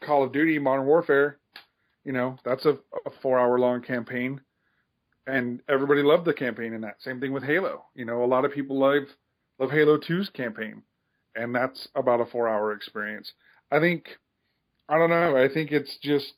Call 0.00 0.24
of 0.24 0.32
Duty 0.32 0.58
Modern 0.58 0.86
Warfare, 0.86 1.38
you 2.04 2.12
know, 2.12 2.36
that's 2.44 2.64
a, 2.66 2.78
a 3.06 3.10
four 3.22 3.38
hour 3.38 3.58
long 3.58 3.82
campaign, 3.82 4.40
and 5.26 5.60
everybody 5.68 6.02
loved 6.02 6.24
the 6.24 6.34
campaign 6.34 6.72
in 6.72 6.80
that. 6.82 6.96
Same 7.00 7.20
thing 7.20 7.32
with 7.32 7.44
Halo, 7.44 7.84
you 7.94 8.04
know, 8.04 8.24
a 8.24 8.26
lot 8.26 8.44
of 8.44 8.52
people 8.52 8.78
love 8.78 9.04
love 9.58 9.70
Halo 9.70 9.98
2's 9.98 10.30
campaign 10.30 10.82
and 11.34 11.54
that's 11.54 11.88
about 11.94 12.20
a 12.20 12.26
four 12.26 12.48
hour 12.48 12.72
experience. 12.72 13.32
I 13.70 13.78
think 13.80 14.06
I 14.88 14.98
don't 14.98 15.10
know, 15.10 15.36
I 15.36 15.48
think 15.52 15.70
it's 15.72 15.96
just 16.02 16.32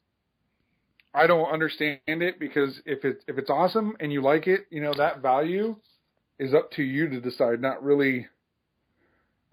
I 1.14 1.26
don't 1.26 1.51
understand 1.51 2.01
it 2.07 2.39
because 2.39 2.80
if 2.85 3.05
it 3.05 3.24
if 3.26 3.39
it's 3.39 3.51
awesome 3.51 3.97
and 4.01 4.12
you 4.12 4.22
like 4.22 4.47
it, 4.47 4.66
you 4.70 4.80
know, 4.80 4.95
that 4.97 5.20
value 5.20 5.76
is 6.39 6.55
up 6.55 6.70
to 6.72 6.82
you 6.82 7.09
to 7.09 7.20
decide, 7.20 7.61
not 7.61 7.82
really 7.82 8.26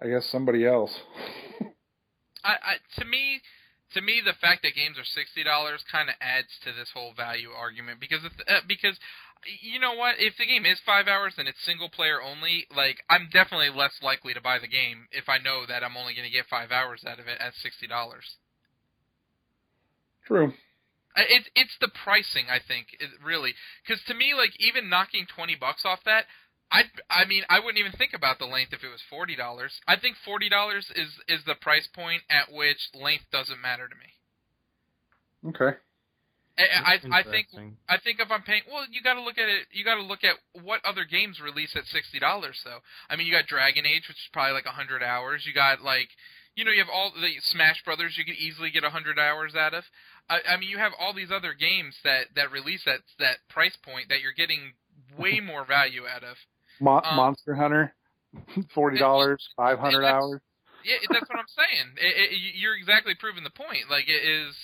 I 0.01 0.07
guess 0.07 0.25
somebody 0.31 0.65
else. 0.65 0.91
I, 2.43 2.53
I 2.53 2.99
to 2.99 3.05
me 3.05 3.41
to 3.93 4.01
me 4.01 4.21
the 4.23 4.37
fact 4.39 4.63
that 4.63 4.75
games 4.75 4.97
are 4.97 5.05
sixty 5.05 5.43
dollars 5.43 5.83
kind 5.91 6.09
of 6.09 6.15
adds 6.21 6.49
to 6.63 6.71
this 6.71 6.89
whole 6.93 7.13
value 7.13 7.49
argument 7.51 7.99
because 7.99 8.23
if, 8.23 8.33
uh, 8.47 8.61
because 8.67 8.97
you 9.61 9.79
know 9.79 9.93
what 9.93 10.15
if 10.19 10.37
the 10.37 10.45
game 10.45 10.65
is 10.65 10.79
five 10.85 11.07
hours 11.07 11.33
and 11.37 11.47
it's 11.47 11.57
single 11.65 11.89
player 11.89 12.21
only 12.21 12.67
like 12.75 13.03
I'm 13.09 13.29
definitely 13.31 13.69
less 13.69 13.93
likely 14.01 14.33
to 14.33 14.41
buy 14.41 14.59
the 14.59 14.67
game 14.67 15.07
if 15.11 15.29
I 15.29 15.37
know 15.37 15.65
that 15.67 15.83
I'm 15.83 15.97
only 15.97 16.13
going 16.13 16.27
to 16.27 16.33
get 16.33 16.45
five 16.49 16.71
hours 16.71 17.03
out 17.07 17.19
of 17.19 17.27
it 17.27 17.39
at 17.39 17.53
sixty 17.61 17.87
dollars. 17.87 18.37
True. 20.25 20.53
It's 21.15 21.49
it's 21.55 21.75
the 21.81 21.89
pricing 21.89 22.45
I 22.49 22.59
think 22.65 22.95
it, 22.99 23.09
really 23.23 23.53
because 23.83 24.01
to 24.07 24.13
me 24.13 24.33
like 24.33 24.53
even 24.59 24.89
knocking 24.89 25.25
twenty 25.27 25.55
bucks 25.55 25.83
off 25.83 25.99
that 26.05 26.25
I 26.71 26.83
I 27.09 27.25
mean 27.25 27.43
I 27.49 27.59
wouldn't 27.59 27.77
even 27.77 27.91
think 27.91 28.13
about 28.13 28.39
the 28.39 28.45
length 28.45 28.73
if 28.73 28.83
it 28.83 28.89
was 28.89 29.01
forty 29.09 29.35
dollars. 29.35 29.79
I 29.87 29.97
think 29.97 30.15
forty 30.23 30.49
dollars 30.49 30.91
is 30.95 31.09
is 31.27 31.43
the 31.45 31.55
price 31.55 31.87
point 31.87 32.23
at 32.29 32.51
which 32.51 32.89
length 32.93 33.25
doesn't 33.31 33.61
matter 33.61 33.87
to 33.87 33.95
me. 33.95 35.51
Okay. 35.51 35.77
I 36.57 36.99
I, 37.11 37.19
I 37.19 37.23
think 37.23 37.47
I 37.89 37.97
think 37.97 38.19
if 38.19 38.31
I'm 38.31 38.43
paying 38.43 38.63
well 38.71 38.85
you 38.89 39.01
got 39.01 39.15
to 39.15 39.21
look 39.21 39.37
at 39.37 39.49
it 39.49 39.67
you 39.71 39.83
got 39.83 39.95
to 39.95 40.03
look 40.03 40.23
at 40.23 40.35
what 40.63 40.83
other 40.85 41.03
games 41.03 41.39
release 41.39 41.75
at 41.75 41.85
sixty 41.85 42.19
dollars 42.19 42.61
though. 42.63 42.79
I 43.09 43.15
mean 43.15 43.27
you 43.27 43.33
got 43.33 43.47
Dragon 43.47 43.85
Age 43.85 44.07
which 44.07 44.17
is 44.17 44.29
probably 44.31 44.53
like 44.53 44.65
a 44.65 44.77
hundred 44.77 45.03
hours. 45.03 45.43
You 45.45 45.53
got 45.53 45.81
like 45.81 46.09
you 46.55 46.63
know 46.63 46.71
you 46.71 46.79
have 46.79 46.93
all 46.93 47.11
the 47.11 47.35
Smash 47.41 47.83
Brothers 47.83 48.15
you 48.17 48.25
could 48.25 48.35
easily 48.35 48.71
get 48.71 48.83
a 48.83 48.89
hundred 48.89 49.19
hours 49.19 49.55
out 49.55 49.73
of. 49.73 49.83
I, 50.29 50.39
I 50.53 50.57
mean, 50.57 50.69
you 50.69 50.77
have 50.77 50.93
all 50.99 51.13
these 51.13 51.31
other 51.31 51.53
games 51.53 51.95
that 52.03 52.27
that 52.35 52.51
release 52.51 52.87
at 52.87 53.01
that 53.19 53.37
price 53.49 53.75
point 53.83 54.07
that 54.09 54.21
you're 54.21 54.31
getting 54.35 54.73
way 55.17 55.39
more 55.43 55.65
value 55.65 56.03
out 56.07 56.23
of. 56.23 56.37
Mo- 56.81 57.01
Um, 57.03 57.15
Monster 57.15 57.55
Hunter, 57.55 57.93
forty 58.75 58.97
dollars, 58.97 59.47
five 59.55 59.79
hundred 59.79 60.05
hours. 60.05 60.41
Yeah, 60.83 60.97
that's 61.11 61.29
what 61.29 61.37
I'm 61.37 61.45
saying. 61.53 61.93
It, 61.97 62.33
it, 62.33 62.55
you're 62.57 62.75
exactly 62.75 63.13
proving 63.13 63.43
the 63.43 63.51
point. 63.51 63.89
Like 63.89 64.09
it 64.09 64.23
is. 64.25 64.55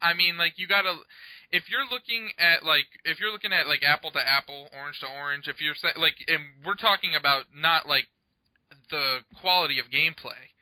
I 0.00 0.14
mean, 0.14 0.38
like 0.38 0.54
you 0.56 0.66
gotta. 0.66 0.94
If 1.50 1.70
you're 1.70 1.86
looking 1.90 2.30
at 2.38 2.64
like 2.64 2.86
if 3.04 3.18
you're 3.20 3.32
looking 3.32 3.52
at 3.52 3.66
like 3.66 3.82
apple 3.82 4.10
to 4.12 4.22
apple, 4.22 4.68
orange 4.78 5.00
to 5.00 5.06
orange, 5.06 5.48
if 5.48 5.60
you're 5.60 5.74
like, 5.96 6.14
and 6.28 6.42
we're 6.64 6.74
talking 6.78 7.14
about 7.18 7.44
not 7.54 7.88
like 7.88 8.06
the 8.90 9.18
quality 9.40 9.78
of 9.78 9.86
gameplay. 9.86 10.54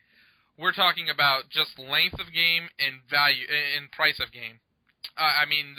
We're 0.57 0.73
talking 0.73 1.11
about 1.11 1.51
just 1.51 1.79
length 1.79 2.21
of 2.21 2.33
game 2.33 2.69
and 2.79 3.03
value 3.11 3.45
and 3.51 3.91
price 3.91 4.21
of 4.21 4.31
game. 4.33 4.61
Uh, 5.19 5.43
I 5.43 5.47
mean 5.47 5.77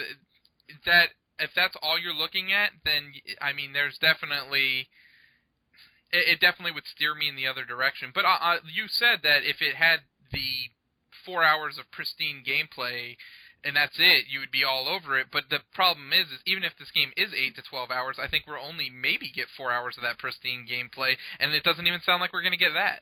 that 0.86 1.10
if 1.40 1.52
that's 1.56 1.76
all 1.82 1.98
you're 2.00 2.14
looking 2.14 2.52
at, 2.52 2.72
then 2.84 3.14
I 3.42 3.54
mean 3.54 3.74
there's 3.74 3.98
definitely 3.98 4.90
it, 6.16 6.28
it 6.30 6.40
definitely 6.40 6.72
would 6.72 6.88
steer 6.88 7.14
me 7.14 7.28
in 7.28 7.36
the 7.36 7.48
other 7.48 7.66
direction. 7.66 8.12
But 8.14 8.26
uh, 8.26 8.40
uh, 8.42 8.58
you 8.64 8.88
said 8.88 9.20
that 9.24 9.44
if 9.44 9.62
it 9.62 9.76
had 9.76 10.02
the 10.32 10.72
four 11.26 11.44
hours 11.44 11.78
of 11.78 11.92
pristine 11.92 12.44
gameplay 12.48 13.18
and 13.66 13.76
that's 13.76 13.98
it, 13.98 14.26
you 14.30 14.40
would 14.40 14.52
be 14.52 14.64
all 14.64 14.88
over 14.88 15.18
it. 15.18 15.28
But 15.32 15.50
the 15.50 15.60
problem 15.74 16.14
is, 16.14 16.28
is 16.28 16.40
even 16.46 16.64
if 16.64 16.78
this 16.78 16.92
game 16.92 17.12
is 17.18 17.34
eight 17.34 17.56
to 17.56 17.64
twelve 17.64 17.90
hours, 17.90 18.18
I 18.22 18.28
think 18.28 18.46
we're 18.46 18.62
only 18.62 18.92
maybe 18.94 19.34
get 19.34 19.48
four 19.58 19.72
hours 19.72 19.98
of 19.98 20.04
that 20.04 20.20
pristine 20.20 20.68
gameplay, 20.70 21.18
and 21.40 21.52
it 21.52 21.64
doesn't 21.64 21.88
even 21.88 22.00
sound 22.06 22.22
like 22.22 22.32
we're 22.32 22.46
going 22.46 22.54
to 22.54 22.62
get 22.62 22.78
that. 22.78 23.02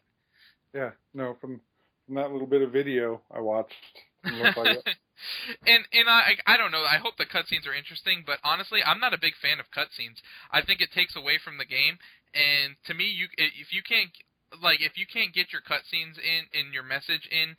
Yeah, 0.74 0.92
no, 1.14 1.36
from 1.42 1.60
from 2.06 2.16
that 2.16 2.32
little 2.32 2.48
bit 2.48 2.62
of 2.62 2.72
video 2.72 3.22
I 3.30 3.42
watched, 3.42 3.76
it 4.24 4.34
looked 4.34 4.58
like 4.58 4.78
it. 4.78 4.88
and 5.68 5.84
and 5.92 6.08
I 6.08 6.40
I 6.48 6.56
don't 6.56 6.72
know. 6.72 6.86
I 6.88 6.98
hope 6.98 7.18
the 7.18 7.26
cutscenes 7.26 7.68
are 7.68 7.76
interesting, 7.76 8.24
but 8.26 8.40
honestly, 8.44 8.80
I'm 8.84 9.00
not 9.00 9.14
a 9.14 9.20
big 9.20 9.34
fan 9.42 9.60
of 9.60 9.68
cutscenes. 9.70 10.24
I 10.50 10.62
think 10.62 10.80
it 10.80 10.92
takes 10.92 11.16
away 11.16 11.40
from 11.44 11.58
the 11.58 11.66
game, 11.66 12.00
and 12.34 12.76
to 12.86 12.94
me, 12.94 13.06
you 13.06 13.28
if 13.38 13.74
you 13.74 13.82
can't 13.88 14.10
like 14.62 14.82
if 14.82 14.98
you 14.98 15.06
can't 15.12 15.34
get 15.34 15.52
your 15.52 15.62
cutscenes 15.62 16.18
in 16.18 16.46
and 16.54 16.74
your 16.74 16.84
message 16.84 17.28
in 17.32 17.56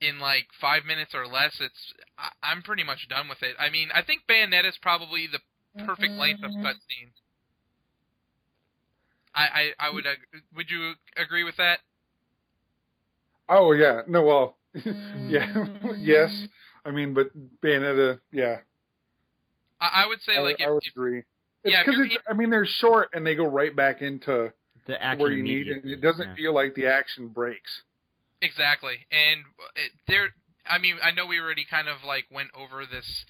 in 0.00 0.20
like 0.20 0.46
five 0.60 0.84
minutes 0.84 1.14
or 1.14 1.26
less, 1.26 1.56
it's 1.60 1.92
I, 2.18 2.30
I'm 2.42 2.62
pretty 2.62 2.84
much 2.84 3.08
done 3.08 3.28
with 3.28 3.42
it. 3.42 3.56
I 3.58 3.70
mean, 3.70 3.88
I 3.94 4.02
think 4.02 4.22
Bayonetta 4.28 4.68
is 4.68 4.78
probably 4.80 5.26
the 5.26 5.40
perfect 5.84 6.12
length 6.14 6.42
of 6.42 6.50
mm-hmm. 6.50 6.66
cutscenes. 6.66 7.14
I, 9.34 9.72
I 9.78 9.88
I 9.88 9.90
would 9.90 10.04
would 10.54 10.70
you 10.70 10.94
agree 11.16 11.44
with 11.44 11.56
that? 11.56 11.80
Oh 13.48 13.72
yeah, 13.72 14.02
no, 14.06 14.22
well, 14.22 14.56
yeah, 14.74 15.66
yes. 15.98 16.30
Mm-hmm. 16.30 16.46
I 16.84 16.90
mean, 16.90 17.14
but 17.14 17.28
Bayonetta, 17.62 18.20
yeah, 18.32 18.58
I, 19.80 20.04
I 20.04 20.06
would 20.06 20.20
say 20.22 20.36
I, 20.36 20.40
like 20.40 20.60
I 20.60 20.64
if, 20.64 20.70
would 20.70 20.82
if 20.84 20.92
agree. 20.92 21.22
Yeah, 21.64 21.82
because 21.84 22.00
it's, 22.04 22.16
I 22.28 22.34
mean, 22.34 22.50
they're 22.50 22.66
short 22.66 23.10
and 23.12 23.26
they 23.26 23.34
go 23.34 23.46
right 23.46 23.74
back 23.74 24.00
into 24.02 24.52
The 24.86 25.02
action 25.02 25.20
where 25.20 25.32
you 25.32 25.42
need, 25.42 25.66
immediately, 25.68 25.92
and 25.92 25.98
it 25.98 26.00
doesn't 26.06 26.28
yeah. 26.30 26.34
feel 26.34 26.54
like 26.54 26.74
the 26.74 26.86
action 26.86 27.28
breaks. 27.28 27.82
Exactly, 28.40 29.06
and 29.10 29.40
uh, 29.60 29.80
there. 30.06 30.28
I 30.70 30.78
mean, 30.78 30.96
I 31.02 31.10
know 31.12 31.26
we 31.26 31.40
already 31.40 31.64
kind 31.68 31.88
of 31.88 31.96
like 32.06 32.26
went 32.30 32.50
over 32.54 32.84
this 32.86 33.24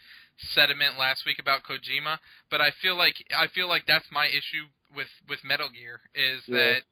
sediment 0.54 0.98
last 0.98 1.24
week 1.24 1.38
about 1.38 1.62
Kojima, 1.62 2.18
but 2.50 2.60
I 2.60 2.70
feel 2.82 2.96
like 2.96 3.14
I 3.36 3.46
feel 3.48 3.68
like 3.68 3.86
that's 3.86 4.06
my 4.12 4.26
issue 4.26 4.66
with 4.94 5.08
with 5.28 5.38
Metal 5.44 5.68
Gear 5.70 6.00
is 6.14 6.42
Yeah. 6.46 6.56
that 6.58 6.82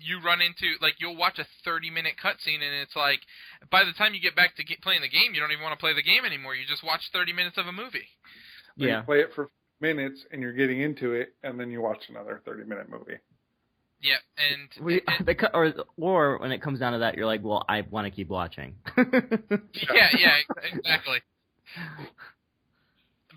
you 0.00 0.20
run 0.20 0.40
into 0.40 0.74
like 0.80 0.94
you'll 0.98 1.16
watch 1.16 1.38
a 1.38 1.46
30 1.64 1.90
minute 1.90 2.14
cutscene 2.22 2.62
and 2.64 2.74
it's 2.82 2.96
like 2.96 3.20
by 3.70 3.84
the 3.84 3.92
time 3.92 4.14
you 4.14 4.20
get 4.20 4.34
back 4.34 4.56
to 4.56 4.64
get, 4.64 4.80
playing 4.80 5.02
the 5.02 5.08
game, 5.08 5.34
you 5.34 5.40
don't 5.40 5.52
even 5.52 5.62
want 5.62 5.78
to 5.78 5.82
play 5.82 5.92
the 5.94 6.02
game 6.02 6.24
anymore. 6.24 6.54
You 6.54 6.64
just 6.66 6.82
watch 6.82 7.10
30 7.12 7.32
minutes 7.32 7.58
of 7.58 7.66
a 7.66 7.72
movie. 7.72 8.08
Yeah. 8.76 8.98
You 9.00 9.02
play 9.04 9.20
it 9.20 9.30
for 9.34 9.48
minutes 9.82 10.24
and 10.32 10.40
you're 10.40 10.52
getting 10.54 10.80
into 10.80 11.12
it, 11.12 11.34
and 11.42 11.60
then 11.60 11.70
you 11.70 11.82
watch 11.82 12.04
another 12.08 12.40
thirty 12.46 12.64
minute 12.64 12.88
movie. 12.88 13.18
Yeah, 14.00 14.16
and 14.38 14.84
We, 14.84 15.02
and- 15.06 15.26
the, 15.26 15.50
or 15.54 15.74
or 15.98 16.38
when 16.38 16.52
it 16.52 16.62
comes 16.62 16.80
down 16.80 16.94
to 16.94 17.00
that, 17.00 17.16
you're 17.16 17.26
like, 17.26 17.42
well, 17.44 17.64
I 17.68 17.82
want 17.82 18.06
to 18.06 18.10
keep 18.10 18.28
watching. 18.28 18.74
yeah, 18.96 20.08
yeah, 20.18 20.36
exactly. 20.72 21.20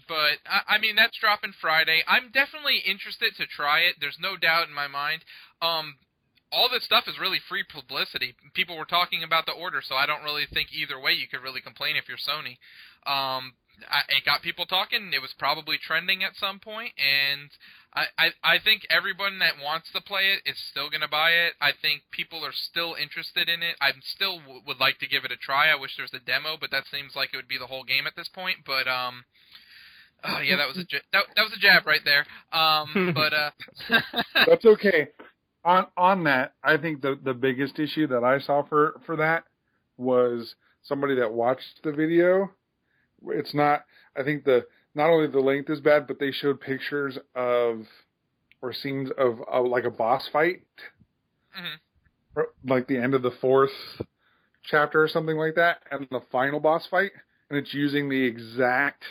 But 0.08 0.38
I, 0.46 0.76
I 0.76 0.78
mean, 0.80 0.96
that's 0.96 1.18
dropping 1.20 1.54
Friday. 1.60 2.04
I'm 2.08 2.32
definitely 2.32 2.78
interested 2.86 3.34
to 3.38 3.46
try 3.48 3.80
it. 3.82 3.96
There's 4.00 4.18
no 4.20 4.38
doubt 4.38 4.68
in 4.68 4.74
my 4.74 4.88
mind. 4.88 5.24
Um, 5.62 5.96
all 6.52 6.70
this 6.70 6.84
stuff 6.86 7.06
is 7.08 7.20
really 7.20 7.40
free 7.50 7.64
publicity. 7.64 8.36
People 8.54 8.78
were 8.78 8.86
talking 8.86 9.24
about 9.24 9.46
the 9.46 9.52
order, 9.52 9.82
so 9.84 9.96
I 9.96 10.06
don't 10.06 10.24
really 10.24 10.46
think 10.52 10.70
either 10.72 11.00
way 11.00 11.14
you 11.14 11.28
could 11.28 11.42
really 11.42 11.62
complain 11.62 11.96
if 11.96 12.06
you're 12.08 12.22
Sony. 12.22 12.58
Um, 13.10 13.54
I, 13.90 14.02
it 14.10 14.26
got 14.26 14.42
people 14.42 14.66
talking. 14.66 15.12
It 15.14 15.22
was 15.22 15.34
probably 15.38 15.78
trending 15.78 16.24
at 16.24 16.36
some 16.36 16.60
point, 16.60 16.94
and 16.98 17.50
I, 17.94 18.06
I, 18.18 18.56
I 18.56 18.60
think 18.60 18.86
everyone 18.90 19.40
that 19.40 19.62
wants 19.64 19.88
to 19.94 20.02
play 20.02 20.36
it 20.36 20.50
is 20.50 20.58
still 20.70 20.90
going 20.90 21.02
to 21.02 21.08
buy 21.08 21.32
it. 21.32 21.54
I 21.62 21.72
think 21.82 22.04
people 22.12 22.46
are 22.46 22.54
still 22.54 22.96
interested 23.00 23.48
in 23.48 23.64
it. 23.64 23.76
I 23.80 23.92
still 24.04 24.40
w- 24.40 24.62
would 24.68 24.80
like 24.80 25.00
to 25.00 25.08
give 25.08 25.24
it 25.24 25.32
a 25.32 25.38
try. 25.38 25.70
I 25.72 25.80
wish 25.80 25.96
there 25.96 26.04
was 26.04 26.14
a 26.14 26.26
demo, 26.26 26.58
but 26.60 26.72
that 26.72 26.84
seems 26.92 27.16
like 27.16 27.30
it 27.34 27.38
would 27.38 27.48
be 27.48 27.58
the 27.58 27.68
whole 27.68 27.84
game 27.84 28.06
at 28.06 28.16
this 28.16 28.28
point. 28.28 28.58
But 28.66 28.88
um, 28.88 29.24
oh 30.24 30.40
yeah, 30.40 30.58
that 30.58 30.68
was 30.68 30.78
a 30.78 30.84
j- 30.84 31.08
that, 31.14 31.24
that 31.36 31.44
was 31.44 31.54
a 31.56 31.60
jab 31.60 31.88
right 31.88 32.04
there. 32.04 32.26
Um, 32.52 33.14
but 33.16 33.34
uh, 33.34 33.52
That's 34.46 34.66
okay. 34.66 35.08
On 35.64 35.88
on 35.98 36.24
that, 36.26 36.54
I 36.64 36.78
think 36.78 37.02
the 37.02 37.18
the 37.24 37.34
biggest 37.34 37.80
issue 37.80 38.08
that 38.08 38.24
I 38.24 38.40
saw 38.40 38.64
for 38.68 39.00
for 39.06 39.16
that 39.16 39.46
was 39.98 40.56
somebody 40.84 41.16
that 41.16 41.32
watched 41.32 41.82
the 41.84 41.92
video. 41.92 42.52
It's 43.30 43.54
not. 43.54 43.86
I 44.16 44.24
think 44.24 44.44
the 44.44 44.66
not 44.94 45.10
only 45.10 45.28
the 45.28 45.40
length 45.40 45.70
is 45.70 45.82
bad, 45.82 46.08
but 46.08 46.20
they 46.20 46.32
showed 46.32 46.60
pictures 46.62 47.18
of 47.36 47.86
or 48.62 48.74
scenes 48.74 49.10
of, 49.18 49.40
of 49.52 49.68
like 49.68 49.84
a 49.84 49.92
boss 49.92 50.28
fight, 50.32 50.64
mhm. 51.58 52.46
like 52.66 52.88
the 52.88 52.98
end 52.98 53.14
of 53.14 53.22
the 53.22 53.32
fourth 53.42 53.72
chapter 54.64 55.02
or 55.04 55.08
something 55.08 55.38
like 55.38 55.56
that, 55.56 55.84
and 55.92 56.08
the 56.10 56.22
final 56.32 56.60
boss 56.60 56.88
fight, 56.88 57.12
and 57.50 57.60
it's 57.60 57.74
using 57.74 58.10
the 58.10 58.24
exact 58.24 59.04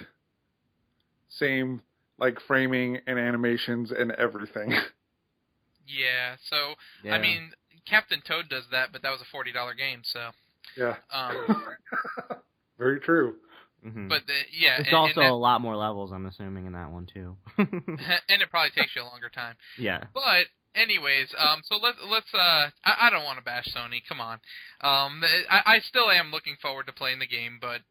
same 1.29 1.83
like 2.19 2.39
framing 2.47 2.99
and 3.07 3.19
animations 3.19 3.91
and 3.91 4.13
everything. 4.13 4.71
yeah. 5.87 6.37
So 6.51 6.75
Yeah. 7.03 7.15
I 7.15 7.19
mean, 7.21 7.53
Captain 7.87 8.23
Toad 8.27 8.49
does 8.49 8.65
that, 8.71 8.91
but 8.93 9.03
that 9.03 9.11
was 9.11 9.21
a 9.21 9.27
forty 9.31 9.53
dollar 9.53 9.75
game. 9.75 10.01
So, 10.05 10.31
Yeah. 10.77 10.97
um, 11.13 11.37
Very 12.79 12.99
true. 13.01 13.37
Mhm. 13.85 14.09
but 14.09 14.27
the, 14.27 14.33
yeah, 14.51 14.79
it's 14.79 14.89
and, 14.89 14.97
also 14.97 15.21
and, 15.21 15.31
a 15.31 15.35
lot 15.35 15.61
more 15.61 15.77
levels. 15.77 16.11
I'm 16.13 16.27
assuming 16.27 16.67
in 16.67 16.73
that 16.73 16.91
one 16.91 17.07
too. 17.07 17.37
and 17.59 18.41
it 18.43 18.51
probably 18.51 18.71
takes 18.71 18.97
you 18.97 19.03
a 19.03 19.05
longer 19.05 19.29
time. 19.29 19.57
yeah. 19.79 20.05
But 20.15 20.47
anyways, 20.75 21.35
um, 21.39 21.61
so 21.65 21.77
let's 21.77 21.99
let's 22.11 22.33
uh, 22.35 22.71
I, 22.85 23.07
I 23.07 23.11
don't 23.11 23.25
want 23.25 23.39
to 23.39 23.45
bash 23.45 23.69
Sony. 23.75 24.01
Come 24.09 24.21
on, 24.21 24.35
um, 24.81 25.23
I, 25.51 25.77
I 25.77 25.79
still 25.81 26.11
am 26.11 26.31
looking 26.31 26.57
forward 26.63 26.87
to 26.87 26.93
playing 26.93 27.19
the 27.19 27.27
game, 27.27 27.59
but 27.61 27.83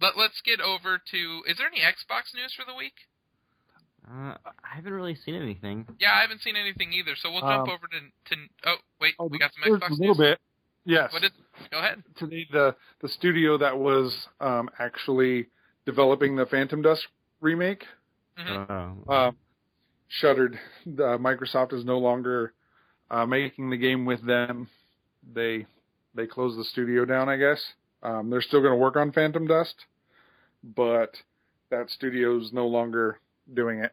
let 0.00 0.16
let's 0.16 0.40
get 0.44 0.60
over 0.60 0.98
to. 1.10 1.42
Is 1.46 1.58
there 1.58 1.66
any 1.68 1.80
Xbox 1.80 2.34
news 2.34 2.54
for 2.56 2.64
the 2.66 2.74
week? 2.74 2.94
Uh, 4.08 4.34
I 4.64 4.74
haven't 4.74 4.92
really 4.92 5.14
seen 5.14 5.36
anything. 5.36 5.86
Yeah, 6.00 6.12
I 6.12 6.22
haven't 6.22 6.40
seen 6.42 6.56
anything 6.56 6.92
either. 6.92 7.12
So 7.14 7.30
we'll 7.30 7.40
jump 7.42 7.68
Um, 7.68 7.70
over 7.70 7.86
to 7.86 8.00
to. 8.34 8.42
Oh 8.66 8.76
wait, 9.00 9.14
Oh, 9.18 9.26
we 9.26 9.38
got 9.38 9.52
some 9.54 9.62
there's 9.70 9.80
Xbox 9.80 9.90
a 9.90 9.94
little 10.00 10.14
news. 10.16 10.18
bit. 10.18 10.40
Yes. 10.84 11.12
What 11.12 11.22
is? 11.22 11.30
Go 11.70 11.78
ahead. 11.78 12.02
Today, 12.16 12.46
the 12.50 12.74
the 13.00 13.08
studio 13.08 13.58
that 13.58 13.78
was 13.78 14.28
um, 14.40 14.68
actually 14.78 15.48
developing 15.86 16.36
the 16.36 16.46
Phantom 16.46 16.82
Dust 16.82 17.06
remake 17.40 17.84
Mhm. 18.38 19.04
Oh. 19.08 19.14
um, 19.14 19.36
shuttered. 20.08 20.58
Uh, 20.86 21.18
Microsoft 21.18 21.72
is 21.72 21.84
no 21.84 21.98
longer 21.98 22.52
uh, 23.10 23.26
making 23.26 23.70
the 23.70 23.76
game 23.76 24.04
with 24.04 24.24
them. 24.26 24.68
They 25.34 25.66
they 26.14 26.26
closed 26.26 26.58
the 26.58 26.64
studio 26.64 27.04
down. 27.04 27.28
I 27.28 27.36
guess 27.36 27.60
um, 28.02 28.30
they're 28.30 28.42
still 28.42 28.60
going 28.60 28.72
to 28.72 28.76
work 28.78 28.96
on 28.96 29.12
Phantom 29.12 29.46
Dust, 29.46 29.74
but 30.62 31.14
that 31.70 31.90
studio's 31.90 32.52
no 32.52 32.66
longer 32.66 33.18
doing 33.52 33.78
it. 33.80 33.92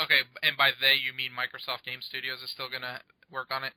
Okay, 0.00 0.20
and 0.42 0.56
by 0.56 0.70
they 0.80 0.94
you 0.94 1.12
mean 1.12 1.30
Microsoft 1.32 1.84
Game 1.84 2.00
Studios 2.00 2.40
is 2.42 2.50
still 2.50 2.68
gonna 2.70 3.00
work 3.30 3.48
on 3.50 3.64
it? 3.64 3.72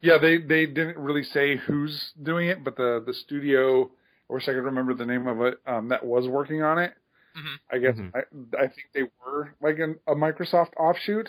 Yeah, 0.00 0.18
they 0.18 0.38
they 0.38 0.66
didn't 0.66 0.96
really 0.98 1.22
say 1.22 1.56
who's 1.56 2.12
doing 2.22 2.48
it, 2.48 2.62
but 2.64 2.76
the 2.76 3.02
the 3.06 3.14
studio. 3.14 3.90
I 4.30 4.32
wish 4.34 4.48
I 4.48 4.52
could 4.52 4.64
remember 4.64 4.94
the 4.94 5.04
name 5.06 5.26
of 5.26 5.40
it. 5.42 5.58
Um, 5.66 5.88
that 5.90 6.04
was 6.04 6.26
working 6.26 6.62
on 6.62 6.78
it. 6.78 6.94
Mhm. 7.36 7.58
I 7.70 7.78
guess 7.78 7.96
Mhm. 7.96 8.12
I 8.14 8.56
I 8.62 8.68
think 8.68 8.88
they 8.94 9.02
were 9.24 9.54
like 9.60 9.78
an, 9.78 9.98
a 10.06 10.14
Microsoft 10.14 10.74
offshoot. 10.76 11.28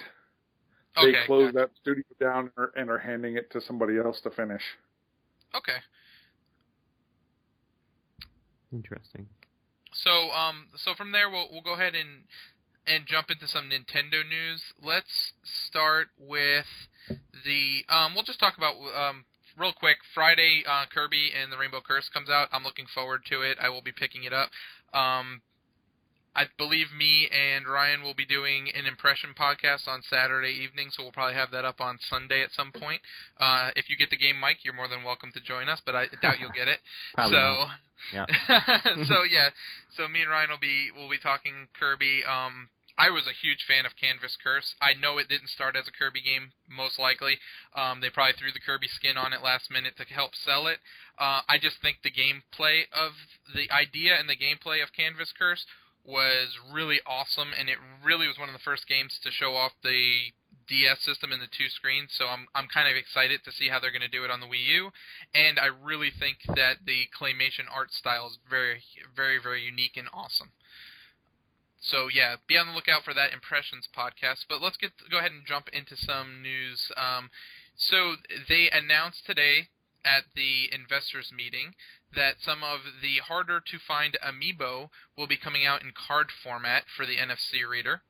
They 0.95 1.01
Okay. 1.09 1.25
closed 1.25 1.53
gotcha. 1.55 1.67
that 1.67 1.75
studio 1.77 2.03
down 2.19 2.51
or, 2.55 2.71
and 2.75 2.89
are 2.89 2.99
handing 2.99 3.35
it 3.35 3.49
to 3.51 3.61
somebody 3.61 3.97
else 3.97 4.21
to 4.21 4.29
finish. 4.29 4.63
Okay. 5.55 5.77
Interesting. 8.71 9.27
So 9.93 10.31
um 10.31 10.67
so 10.75 10.93
from 10.95 11.11
there 11.11 11.29
we'll 11.29 11.47
we'll 11.51 11.61
go 11.61 11.73
ahead 11.73 11.93
and 11.95 12.23
and 12.87 13.05
jump 13.05 13.31
into 13.31 13.47
some 13.47 13.69
Nintendo 13.69 14.27
news. 14.27 14.73
Let's 14.81 15.33
start 15.43 16.07
with 16.17 16.65
the 17.45 17.85
um 17.89 18.13
we'll 18.13 18.23
just 18.23 18.39
talk 18.39 18.57
about 18.57 18.75
um 18.95 19.25
real 19.57 19.73
quick 19.73 19.97
Friday 20.13 20.63
uh 20.67 20.85
Kirby 20.93 21.31
and 21.39 21.51
the 21.51 21.57
Rainbow 21.57 21.81
Curse 21.85 22.09
comes 22.09 22.29
out. 22.29 22.49
I'm 22.51 22.63
looking 22.63 22.85
forward 22.93 23.21
to 23.29 23.41
it. 23.41 23.57
I 23.61 23.69
will 23.69 23.81
be 23.81 23.91
picking 23.91 24.23
it 24.23 24.33
up. 24.33 24.49
Um 24.93 25.41
I 26.35 26.45
believe 26.57 26.87
me 26.97 27.29
and 27.29 27.67
Ryan 27.67 28.01
will 28.01 28.15
be 28.15 28.25
doing 28.25 28.69
an 28.73 28.85
impression 28.85 29.31
podcast 29.37 29.87
on 29.87 30.01
Saturday 30.09 30.51
evening, 30.51 30.89
so 30.91 31.03
we'll 31.03 31.11
probably 31.11 31.35
have 31.35 31.51
that 31.51 31.65
up 31.65 31.79
on 31.79 31.99
Sunday 32.09 32.41
at 32.41 32.51
some 32.51 32.71
point. 32.71 33.01
Uh, 33.39 33.69
if 33.75 33.89
you 33.89 33.95
get 33.97 34.09
the 34.09 34.17
game, 34.17 34.39
Mike, 34.39 34.63
you're 34.63 34.73
more 34.73 34.87
than 34.87 35.03
welcome 35.03 35.31
to 35.33 35.39
join 35.39 35.69
us, 35.69 35.81
but 35.85 35.95
I 35.95 36.07
doubt 36.21 36.39
you'll 36.39 36.55
get 36.55 36.67
it. 36.67 36.79
Probably 37.13 37.35
so, 37.35 37.37
not. 37.37 37.79
Yeah. 38.11 39.05
so 39.05 39.23
yeah, 39.23 39.49
so 39.95 40.07
me 40.07 40.21
and 40.21 40.29
Ryan 40.29 40.49
will 40.49 40.57
be 40.57 40.89
will 40.95 41.09
be 41.09 41.19
talking 41.19 41.67
Kirby. 41.79 42.23
Um, 42.25 42.69
I 42.97 43.09
was 43.09 43.25
a 43.25 43.33
huge 43.33 43.65
fan 43.67 43.85
of 43.85 43.97
Canvas 43.97 44.37
Curse. 44.37 44.75
I 44.81 44.93
know 44.93 45.17
it 45.17 45.27
didn't 45.27 45.49
start 45.49 45.75
as 45.75 45.87
a 45.87 45.91
Kirby 45.91 46.21
game, 46.21 46.53
most 46.69 46.99
likely. 46.99 47.39
Um, 47.75 48.01
they 48.01 48.09
probably 48.09 48.37
threw 48.37 48.51
the 48.51 48.61
Kirby 48.61 48.87
skin 48.87 49.17
on 49.17 49.33
it 49.33 49.41
last 49.41 49.71
minute 49.71 49.97
to 49.97 50.05
help 50.05 50.35
sell 50.35 50.67
it. 50.67 50.77
Uh, 51.17 51.41
I 51.49 51.57
just 51.57 51.81
think 51.81 51.97
the 52.03 52.13
gameplay 52.13 52.85
of 52.93 53.13
the 53.53 53.69
idea 53.73 54.13
and 54.17 54.29
the 54.29 54.37
gameplay 54.37 54.83
of 54.83 54.93
Canvas 54.93 55.33
Curse 55.33 55.65
was 56.05 56.59
really 56.71 56.99
awesome, 57.05 57.51
and 57.57 57.69
it 57.69 57.77
really 58.03 58.27
was 58.27 58.37
one 58.37 58.49
of 58.49 58.53
the 58.53 58.63
first 58.63 58.87
games 58.87 59.19
to 59.23 59.31
show 59.31 59.55
off 59.55 59.71
the 59.83 60.33
DS 60.67 61.01
system 61.01 61.31
and 61.31 61.41
the 61.41 61.47
two 61.51 61.69
screens. 61.69 62.11
So 62.17 62.27
I'm 62.27 62.47
I'm 62.55 62.67
kind 62.67 62.87
of 62.87 62.95
excited 62.95 63.43
to 63.43 63.51
see 63.51 63.69
how 63.69 63.79
they're 63.79 63.91
going 63.91 64.01
to 64.05 64.11
do 64.11 64.23
it 64.23 64.31
on 64.31 64.39
the 64.39 64.47
Wii 64.47 64.65
U, 64.75 64.91
and 65.33 65.59
I 65.59 65.67
really 65.67 66.11
think 66.11 66.43
that 66.55 66.85
the 66.85 67.07
claymation 67.15 67.71
art 67.73 67.91
style 67.93 68.27
is 68.27 68.39
very 68.49 68.83
very 69.15 69.39
very 69.41 69.63
unique 69.63 69.95
and 69.95 70.07
awesome. 70.13 70.51
So 71.79 72.07
yeah, 72.07 72.35
be 72.47 72.57
on 72.57 72.67
the 72.67 72.73
lookout 72.73 73.03
for 73.03 73.13
that 73.13 73.33
Impressions 73.33 73.87
podcast. 73.91 74.45
But 74.47 74.61
let's 74.61 74.77
get 74.77 74.91
go 75.11 75.19
ahead 75.19 75.31
and 75.31 75.45
jump 75.45 75.69
into 75.71 75.95
some 75.95 76.41
news. 76.41 76.91
Um, 76.95 77.29
so 77.75 78.15
they 78.47 78.69
announced 78.71 79.25
today 79.25 79.67
at 80.05 80.23
the 80.35 80.67
investors 80.71 81.31
meeting 81.35 81.75
that 82.15 82.35
some 82.41 82.63
of 82.63 82.79
the 83.01 83.17
harder 83.27 83.59
to 83.59 83.77
find 83.87 84.17
amiibo 84.25 84.89
will 85.17 85.27
be 85.27 85.37
coming 85.37 85.65
out 85.65 85.81
in 85.81 85.91
card 85.95 86.27
format 86.43 86.83
for 86.95 87.05
the 87.05 87.17
NFC 87.17 87.67
reader. 87.69 88.01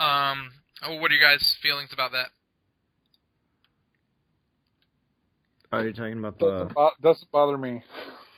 Um, 0.00 0.52
oh, 0.82 0.96
what 0.96 1.10
are 1.10 1.14
you 1.14 1.20
guys' 1.20 1.56
feelings 1.60 1.90
about 1.92 2.12
that? 2.12 2.28
Oh, 5.72 5.80
you're 5.80 5.92
talking 5.92 6.18
about 6.18 6.38
Doesn't, 6.38 6.68
the 6.68 6.74
bo- 6.74 6.90
doesn't 7.02 7.30
bother 7.30 7.58
me. 7.58 7.82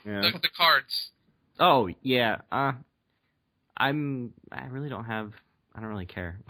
yeah. 0.05 0.21
The, 0.21 0.39
the 0.39 0.49
cards. 0.55 1.09
Oh 1.59 1.89
yeah. 2.01 2.37
Uh, 2.51 2.73
I'm. 3.77 4.33
I 4.51 4.65
really 4.65 4.89
don't 4.89 5.05
have. 5.05 5.31
I 5.73 5.79
don't 5.79 5.89
really 5.89 6.05
care. 6.05 6.39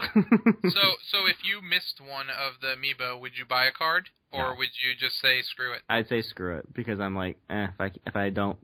So, 0.64 0.80
so 1.10 1.26
if 1.26 1.36
you 1.44 1.60
missed 1.62 2.00
one 2.00 2.26
of 2.30 2.54
the 2.60 2.68
amiibo, 2.74 3.20
would 3.20 3.32
you 3.36 3.44
buy 3.44 3.66
a 3.66 3.72
card, 3.72 4.08
or 4.32 4.50
No. 4.52 4.54
would 4.58 4.68
you 4.82 4.94
just 4.98 5.20
say 5.20 5.42
screw 5.42 5.72
it? 5.72 5.82
I'd 5.88 6.08
say 6.08 6.22
screw 6.22 6.56
it 6.58 6.72
because 6.72 7.00
I'm 7.00 7.14
like, 7.14 7.38
eh, 7.50 7.64
if 7.68 7.80
I 7.80 7.90
if 8.06 8.16
I 8.16 8.30
don't, 8.30 8.58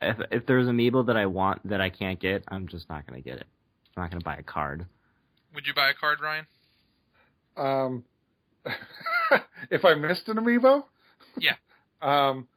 if 0.00 0.16
if 0.30 0.46
there's 0.46 0.68
an 0.68 0.76
amiibo 0.76 1.06
that 1.06 1.16
I 1.16 1.26
want 1.26 1.66
that 1.68 1.80
I 1.80 1.90
can't 1.90 2.20
get, 2.20 2.44
I'm 2.48 2.68
just 2.68 2.88
not 2.88 3.06
gonna 3.06 3.20
get 3.20 3.38
it. 3.38 3.46
I'm 3.96 4.02
not 4.04 4.10
gonna 4.10 4.24
buy 4.24 4.36
a 4.36 4.42
card. 4.42 4.86
Would 5.54 5.66
you 5.66 5.74
buy 5.74 5.90
a 5.90 5.94
card, 5.94 6.18
Ryan? 6.20 6.46
Um, 7.56 8.04
if 9.70 9.84
I 9.84 9.94
missed 9.94 10.28
an 10.28 10.36
amiibo, 10.36 10.84
Yeah. 11.38 11.54
Um, 12.02 12.48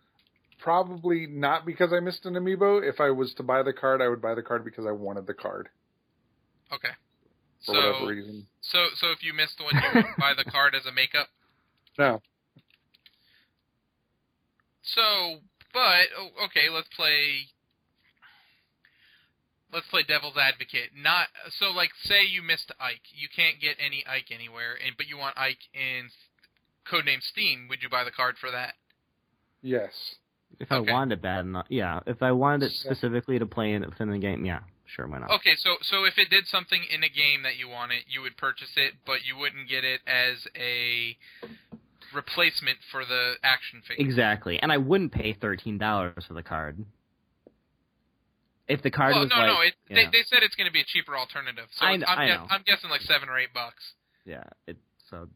probably 0.59 1.25
not 1.25 1.65
because 1.65 1.93
I 1.93 2.01
missed 2.01 2.25
an 2.25 2.33
amiibo. 2.33 2.83
If 2.83 2.99
I 2.99 3.11
was 3.11 3.33
to 3.35 3.43
buy 3.43 3.63
the 3.63 3.71
card, 3.71 4.01
I 4.01 4.09
would 4.09 4.21
buy 4.21 4.35
the 4.35 4.41
card 4.41 4.65
because 4.65 4.85
I 4.85 4.91
wanted 4.91 5.25
the 5.25 5.33
card 5.33 5.69
Okay. 6.73 6.89
for 7.65 7.73
So, 7.75 7.79
whatever 7.79 8.07
reason. 8.07 8.47
so, 8.59 8.87
so 8.95 9.11
if 9.11 9.23
you 9.23 9.33
missed 9.33 9.57
the 9.57 9.63
one, 9.63 9.73
you 9.75 9.89
would 9.95 10.17
buy 10.19 10.33
the 10.35 10.43
card 10.43 10.75
as 10.75 10.85
a 10.85 10.91
makeup. 10.91 11.29
No. 11.97 12.21
So, 14.81 15.39
but 15.73 16.07
oh, 16.17 16.45
okay, 16.45 16.69
let's 16.69 16.87
play. 16.95 17.47
Let's 19.73 19.87
play 19.87 20.03
devil's 20.07 20.37
advocate. 20.37 20.91
Not 20.95 21.27
so 21.59 21.71
like 21.71 21.89
say 22.03 22.23
you 22.25 22.41
missed 22.41 22.71
Ike. 22.79 23.01
You 23.13 23.27
can't 23.33 23.59
get 23.59 23.75
any 23.83 24.03
Ike 24.07 24.31
anywhere, 24.31 24.77
and 24.85 24.95
but 24.95 25.07
you 25.07 25.17
want 25.17 25.37
Ike 25.37 25.67
in 25.73 26.09
codename 26.89 27.21
Steam. 27.21 27.67
Would 27.69 27.83
you 27.83 27.89
buy 27.89 28.03
the 28.03 28.11
card 28.11 28.35
for 28.39 28.49
that? 28.51 28.75
Yes. 29.61 29.91
If 30.59 30.71
I 30.71 30.79
wanted 30.79 31.19
it 31.19 31.21
bad 31.21 31.41
enough, 31.41 31.67
yeah. 31.69 31.99
If 32.07 32.23
I 32.23 32.31
wanted 32.31 32.71
it 32.71 32.71
specifically 32.71 33.37
to 33.37 33.45
play 33.45 33.73
in 33.73 33.85
within 33.85 34.09
the 34.09 34.17
game, 34.17 34.45
yeah, 34.45 34.59
sure, 34.85 35.05
why 35.05 35.19
not? 35.19 35.29
Okay, 35.31 35.55
so 35.57 35.75
so 35.81 36.05
if 36.05 36.17
it 36.17 36.29
did 36.29 36.47
something 36.47 36.81
in 36.89 37.03
a 37.03 37.09
game 37.09 37.43
that 37.43 37.57
you 37.57 37.67
wanted, 37.67 38.03
you 38.07 38.21
would 38.21 38.37
purchase 38.37 38.71
it, 38.75 38.93
but 39.05 39.25
you 39.25 39.37
wouldn't 39.37 39.69
get 39.69 39.83
it 39.83 40.01
as 40.07 40.47
a 40.55 41.17
replacement 42.17 42.79
for 42.91 43.05
the 43.05 43.35
action 43.43 43.81
figure. 43.87 44.03
Exactly, 44.05 44.59
and 44.59 44.71
I 44.71 44.77
wouldn't 44.77 45.13
pay 45.13 45.31
thirteen 45.33 45.77
dollars 45.77 46.25
for 46.27 46.33
the 46.33 46.43
card. 46.43 46.83
If 48.67 48.81
the 48.83 48.91
card 48.91 49.13
well, 49.13 49.21
was 49.21 49.29
no, 49.29 49.37
like, 49.37 49.47
no, 49.47 49.61
it, 49.61 49.73
yeah. 49.89 49.95
they 49.95 50.05
they 50.17 50.23
said 50.27 50.39
it's 50.43 50.55
going 50.55 50.67
to 50.67 50.73
be 50.73 50.81
a 50.81 50.85
cheaper 50.85 51.15
alternative. 51.15 51.65
So 51.79 51.85
I, 51.85 51.91
I'm, 51.91 52.03
I 52.05 52.27
guess- 52.27 52.37
know. 52.37 52.47
I'm 52.49 52.63
guessing 52.65 52.89
like 52.89 53.01
seven 53.01 53.29
or 53.29 53.39
eight 53.39 53.53
bucks. 53.53 53.93
yeah, 54.25 54.43
it, 54.67 54.75
so 55.09 55.29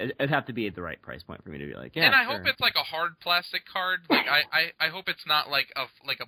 it, 0.00 0.16
it'd 0.18 0.30
have 0.30 0.46
to 0.46 0.52
be 0.52 0.66
at 0.66 0.74
the 0.74 0.82
right 0.82 1.00
price 1.00 1.22
point 1.22 1.44
for 1.44 1.50
me 1.50 1.58
to 1.58 1.66
be 1.66 1.74
like, 1.74 1.94
yeah. 1.94 2.06
and 2.06 2.14
I 2.14 2.24
sure. 2.24 2.38
hope 2.38 2.46
it's 2.48 2.60
like 2.60 2.74
a 2.74 2.82
hard 2.82 3.12
plastic 3.20 3.62
card. 3.72 4.00
Like 4.10 4.26
I, 4.26 4.42
I, 4.52 4.86
I 4.86 4.88
hope 4.88 5.04
it's 5.08 5.24
not 5.28 5.48
like 5.48 5.68
a 5.76 5.84
like 6.04 6.18
a 6.20 6.26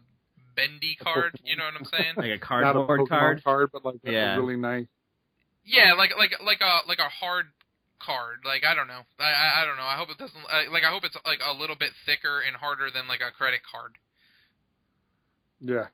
bendy 0.55 0.97
card. 1.03 1.41
You 1.43 1.57
know 1.57 1.65
what 1.65 1.75
I'm 1.75 1.87
saying? 1.87 2.15
like 2.17 2.27
a 2.27 2.61
Not 2.63 2.71
a 2.71 2.87
cardboard 2.87 3.01
Pokemon 3.01 3.09
card. 3.09 3.45
card, 3.45 3.71
but 3.73 3.85
like 3.85 3.97
a 4.07 4.13
Yeah. 4.13 4.37
really 4.37 4.57
nice. 4.57 4.87
yeah, 5.65 5.95
like 5.95 6.13
like 6.17 6.33
like 6.45 6.61
a 6.61 6.87
like 6.87 7.01
a 7.01 7.09
hard 7.11 7.47
card. 8.01 8.39
Like 8.45 8.65
I 8.65 8.75
don't 8.75 8.89
know. 8.89 9.03
I 9.19 9.25
I, 9.25 9.63
I 9.63 9.65
don't 9.67 9.77
know. 9.77 9.85
I 9.85 9.97
hope 9.97 10.11
it 10.11 10.19
doesn't. 10.19 10.43
Like 10.73 10.85
I 10.85 10.91
hope 10.91 11.05
it's 11.05 11.17
like 11.27 11.41
a 11.45 11.53
little 11.57 11.77
bit 11.77 11.91
thicker 12.07 12.41
and 12.41 12.57
harder 12.57 12.89
than 12.93 13.09
like 13.09 13.21
a 13.21 13.31
credit 13.31 13.61
card. 13.71 13.93
Yeah. 15.61 15.87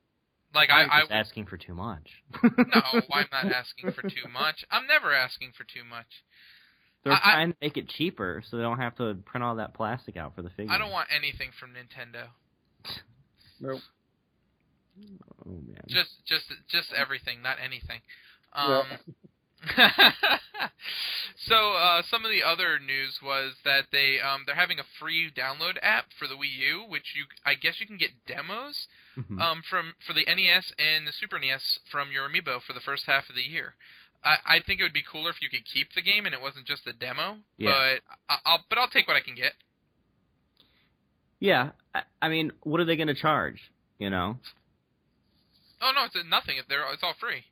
Like 0.55 0.71
I, 0.71 0.83
I'm 0.83 0.91
I 0.91 1.01
just 1.01 1.13
asking 1.13 1.47
for 1.47 1.57
too 1.57 1.75
much. 1.75 2.23
no, 2.43 2.83
I'm 3.13 3.27
not 3.33 3.53
asking 3.53 3.93
for 3.93 4.03
too 4.03 4.29
much. 4.33 4.65
I'm 4.71 4.87
never 4.87 5.13
asking 5.13 5.53
for 5.57 5.65
too 5.65 5.83
much. 5.89 6.07
They're 7.03 7.13
I- 7.13 7.17
I- 7.17 7.33
trying 7.33 7.51
to 7.53 7.57
make 7.61 7.77
it 7.77 7.89
cheaper, 7.89 8.43
so 8.49 8.57
they 8.57 8.63
don't 8.63 8.79
have 8.79 8.95
to 8.97 9.15
print 9.25 9.43
all 9.43 9.57
that 9.57 9.75
plastic 9.75 10.17
out 10.17 10.35
for 10.35 10.43
the 10.43 10.51
figure. 10.51 10.73
I 10.73 10.79
don't 10.79 10.93
want 10.93 11.09
anything 11.15 11.51
from 11.59 11.71
Nintendo. 11.71 12.29
Nope. 13.61 13.81
Oh 15.45 15.51
man. 15.51 15.83
Just 15.89 16.25
just 16.25 16.53
just 16.69 16.93
everything, 16.93 17.43
not 17.43 17.57
anything. 17.63 18.01
Yeah. 18.57 18.79
Um, 18.79 18.87
So 21.47 21.73
uh, 21.75 22.01
some 22.11 22.25
of 22.25 22.31
the 22.31 22.43
other 22.43 22.79
news 22.79 23.19
was 23.23 23.53
that 23.65 23.85
they 23.93 24.17
um, 24.19 24.45
they're 24.47 24.55
having 24.55 24.79
a 24.79 24.85
free 24.99 25.31
download 25.31 25.77
app 25.83 26.07
for 26.19 26.27
the 26.27 26.35
Wii 26.35 26.57
U, 26.73 26.85
which 26.89 27.13
you 27.15 27.25
I 27.45 27.53
guess 27.55 27.81
you 27.81 27.87
can 27.87 27.99
get 27.99 28.11
demos 28.27 28.87
Mhm. 29.19 29.41
um, 29.41 29.63
from 29.69 29.93
for 30.07 30.13
the 30.15 30.25
NES 30.27 30.73
and 30.79 31.07
the 31.07 31.13
Super 31.13 31.39
NES 31.39 31.81
from 31.91 32.11
your 32.11 32.29
amiibo 32.29 32.63
for 32.63 32.73
the 32.73 32.81
first 32.81 33.05
half 33.07 33.29
of 33.29 33.35
the 33.37 33.43
year. 33.43 33.75
I, 34.25 34.37
I 34.47 34.61
think 34.67 34.81
it 34.81 34.85
would 34.85 34.93
be 34.95 35.03
cooler 35.03 35.31
if 35.31 35.43
you 35.43 35.51
could 35.51 35.65
keep 35.67 35.93
the 35.95 36.03
game 36.03 36.25
and 36.25 36.35
it 36.35 36.41
wasn't 36.41 36.67
just 36.67 36.87
a 36.87 36.93
demo. 36.95 37.37
Yeah. 37.59 37.71
But 37.71 38.01
I, 38.35 38.39
I'll 38.47 38.65
but 38.71 38.79
I'll 38.79 38.89
take 38.89 39.07
what 39.07 39.17
I 39.17 39.21
can 39.21 39.35
get. 39.35 39.53
yeah, 41.41 41.71
I, 41.95 42.03
I 42.23 42.29
mean, 42.29 42.53
what 42.63 42.81
are 42.81 42.85
they 42.87 42.97
going 42.97 43.09
to 43.09 43.15
charge? 43.15 43.61
You 43.99 44.09
know? 44.11 44.39
Oh 45.83 45.93
no, 45.95 46.05
it's 46.05 46.17
nothing. 46.29 46.57
If 46.57 46.67
they're 46.69 46.91
it's 46.93 47.03
all 47.03 47.15
free. 47.21 47.45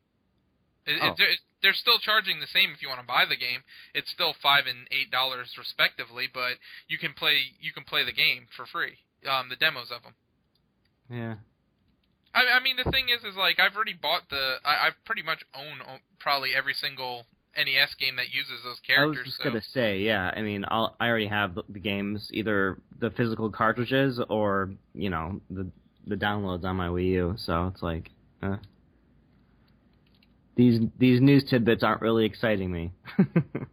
It, 0.86 0.98
Oh. 1.00 1.14
it, 1.16 1.38
they're, 1.62 1.72
still 1.72 1.98
charging 1.98 2.40
the 2.40 2.46
same 2.46 2.70
if 2.72 2.82
you 2.82 2.88
want 2.88 3.00
to 3.00 3.06
buy 3.06 3.24
the 3.24 3.36
game. 3.36 3.62
It's 3.94 4.10
still 4.10 4.34
five 4.42 4.66
and 4.66 4.88
eight 4.90 5.10
dollars 5.10 5.54
respectively, 5.56 6.28
but 6.32 6.58
you 6.88 6.98
can 6.98 7.12
play 7.14 7.54
you 7.60 7.72
can 7.72 7.84
play 7.84 8.04
the 8.04 8.12
game 8.12 8.46
for 8.56 8.66
free. 8.66 8.98
Um, 9.28 9.48
the 9.48 9.56
demos 9.56 9.90
of 9.94 10.02
them. 10.02 10.14
Yeah. 11.08 11.34
I, 12.34 12.56
I 12.56 12.60
mean, 12.60 12.76
the 12.82 12.90
thing 12.90 13.08
is, 13.08 13.22
is 13.24 13.36
like 13.36 13.60
I've 13.60 13.76
already 13.76 13.94
bought 13.94 14.28
the. 14.30 14.56
I, 14.64 14.70
I 14.70 14.90
pretty 15.04 15.22
much 15.22 15.44
own 15.54 15.82
probably 16.18 16.50
every 16.56 16.74
single 16.74 17.26
NES 17.56 17.94
game 18.00 18.16
that 18.16 18.32
uses 18.32 18.64
those 18.64 18.80
characters. 18.80 19.18
I 19.18 19.20
was 19.20 19.26
just 19.26 19.36
so 19.38 19.44
gonna 19.44 19.62
say, 19.62 19.98
yeah. 19.98 20.32
I 20.34 20.42
mean, 20.42 20.64
I'll, 20.68 20.96
I 20.98 21.08
already 21.08 21.28
have 21.28 21.54
the, 21.54 21.62
the 21.68 21.78
games, 21.78 22.30
either 22.32 22.78
the 22.98 23.10
physical 23.10 23.50
cartridges 23.50 24.20
or 24.28 24.70
you 24.94 25.10
know 25.10 25.40
the 25.50 25.66
the 26.06 26.16
downloads 26.16 26.64
on 26.64 26.76
my 26.76 26.88
Wii 26.88 27.06
U. 27.10 27.34
So 27.36 27.68
it's 27.68 27.82
like, 27.82 28.10
uh, 28.42 28.56
these 30.54 30.80
these 30.98 31.20
news 31.20 31.44
tidbits 31.48 31.82
aren't 31.82 32.02
really 32.02 32.26
exciting 32.26 32.70
me. 32.70 32.92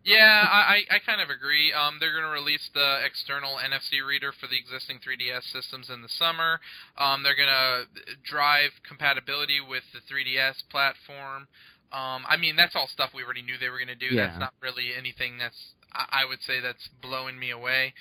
yeah, 0.05 0.45
I, 0.47 0.81
I 0.89 0.99
kind 1.05 1.19
of 1.21 1.29
agree. 1.29 1.73
Um, 1.73 1.97
they're 1.99 2.13
going 2.13 2.23
to 2.23 2.31
release 2.31 2.69
the 2.73 2.99
external 3.05 3.57
NFC 3.57 4.05
reader 4.05 4.31
for 4.31 4.47
the 4.47 4.55
existing 4.55 4.99
3DS 4.99 5.51
systems 5.51 5.89
in 5.89 6.01
the 6.01 6.09
summer. 6.09 6.59
Um, 6.97 7.23
they're 7.23 7.35
going 7.35 7.49
to 7.51 7.83
drive 8.23 8.71
compatibility 8.87 9.59
with 9.59 9.83
the 9.91 9.99
3DS 10.07 10.63
platform. 10.71 11.47
Um, 11.91 12.23
I 12.29 12.37
mean, 12.37 12.55
that's 12.55 12.75
all 12.75 12.87
stuff 12.87 13.11
we 13.13 13.23
already 13.23 13.41
knew 13.41 13.57
they 13.59 13.69
were 13.69 13.79
going 13.79 13.91
to 13.91 13.95
do. 13.95 14.15
Yeah. 14.15 14.27
That's 14.27 14.39
not 14.39 14.53
really 14.61 14.95
anything 14.97 15.37
that's 15.37 15.73
I, 15.91 16.23
I 16.23 16.25
would 16.25 16.41
say 16.45 16.59
that's 16.59 16.89
blowing 17.01 17.37
me 17.37 17.51
away. 17.51 17.93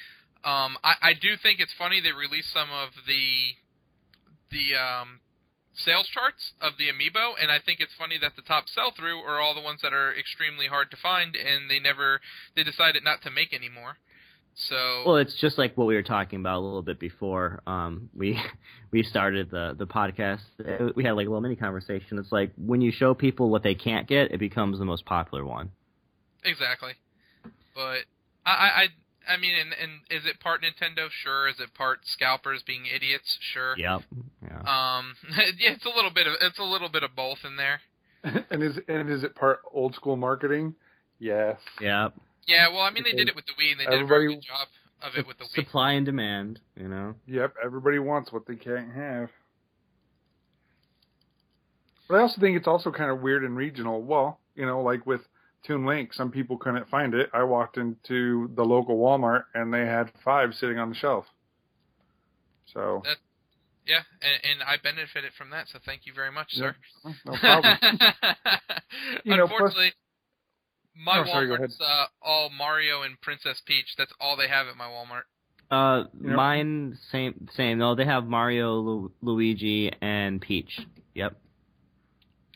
Um, 0.45 0.79
I, 0.85 0.95
I 1.03 1.12
do 1.20 1.35
think 1.43 1.61
it's 1.61 1.74
funny 1.76 2.01
they 2.01 2.12
released 2.12 2.53
some 2.53 2.70
of 2.70 2.91
the 3.07 3.59
the 4.51 4.76
um, 4.79 5.20
sales 5.79 6.09
charts 6.09 6.53
of 6.61 6.74
the 6.79 6.89
amiibo, 6.89 7.35
and 7.41 7.51
I 7.51 7.59
think 7.59 7.81
it's 7.81 7.95
funny 7.99 8.18
that 8.20 8.37
the 8.37 8.43
top 8.43 8.68
sell 8.68 8.91
through 8.91 9.20
are 9.20 9.41
all 9.41 9.55
the 9.55 9.61
ones 9.61 9.81
that 9.83 9.93
are 9.93 10.14
extremely 10.14 10.66
hard 10.66 10.91
to 10.91 10.97
find, 10.97 11.37
and 11.37 11.70
they 11.70 11.79
never 11.79 12.20
they 12.57 12.64
decided 12.64 13.05
not 13.05 13.22
to 13.22 13.31
make 13.31 13.53
anymore. 13.53 13.97
So 14.55 15.05
well, 15.07 15.16
it's 15.16 15.37
just 15.41 15.57
like 15.57 15.76
what 15.76 15.87
we 15.87 15.95
were 15.95 16.03
talking 16.03 16.41
about 16.41 16.59
a 16.59 16.64
little 16.64 16.83
bit 16.83 16.99
before 16.99 17.61
um, 17.66 18.11
we 18.16 18.41
we 18.91 19.05
started 19.05 19.51
the 19.51 19.74
the 19.79 19.87
podcast. 19.87 20.41
We 20.97 21.05
had 21.05 21.12
like 21.12 21.26
a 21.26 21.31
little 21.31 21.41
mini 21.41 21.57
conversation. 21.57 22.18
It's 22.18 22.33
like 22.33 22.51
when 22.57 22.81
you 22.81 22.91
show 22.91 23.14
people 23.14 23.51
what 23.51 23.62
they 23.62 23.76
can't 23.76 24.09
get, 24.09 24.33
it 24.33 24.39
becomes 24.39 24.79
the 24.79 24.85
most 24.85 25.05
popular 25.05 25.45
one. 25.45 25.70
exactly, 26.45 26.93
but 27.74 28.01
I 28.45 28.51
I. 28.53 28.87
I 29.29 29.35
I 29.35 29.37
mean, 29.37 29.55
and, 29.61 29.72
and 29.72 30.01
is 30.11 30.26
it 30.26 30.41
part 30.41 30.62
Nintendo? 30.62 31.09
Sure. 31.11 31.49
Is 31.49 31.61
it 31.61 31.74
part 31.74 32.01
scalpers 32.05 32.62
being 32.62 32.87
idiots? 32.87 33.39
Sure. 33.41 33.76
Yep. 33.76 34.03
Yeah. 34.43 34.59
Um, 34.59 35.14
yeah, 35.59 35.72
it's 35.72 35.85
a 35.85 35.91
little 35.91 36.11
bit 36.11 36.26
of 36.26 36.35
it's 36.41 36.59
a 36.59 36.64
little 36.64 36.89
bit 36.89 37.03
of 37.03 37.14
both 37.14 37.39
in 37.45 37.57
there. 37.57 37.81
and 38.51 38.62
is 38.62 38.79
and 38.89 39.09
is 39.11 39.22
it 39.22 39.35
part 39.35 39.61
old 39.72 39.95
school 39.95 40.16
marketing? 40.16 40.74
Yes. 41.18 41.59
Yep. 41.81 42.14
Yeah, 42.47 42.68
well, 42.68 42.81
I 42.81 42.91
mean, 42.91 43.05
they 43.05 43.12
did 43.12 43.29
it 43.29 43.37
with 43.37 43.45
the 43.45 43.53
Wii, 43.53 43.72
and 43.72 43.81
they 43.81 43.85
did 43.85 44.03
a 44.03 44.07
very 44.07 44.35
good 44.35 44.43
job 44.43 44.68
of 45.03 45.18
it 45.18 45.26
with 45.26 45.37
the 45.37 45.45
Wii. 45.45 45.66
Supply 45.66 45.93
and 45.93 46.07
demand. 46.07 46.61
You 46.76 46.89
know. 46.89 47.14
Yep. 47.26 47.55
Everybody 47.62 47.99
wants 47.99 48.33
what 48.33 48.47
they 48.47 48.57
can't 48.57 48.93
have. 48.93 49.29
But 52.09 52.16
I 52.16 52.20
also 52.22 52.41
think 52.41 52.57
it's 52.57 52.66
also 52.66 52.91
kind 52.91 53.11
of 53.11 53.20
weird 53.20 53.45
and 53.45 53.55
regional. 53.55 54.03
Well, 54.03 54.41
you 54.55 54.64
know, 54.64 54.81
like 54.81 55.07
with 55.07 55.20
Toon 55.65 55.85
Link, 55.85 56.15
some 56.15 56.31
people 56.31 56.57
couldn't 56.57 56.89
find 56.89 57.15
it. 57.15 57.29
I 57.33 57.43
walked 57.43 57.77
into 57.77 58.51
the 58.55 58.65
local 58.65 58.97
Walmart 58.99 59.45
and 59.55 59.73
they 59.73 59.85
had 59.87 60.11
five 60.25 60.55
sitting 60.55 60.79
on 60.79 60.89
the 60.89 60.95
shelf. 60.95 61.27
So 62.73 63.03
Yeah, 63.87 64.01
and, 64.23 64.61
and 64.61 64.63
I 64.63 64.77
benefited 64.83 65.33
from 65.37 65.51
that, 65.51 65.69
so 65.69 65.79
thank 65.85 66.03
you 66.07 66.13
very 66.15 66.31
much, 66.33 66.53
sir. 66.53 66.75
Yeah, 67.05 67.13
no 67.27 67.37
problem. 67.37 67.79
You 69.25 69.37
know, 69.37 69.47
plus- 69.47 69.53
Unfortunately, 69.61 69.93
my 70.97 71.19
Oh, 71.21 71.25
sorry, 71.27 71.49
Walmart's 71.49 71.81
uh, 71.81 72.07
all 72.23 72.51
Mario 72.51 73.03
and 73.03 73.21
Princess 73.21 73.61
Peach. 73.67 73.95
That's 73.97 74.13
all 74.21 74.37
they 74.37 74.49
have 74.49 74.67
at 74.67 74.77
my 74.77 74.87
Walmart. 74.87 75.23
Uh, 75.71 76.05
You 76.21 76.31
know- 76.31 76.37
mine 76.37 76.99
same 77.13 77.49
same. 77.55 77.79
No, 77.79 77.95
they 77.95 78.05
have 78.05 78.27
Mario, 78.27 78.75
Lu- 78.79 79.13
Luigi, 79.23 79.93
and 80.01 80.41
Peach. 80.41 80.81
Yep. 81.15 81.37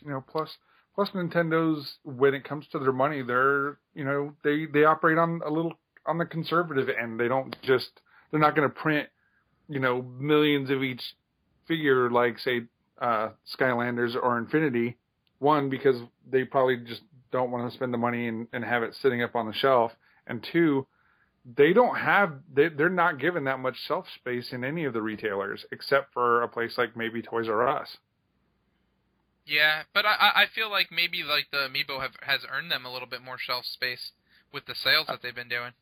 you 0.03 0.09
know, 0.11 0.21
plus 0.27 0.49
plus 0.95 1.09
Nintendo's 1.11 1.97
when 2.03 2.33
it 2.33 2.43
comes 2.43 2.67
to 2.71 2.79
their 2.79 2.91
money, 2.91 3.21
they're 3.21 3.77
you 3.93 4.05
know 4.05 4.33
they 4.43 4.65
they 4.65 4.85
operate 4.85 5.17
on 5.17 5.41
a 5.45 5.49
little 5.49 5.73
on 6.05 6.17
the 6.17 6.25
conservative 6.25 6.89
end. 6.89 7.19
They 7.19 7.27
don't 7.27 7.55
just 7.61 7.89
they're 8.31 8.39
not 8.39 8.55
going 8.55 8.67
to 8.67 8.73
print 8.73 9.09
you 9.67 9.79
know 9.79 10.01
millions 10.01 10.69
of 10.69 10.83
each 10.83 11.01
figure 11.67 12.09
like 12.09 12.39
say 12.39 12.63
uh, 13.01 13.29
Skylanders 13.57 14.15
or 14.15 14.37
Infinity. 14.37 14.97
One 15.39 15.69
because 15.69 15.97
they 16.29 16.45
probably 16.45 16.77
just 16.77 17.01
don't 17.31 17.51
want 17.51 17.69
to 17.69 17.75
spend 17.75 17.93
the 17.93 17.97
money 17.97 18.27
and, 18.27 18.47
and 18.53 18.63
have 18.63 18.83
it 18.83 18.95
sitting 19.01 19.21
up 19.21 19.35
on 19.35 19.47
the 19.47 19.53
shelf, 19.53 19.91
and 20.27 20.45
two. 20.51 20.87
They 21.57 21.73
don't 21.73 21.97
have. 21.97 22.35
They, 22.53 22.69
they're 22.69 22.87
not 22.87 23.19
given 23.19 23.43
that 23.45 23.59
much 23.59 23.75
shelf 23.85 24.05
space 24.15 24.53
in 24.53 24.63
any 24.63 24.85
of 24.85 24.93
the 24.93 25.01
retailers, 25.01 25.65
except 25.73 26.13
for 26.13 26.41
a 26.41 26.47
place 26.47 26.77
like 26.77 26.95
maybe 26.95 27.21
Toys 27.21 27.49
R 27.49 27.67
Us. 27.67 27.97
Yeah, 29.45 29.83
but 29.93 30.05
I 30.05 30.13
I 30.13 30.41
I 30.43 30.45
feel 30.53 30.69
like 30.69 30.91
maybe 30.91 31.23
like 31.23 31.47
the 31.51 31.67
Amiibo 31.69 32.01
have 32.01 32.15
has 32.21 32.41
earned 32.49 32.71
them 32.71 32.85
a 32.85 32.91
little 32.91 33.07
bit 33.07 33.21
more 33.21 33.37
shelf 33.37 33.65
space 33.65 34.11
with 34.53 34.65
the 34.65 34.75
sales 34.75 35.07
that 35.07 35.21
they've 35.21 35.35
been 35.35 35.49
doing. 35.49 35.73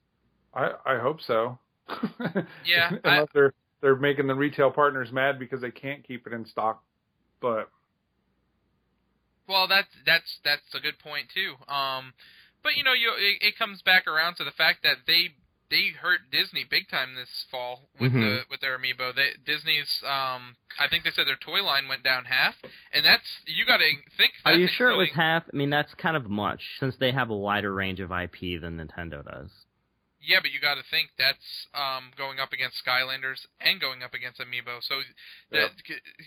I 0.53 0.72
I 0.86 0.99
hope 0.99 1.22
so. 1.22 1.59
Yeah, 2.66 2.91
unless 3.03 3.28
they're 3.34 3.53
they're 3.82 3.95
making 3.95 4.28
the 4.28 4.36
retail 4.36 4.72
partners 4.72 5.12
mad 5.12 5.39
because 5.39 5.62
they 5.62 5.72
can't 5.72 6.03
keep 6.03 6.26
it 6.28 6.34
in 6.34 6.45
stock. 6.45 6.84
But 7.39 7.70
Well, 9.47 9.68
that's 9.68 9.89
that's 10.05 10.39
that's 10.43 10.74
a 10.74 10.80
good 10.80 10.99
point 10.99 11.28
too. 11.34 11.55
Um, 11.72 12.14
but 12.64 12.76
you 12.78 12.84
know, 12.84 12.93
you 12.93 13.12
it, 13.18 13.47
it 13.47 13.57
comes 13.57 13.82
back 13.82 14.07
around 14.07 14.36
to 14.36 14.43
the 14.43 14.51
fact 14.51 14.84
that 14.84 14.97
they 15.07 15.36
they 15.72 15.88
hurt 16.00 16.30
Disney 16.32 16.66
big 16.70 16.90
time 16.90 17.16
this 17.16 17.46
fall 17.50 17.90
with 18.00 18.14
the 18.14 18.20
Mhm. 18.20 18.50
with 18.50 18.60
their 18.60 18.78
amiibo. 18.78 19.16
They, 19.16 19.32
Disney's 19.44 20.04
um, 20.04 20.58
I 20.78 20.88
think 20.90 21.04
they 21.04 21.12
said 21.12 21.26
their 21.26 21.38
toy 21.38 21.64
line 21.64 21.88
went 21.88 22.04
down 22.04 22.26
half, 22.26 22.56
and 22.94 23.04
that's 23.04 23.42
you 23.48 23.66
got 23.66 23.78
to 23.78 23.90
think. 24.18 24.34
Are 24.46 24.54
you 24.54 24.68
sure 24.68 24.92
it 24.92 24.98
was 24.98 25.10
half? 25.16 25.44
I 25.52 25.56
mean, 25.56 25.70
that's 25.70 25.94
kind 25.96 26.16
of 26.16 26.30
much 26.30 26.62
since 26.80 26.96
they 26.98 27.12
have 27.12 27.30
a 27.32 27.36
wider 27.36 27.74
range 27.74 28.00
of 28.02 28.12
IP 28.12 28.60
than 28.60 28.78
Nintendo 28.78 29.24
does. 29.26 29.50
Yeah, 30.24 30.40
but 30.40 30.52
you 30.52 30.60
got 30.60 30.76
to 30.76 30.84
think 30.84 31.10
that's 31.18 31.68
um, 31.74 32.12
going 32.16 32.40
up 32.40 32.54
against 32.54 32.78
Skylanders 32.86 33.48
and 33.60 33.82
going 33.82 34.04
up 34.04 34.14
against 34.14 34.40
Amiibo. 34.40 34.84
So, 34.84 35.02
that, 35.50 35.72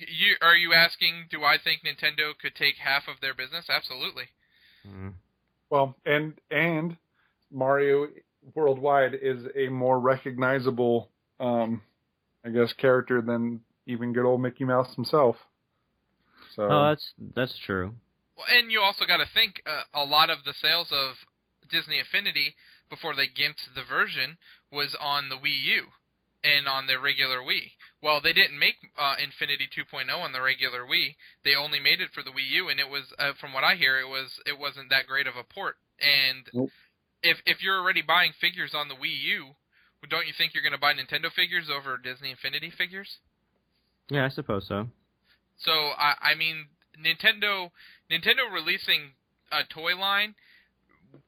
you 0.09 0.35
are 0.41 0.57
you 0.57 0.73
asking? 0.73 1.27
Do 1.31 1.45
I 1.45 1.59
think 1.59 1.83
Nintendo 1.85 2.37
could 2.37 2.57
take 2.57 2.77
half 2.79 3.07
of 3.07 3.21
their 3.21 3.35
business? 3.35 3.67
Absolutely. 3.71 4.25
Mm. 4.85 5.15
well, 5.71 5.97
and 6.05 6.35
and 6.51 6.97
Mario 7.53 8.09
worldwide 8.55 9.15
is 9.21 9.45
a 9.57 9.69
more 9.69 9.99
recognizable, 9.99 11.11
um, 11.41 11.83
I 12.45 12.51
guess, 12.51 12.73
character 12.75 13.21
than 13.23 13.61
even 13.87 14.13
good 14.13 14.25
old 14.25 14.41
Mickey 14.41 14.65
Mouse 14.65 14.95
himself. 14.95 15.37
So 16.55 16.63
Oh, 16.71 16.89
that's 16.89 17.13
that's 17.35 17.59
true. 17.65 17.95
Well, 18.37 18.47
and 18.51 18.71
you 18.71 18.81
also 18.81 19.07
got 19.07 19.19
to 19.19 19.27
think 19.33 19.63
uh, 19.67 19.83
a 19.95 20.05
lot 20.05 20.31
of 20.31 20.39
the 20.45 20.55
sales 20.55 20.89
of 20.91 21.15
Disney 21.71 21.99
Infinity 21.99 22.55
before 22.91 23.15
they 23.15 23.27
gimped 23.27 23.75
the 23.75 23.83
version 23.83 24.39
was 24.71 24.97
on 25.01 25.29
the 25.29 25.37
Wii 25.37 25.63
U 25.77 25.83
and 26.43 26.69
on 26.69 26.87
the 26.87 27.01
regular 27.01 27.39
Wii. 27.39 27.73
Well, 28.03 28.21
they 28.21 28.33
didn't 28.33 28.59
make 28.59 28.77
uh, 28.99 29.17
Infinity 29.23 29.69
2.0 29.73 30.13
on 30.13 30.33
the 30.33 30.43
regular 30.43 30.85
Wii. 30.85 31.17
They 31.43 31.55
only 31.55 31.81
made 31.81 32.01
it 32.01 32.11
for 32.13 32.23
the 32.23 32.31
Wii 32.31 32.51
U, 32.51 32.69
and 32.69 32.79
it 32.79 32.89
was, 32.89 33.05
uh, 33.19 33.33
from 33.41 33.55
what 33.55 33.65
I 33.65 33.77
hear, 33.77 33.99
it 33.99 34.09
was 34.09 34.41
it 34.45 34.59
wasn't 34.59 34.91
that 34.91 35.07
great 35.07 35.27
of 35.27 35.37
a 35.37 35.45
port. 35.45 35.77
And 36.01 36.45
Nope. 36.53 36.71
If 37.25 37.39
if 37.47 37.63
you're 37.63 37.81
already 37.81 38.03
buying 38.03 38.33
figures 38.41 38.73
on 38.75 38.89
the 38.89 38.95
Wii 38.95 39.19
U, 39.41 39.57
don't 40.09 40.27
you 40.27 40.35
think 40.37 40.53
you're 40.55 40.63
going 40.63 40.77
to 40.77 40.79
buy 40.79 40.93
Nintendo 40.93 41.33
figures 41.33 41.69
over 41.75 41.97
Disney 41.99 42.31
Infinity 42.31 42.71
figures? 42.77 43.19
Yeah, 44.11 44.27
I 44.27 44.29
suppose 44.29 44.69
so. 44.69 44.89
So 45.59 45.73
I 45.73 46.15
I 46.21 46.35
mean 46.37 46.69
Nintendo 46.95 47.71
Nintendo 48.13 48.53
releasing 48.53 49.17
a 49.51 49.65
toy 49.73 49.97
line 49.97 50.35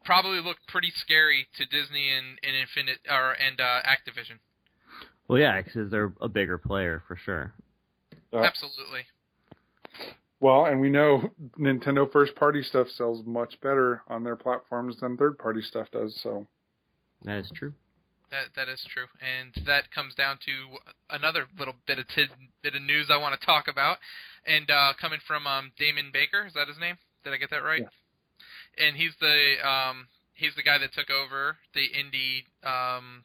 probably 0.05 0.40
looked 0.40 0.66
pretty 0.68 0.92
scary 0.97 1.49
to 1.57 1.64
Disney 1.64 2.11
and, 2.11 2.38
and 2.42 2.55
Infinite 2.57 2.99
or 3.11 3.32
and 3.32 3.61
uh, 3.61 3.80
Activision. 3.82 4.38
Well, 5.28 5.40
yeah, 5.40 5.61
because 5.61 5.90
they're 5.90 6.12
a 6.20 6.28
bigger 6.28 6.59
player 6.59 7.03
for 7.09 7.16
sure. 7.16 7.53
Absolutely. 8.32 9.07
Well, 10.41 10.66
and 10.66 10.80
we 10.80 10.91
know 10.91 11.30
Nintendo 11.59 12.11
first 12.11 12.34
party 12.34 12.62
stuff 12.62 12.89
sells 12.91 13.24
much 13.24 13.59
better 13.61 14.03
on 14.09 14.22
their 14.22 14.37
platforms 14.37 14.97
than 15.01 15.16
third 15.16 15.39
party 15.39 15.62
stuff 15.62 15.91
does. 15.91 16.18
So 16.22 16.47
that 17.24 17.39
is 17.39 17.51
true. 17.55 17.72
That 18.30 18.47
that 18.57 18.68
is 18.68 18.84
true, 18.93 19.07
and 19.20 19.66
that 19.66 19.91
comes 19.93 20.14
down 20.14 20.39
to 20.45 21.14
another 21.16 21.47
little 21.59 21.74
bit 21.87 21.99
of 21.99 22.09
tid, 22.09 22.28
bit 22.62 22.74
of 22.74 22.82
news 22.82 23.07
I 23.09 23.16
want 23.16 23.39
to 23.41 23.47
talk 23.47 23.68
about, 23.68 23.99
and 24.45 24.70
uh, 24.70 24.93
coming 25.01 25.20
from 25.26 25.47
um, 25.47 25.72
Damon 25.78 26.11
Baker, 26.12 26.45
is 26.47 26.53
that 26.55 26.68
his 26.68 26.78
name? 26.78 26.97
Did 27.24 27.32
I 27.32 27.37
get 27.37 27.51
that 27.51 27.62
right? 27.62 27.82
Yeah. 27.82 28.87
And 28.87 28.97
he's 28.97 29.12
the 29.20 29.55
um, 29.66 30.09
he's 30.34 30.55
the 30.55 30.62
guy 30.62 30.76
that 30.78 30.93
took 30.93 31.09
over 31.09 31.57
the 31.72 31.89
indie. 31.95 32.45
Um, 32.66 33.24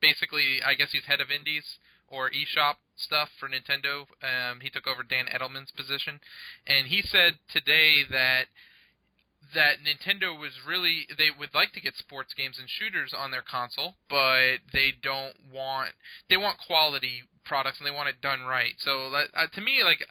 basically, 0.00 0.60
I 0.64 0.74
guess 0.74 0.92
he's 0.92 1.04
head 1.04 1.20
of 1.20 1.30
indies 1.30 1.78
or 2.06 2.30
eShop 2.30 2.74
stuff 3.00 3.28
for 3.38 3.48
Nintendo. 3.48 4.06
Um, 4.22 4.60
he 4.60 4.70
took 4.70 4.86
over 4.86 5.02
Dan 5.02 5.26
Adelman's 5.26 5.72
position, 5.72 6.20
and 6.66 6.86
he 6.86 7.02
said 7.02 7.34
today 7.52 8.04
that 8.10 8.46
that 9.54 9.78
Nintendo 9.82 10.38
was 10.38 10.52
really 10.66 11.06
they 11.18 11.30
would 11.36 11.54
like 11.54 11.72
to 11.72 11.80
get 11.80 11.96
sports 11.96 12.34
games 12.34 12.58
and 12.58 12.68
shooters 12.68 13.14
on 13.16 13.30
their 13.30 13.42
console, 13.42 13.94
but 14.08 14.58
they 14.72 14.92
don't 15.02 15.34
want 15.52 15.90
they 16.28 16.36
want 16.36 16.58
quality 16.66 17.22
products 17.44 17.78
and 17.78 17.86
they 17.86 17.94
want 17.94 18.08
it 18.08 18.20
done 18.20 18.42
right. 18.42 18.74
So 18.78 19.12
uh, 19.12 19.46
to 19.52 19.60
me, 19.60 19.82
like 19.82 20.06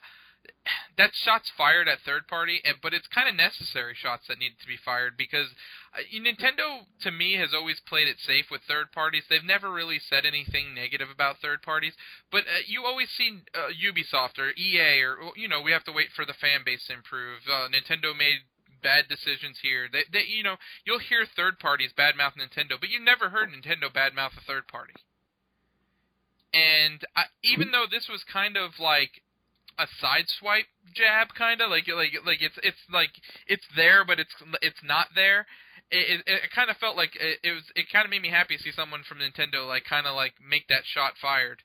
that's 0.98 1.18
shots 1.18 1.52
fired 1.58 1.88
at 1.88 2.00
third 2.06 2.28
party, 2.28 2.62
but 2.82 2.94
it's 2.94 3.08
kind 3.08 3.30
of 3.30 3.36
necessary 3.36 3.94
shots 3.96 4.28
that 4.28 4.40
need 4.40 4.60
to 4.60 4.68
be 4.68 4.78
fired 4.78 5.16
because 5.18 5.48
uh, 5.94 6.04
Nintendo, 6.14 6.86
to 7.02 7.12
me, 7.12 7.36
has 7.36 7.54
always 7.54 7.80
played 7.80 8.08
it 8.08 8.18
safe 8.20 8.46
with 8.52 8.62
third 8.68 8.92
parties. 8.92 9.24
They've 9.30 9.44
never 9.44 9.72
really 9.72 10.00
said 10.00 10.26
anything 10.26 10.76
negative 10.76 11.08
about 11.10 11.38
third 11.42 11.62
parties, 11.62 11.94
but 12.32 12.44
uh, 12.44 12.68
you 12.68 12.86
always 12.86 13.10
see 13.18 13.42
uh, 13.56 13.72
Ubisoft 13.72 14.38
or 14.38 14.52
EA 14.58 15.02
or 15.02 15.32
you 15.36 15.48
know 15.48 15.62
we 15.62 15.72
have 15.72 15.86
to 15.86 15.92
wait 15.92 16.10
for 16.16 16.26
the 16.26 16.38
fan 16.40 16.62
base 16.66 16.86
to 16.88 16.94
improve. 16.94 17.40
Uh, 17.48 17.68
Nintendo 17.70 18.16
made 18.16 18.44
bad 18.82 19.08
decisions 19.08 19.60
here. 19.62 19.88
They, 19.92 20.04
they, 20.12 20.26
you 20.28 20.44
know, 20.44 20.56
you'll 20.86 21.00
hear 21.00 21.26
third 21.26 21.60
parties 21.60 21.92
badmouth 21.98 22.40
Nintendo, 22.40 22.80
but 22.80 22.90
you 22.90 23.00
never 23.00 23.30
heard 23.30 23.50
Nintendo 23.50 23.92
badmouth 23.92 24.38
a 24.38 24.46
third 24.48 24.68
party. 24.68 24.94
And 26.54 27.06
I, 27.16 27.24
even 27.44 27.72
though 27.72 27.86
this 27.90 28.08
was 28.10 28.24
kind 28.32 28.58
of 28.58 28.80
like 28.80 29.22
a 29.80 29.88
sideswipe 30.04 30.70
jab, 30.94 31.30
kind 31.38 31.62
of 31.62 31.70
like 31.70 31.88
like 31.88 32.14
like 32.26 32.42
it's 32.42 32.58
it's 32.62 32.78
like 32.92 33.12
it's 33.48 33.66
there, 33.76 34.04
but 34.06 34.20
it's 34.20 34.34
it's 34.62 34.84
not 34.84 35.08
there. 35.16 35.46
It, 35.92 36.22
it, 36.28 36.44
it 36.46 36.52
kind 36.54 36.70
of 36.70 36.78
felt 36.78 36.96
like 36.96 37.16
it, 37.16 37.40
it 37.44 37.52
was. 37.52 37.64
It 37.76 37.86
kind 37.92 38.06
of 38.06 38.12
made 38.12 38.22
me 38.22 38.30
happy 38.30 38.58
to 38.58 38.62
see 38.62 38.72
someone 38.72 39.02
from 39.08 39.20
Nintendo 39.20 39.68
like 39.68 39.86
kind 39.90 40.06
of 40.06 40.16
like 40.16 40.34
make 40.48 40.68
that 40.68 40.84
shot 40.86 41.14
fired. 41.20 41.64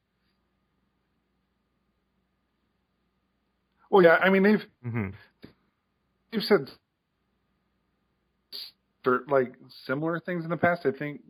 Well, 3.91 4.03
yeah, 4.03 4.17
I 4.17 4.31
mean 4.31 4.43
they've 4.43 4.65
mm-hmm. 4.87 5.09
they've 6.33 6.43
said 6.43 6.71
like 9.29 9.53
similar 9.87 10.21
things 10.21 10.45
in 10.45 10.51
the 10.51 10.57
past. 10.57 10.87
I 10.87 10.93
think 10.93 11.21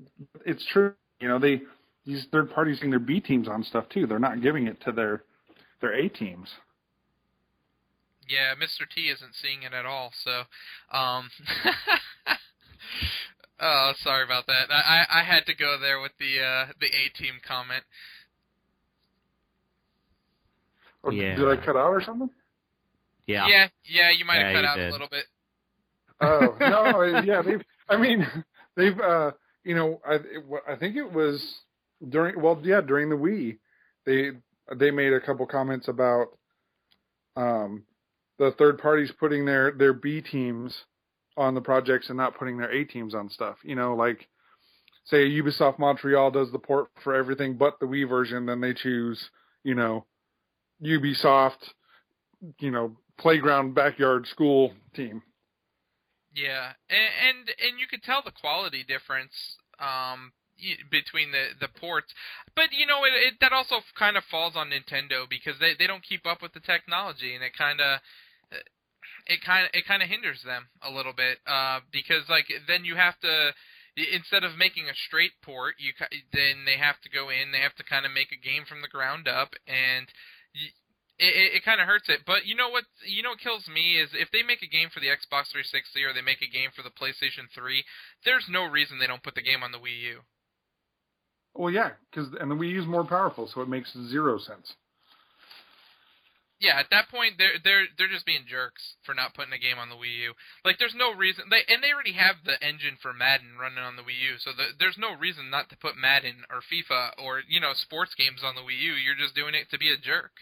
it's 0.46 0.64
true. 0.72 0.94
You 1.20 1.28
know, 1.28 1.38
they 1.38 1.62
these 2.06 2.26
third 2.30 2.50
parties 2.50 2.76
using 2.76 2.90
their 2.90 2.98
B 2.98 3.20
teams 3.20 3.48
on 3.48 3.64
stuff 3.64 3.88
too. 3.88 4.06
They're 4.06 4.18
not 4.18 4.42
giving 4.42 4.66
it 4.66 4.80
to 4.84 4.92
their 4.92 5.24
their 5.80 5.94
A 5.94 6.08
teams. 6.08 6.48
Yeah, 8.28 8.54
Mr. 8.54 8.88
T 8.88 9.08
isn't 9.08 9.34
seeing 9.34 9.62
it 9.62 9.72
at 9.72 9.86
all. 9.86 10.12
So, 10.24 10.42
um, 10.92 11.30
oh, 13.60 13.92
sorry 13.98 14.24
about 14.24 14.46
that. 14.46 14.70
I 14.70 15.04
I 15.10 15.22
had 15.24 15.46
to 15.46 15.54
go 15.54 15.78
there 15.80 16.00
with 16.00 16.12
the 16.18 16.40
uh, 16.40 16.66
the 16.80 16.86
A 16.86 17.08
team 17.16 17.34
comment. 17.46 17.84
Or 21.02 21.12
Yeah. 21.12 21.36
Did 21.36 21.48
I 21.48 21.56
cut 21.56 21.76
out 21.76 21.90
or 21.90 22.02
something? 22.02 22.30
Yeah. 23.26 23.46
yeah, 23.48 23.68
yeah, 23.84 24.10
you 24.10 24.24
might 24.24 24.38
Yeah, 24.38 24.46
have 24.48 24.54
cut 24.56 24.64
out 24.64 24.76
did. 24.76 24.88
a 24.88 24.92
little 24.92 25.08
bit. 25.10 25.24
Oh 26.20 26.56
no, 26.60 27.02
yeah, 27.24 27.42
they've. 27.42 27.62
I 27.88 27.96
mean, 27.96 28.26
they've. 28.76 28.98
uh 29.00 29.32
You 29.64 29.74
know, 29.74 30.00
I 30.06 30.14
it, 30.14 30.44
I 30.68 30.76
think 30.76 30.96
it 30.96 31.10
was 31.12 31.42
during. 32.08 32.40
Well, 32.40 32.60
yeah, 32.62 32.80
during 32.80 33.08
the 33.10 33.16
Wii, 33.16 33.58
they 34.06 34.32
they 34.76 34.90
made 34.90 35.12
a 35.12 35.20
couple 35.20 35.46
comments 35.46 35.88
about 35.88 36.28
um 37.36 37.82
the 38.38 38.52
third 38.52 38.78
parties 38.78 39.12
putting 39.18 39.44
their 39.44 39.72
their 39.72 39.92
B 39.92 40.20
teams 40.20 40.84
on 41.36 41.54
the 41.54 41.60
projects 41.60 42.08
and 42.08 42.16
not 42.16 42.38
putting 42.38 42.58
their 42.58 42.70
A 42.70 42.84
teams 42.84 43.14
on 43.14 43.28
stuff. 43.28 43.56
You 43.62 43.74
know, 43.74 43.94
like 43.94 44.28
say 45.04 45.28
Ubisoft 45.28 45.78
Montreal 45.78 46.30
does 46.30 46.50
the 46.52 46.58
port 46.58 46.88
for 47.02 47.14
everything 47.14 47.56
but 47.56 47.78
the 47.80 47.86
Wii 47.86 48.08
version, 48.08 48.46
then 48.46 48.60
they 48.60 48.74
choose, 48.74 49.30
you 49.62 49.74
know, 49.74 50.06
Ubisoft, 50.82 51.72
you 52.60 52.70
know, 52.70 52.96
playground 53.18 53.74
backyard 53.74 54.26
school 54.26 54.72
team. 54.94 55.22
Yeah, 56.34 56.72
and 56.90 57.10
and, 57.28 57.48
and 57.48 57.78
you 57.78 57.86
could 57.86 58.02
tell 58.02 58.22
the 58.24 58.32
quality 58.32 58.82
difference 58.82 59.56
um, 59.78 60.32
between 60.90 61.30
the 61.30 61.54
the 61.60 61.68
ports, 61.68 62.12
but 62.56 62.72
you 62.72 62.86
know 62.86 63.04
it, 63.04 63.12
it 63.14 63.34
that 63.40 63.52
also 63.52 63.76
kind 63.96 64.16
of 64.16 64.24
falls 64.30 64.54
on 64.56 64.70
Nintendo 64.70 65.28
because 65.28 65.54
they 65.60 65.74
they 65.78 65.86
don't 65.86 66.02
keep 66.02 66.26
up 66.26 66.42
with 66.42 66.52
the 66.52 66.60
technology, 66.60 67.34
and 67.34 67.44
it 67.44 67.56
kind 67.56 67.80
of 67.80 68.00
it 69.26 69.40
kind 69.44 69.64
of 69.64 69.70
it 69.72 69.86
kind 69.86 70.02
of 70.02 70.08
hinders 70.08 70.42
them 70.44 70.68
a 70.82 70.90
little 70.90 71.12
bit 71.12 71.38
uh, 71.46 71.80
because 71.92 72.28
like 72.28 72.46
then 72.68 72.84
you 72.84 72.96
have 72.96 73.18
to 73.20 73.52
instead 73.96 74.42
of 74.42 74.58
making 74.58 74.90
a 74.90 74.94
straight 75.06 75.38
port, 75.42 75.74
you 75.78 75.92
then 76.32 76.66
they 76.66 76.76
have 76.78 77.00
to 77.02 77.10
go 77.10 77.30
in, 77.30 77.52
they 77.52 77.62
have 77.62 77.74
to 77.76 77.84
kind 77.84 78.04
of 78.04 78.12
make 78.12 78.32
a 78.32 78.40
game 78.40 78.64
from 78.66 78.82
the 78.82 78.90
ground 78.90 79.28
up, 79.28 79.54
and 79.66 80.10
it, 81.18 81.30
it, 81.30 81.48
it 81.60 81.64
kind 81.64 81.80
of 81.80 81.86
hurts 81.86 82.08
it. 82.08 82.26
But 82.26 82.46
you 82.46 82.56
know 82.56 82.68
what? 82.68 82.84
You 83.06 83.22
know 83.22 83.30
what 83.30 83.40
kills 83.40 83.68
me 83.70 83.98
is 83.98 84.10
if 84.12 84.30
they 84.34 84.42
make 84.42 84.62
a 84.62 84.70
game 84.70 84.90
for 84.90 84.98
the 84.98 85.14
Xbox 85.14 85.54
360 85.54 86.02
or 86.02 86.12
they 86.12 86.26
make 86.26 86.42
a 86.42 86.50
game 86.50 86.74
for 86.74 86.82
the 86.82 86.90
PlayStation 86.90 87.46
3, 87.54 87.84
there's 88.24 88.46
no 88.50 88.66
reason 88.66 88.98
they 88.98 89.06
don't 89.06 89.22
put 89.22 89.38
the 89.38 89.46
game 89.46 89.62
on 89.62 89.70
the 89.70 89.78
Wii 89.78 90.18
U. 90.18 90.26
Well, 91.54 91.70
yeah, 91.70 91.94
because 92.10 92.34
and 92.40 92.50
the 92.50 92.58
Wii 92.58 92.74
U 92.74 92.82
is 92.82 92.86
more 92.86 93.06
powerful, 93.06 93.46
so 93.46 93.62
it 93.62 93.68
makes 93.68 93.94
zero 94.10 94.38
sense. 94.38 94.74
Yeah, 96.64 96.80
at 96.80 96.88
that 96.90 97.10
point 97.10 97.34
they're 97.36 97.60
they're 97.62 97.84
they're 97.98 98.08
just 98.08 98.24
being 98.24 98.48
jerks 98.48 98.96
for 99.04 99.12
not 99.12 99.34
putting 99.34 99.52
a 99.52 99.58
game 99.58 99.76
on 99.76 99.90
the 99.90 100.00
Wii 100.00 100.32
U. 100.32 100.32
Like 100.64 100.78
there's 100.78 100.96
no 100.96 101.12
reason 101.12 101.44
they 101.50 101.60
and 101.68 101.84
they 101.84 101.92
already 101.92 102.16
have 102.16 102.36
the 102.46 102.56
engine 102.64 102.96
for 103.02 103.12
Madden 103.12 103.60
running 103.60 103.84
on 103.84 103.96
the 103.96 104.02
Wii 104.02 104.16
U, 104.32 104.40
so 104.40 104.50
the, 104.56 104.72
there's 104.80 104.96
no 104.96 105.12
reason 105.12 105.50
not 105.50 105.68
to 105.68 105.76
put 105.76 106.00
Madden 106.00 106.48
or 106.48 106.64
FIFA 106.64 107.20
or 107.22 107.42
you 107.46 107.60
know 107.60 107.72
sports 107.74 108.14
games 108.16 108.40
on 108.42 108.54
the 108.54 108.62
Wii 108.62 108.80
U. 108.80 108.94
You're 108.96 109.14
just 109.14 109.34
doing 109.36 109.54
it 109.54 109.68
to 109.72 109.78
be 109.78 109.92
a 109.92 110.00
jerk. 110.00 110.32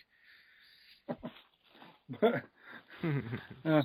Uh, 3.64 3.82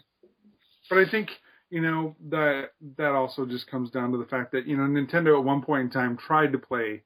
but 0.92 1.00
I 1.00 1.10
think 1.10 1.30
you 1.72 1.82
know 1.82 2.16
that 2.30 2.70
that 3.00 3.14
also 3.14 3.48
just 3.48 3.66
comes 3.66 3.90
down 3.90 4.12
to 4.12 4.20
the 4.20 4.26
fact 4.26 4.52
that 4.52 4.68
you 4.68 4.78
know 4.78 4.84
Nintendo 4.84 5.40
at 5.40 5.44
one 5.44 5.64
point 5.64 5.86
in 5.86 5.90
time 5.90 6.18
tried 6.18 6.52
to 6.52 6.60
play 6.60 7.02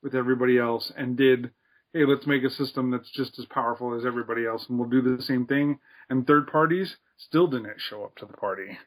with 0.00 0.14
everybody 0.14 0.58
else 0.58 0.92
and 0.96 1.16
did 1.16 1.50
hey 1.96 2.04
let's 2.04 2.26
make 2.26 2.44
a 2.44 2.50
system 2.50 2.90
that's 2.90 3.10
just 3.10 3.38
as 3.38 3.46
powerful 3.46 3.96
as 3.96 4.04
everybody 4.04 4.44
else 4.44 4.66
and 4.68 4.78
we'll 4.78 4.88
do 4.88 5.00
the 5.00 5.22
same 5.22 5.46
thing 5.46 5.78
and 6.10 6.26
third 6.26 6.46
parties 6.46 6.96
still 7.16 7.46
didn't 7.46 7.80
show 7.80 8.04
up 8.04 8.14
to 8.16 8.26
the 8.26 8.34
party. 8.34 8.78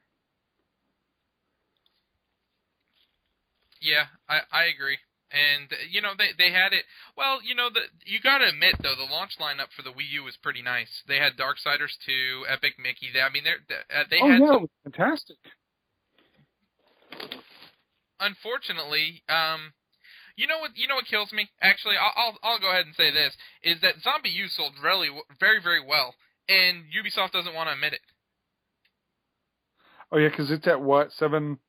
Yeah, 3.81 4.05
I 4.27 4.41
I 4.51 4.63
agree. 4.65 4.97
And 5.31 5.71
you 5.89 6.01
know 6.01 6.11
they 6.17 6.29
they 6.37 6.51
had 6.51 6.73
it. 6.73 6.83
Well, 7.15 7.39
you 7.41 7.55
know 7.55 7.69
the 7.73 7.81
you 8.05 8.19
got 8.19 8.39
to 8.39 8.49
admit 8.49 8.75
though 8.81 8.95
the 8.95 9.09
launch 9.11 9.37
lineup 9.39 9.71
for 9.75 9.83
the 9.83 9.91
Wii 9.91 10.09
U 10.11 10.23
was 10.23 10.37
pretty 10.37 10.61
nice. 10.61 11.03
They 11.07 11.17
had 11.17 11.37
Darksiders 11.37 11.95
2, 12.05 12.45
Epic 12.49 12.73
Mickey. 12.77 13.07
They, 13.13 13.21
I 13.21 13.29
mean 13.29 13.43
they're, 13.43 13.63
they 13.67 13.95
uh, 13.95 14.03
they 14.09 14.19
oh 14.21 14.29
had 14.29 14.41
yeah, 14.41 14.47
some 14.47 14.69
fantastic. 14.83 15.37
unfortunately, 18.19 19.23
um, 19.29 19.73
you 20.39 20.47
know 20.47 20.59
what? 20.59 20.71
You 20.75 20.87
know 20.87 20.95
what 20.95 21.05
kills 21.05 21.33
me? 21.33 21.49
Actually, 21.61 21.95
I'll, 21.99 22.13
I'll 22.15 22.37
I'll 22.43 22.59
go 22.59 22.71
ahead 22.71 22.85
and 22.85 22.95
say 22.95 23.11
this: 23.11 23.35
is 23.61 23.81
that 23.81 23.95
ZombiU 23.99 24.47
sold 24.49 24.73
really 24.81 25.09
very 25.37 25.61
very 25.61 25.85
well, 25.85 26.15
and 26.47 26.85
Ubisoft 26.95 27.31
doesn't 27.31 27.53
want 27.53 27.67
to 27.67 27.73
admit 27.73 27.93
it. 27.93 27.99
Oh 30.11 30.17
yeah, 30.17 30.29
because 30.29 30.49
it's 30.49 30.65
at 30.65 30.79
what 30.79 31.11
seven 31.11 31.59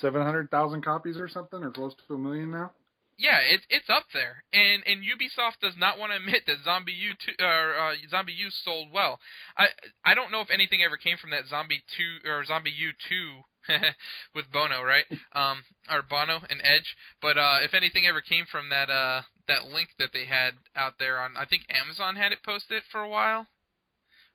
seven 0.00 0.22
hundred 0.22 0.50
thousand 0.50 0.82
copies 0.82 1.18
or 1.18 1.28
something, 1.28 1.62
or 1.62 1.70
close 1.70 1.94
to 2.08 2.14
a 2.14 2.18
million 2.18 2.50
now. 2.50 2.72
Yeah, 3.18 3.40
it's 3.44 3.66
it's 3.68 3.90
up 3.90 4.04
there, 4.14 4.44
and 4.54 4.82
and 4.86 5.04
Ubisoft 5.04 5.60
does 5.60 5.76
not 5.76 5.98
want 5.98 6.12
to 6.12 6.16
admit 6.16 6.44
that 6.46 6.64
ZombiU 6.66 7.12
two 7.20 7.36
or 7.44 7.76
uh, 7.76 7.94
ZombiU 8.10 8.48
sold 8.64 8.88
well. 8.94 9.20
I 9.58 9.66
I 10.02 10.14
don't 10.14 10.32
know 10.32 10.40
if 10.40 10.48
anything 10.50 10.80
ever 10.82 10.96
came 10.96 11.18
from 11.20 11.32
that 11.32 11.46
Zombie 11.46 11.84
two 11.98 12.26
or 12.26 12.42
ZombiU 12.44 12.96
two 13.06 13.44
with 14.34 14.50
Bono, 14.52 14.82
right? 14.82 15.04
Um, 15.34 15.64
or 15.90 16.02
Bono 16.02 16.40
and 16.48 16.60
Edge. 16.62 16.96
But 17.20 17.38
uh, 17.38 17.58
if 17.62 17.74
anything 17.74 18.06
ever 18.06 18.20
came 18.20 18.44
from 18.50 18.68
that 18.70 18.90
uh 18.90 19.22
that 19.48 19.66
link 19.66 19.90
that 19.98 20.10
they 20.12 20.26
had 20.26 20.54
out 20.76 20.94
there 20.98 21.18
on, 21.20 21.36
I 21.36 21.44
think 21.44 21.62
Amazon 21.68 22.16
had 22.16 22.32
it 22.32 22.42
posted 22.44 22.82
for 22.90 23.00
a 23.00 23.08
while. 23.08 23.46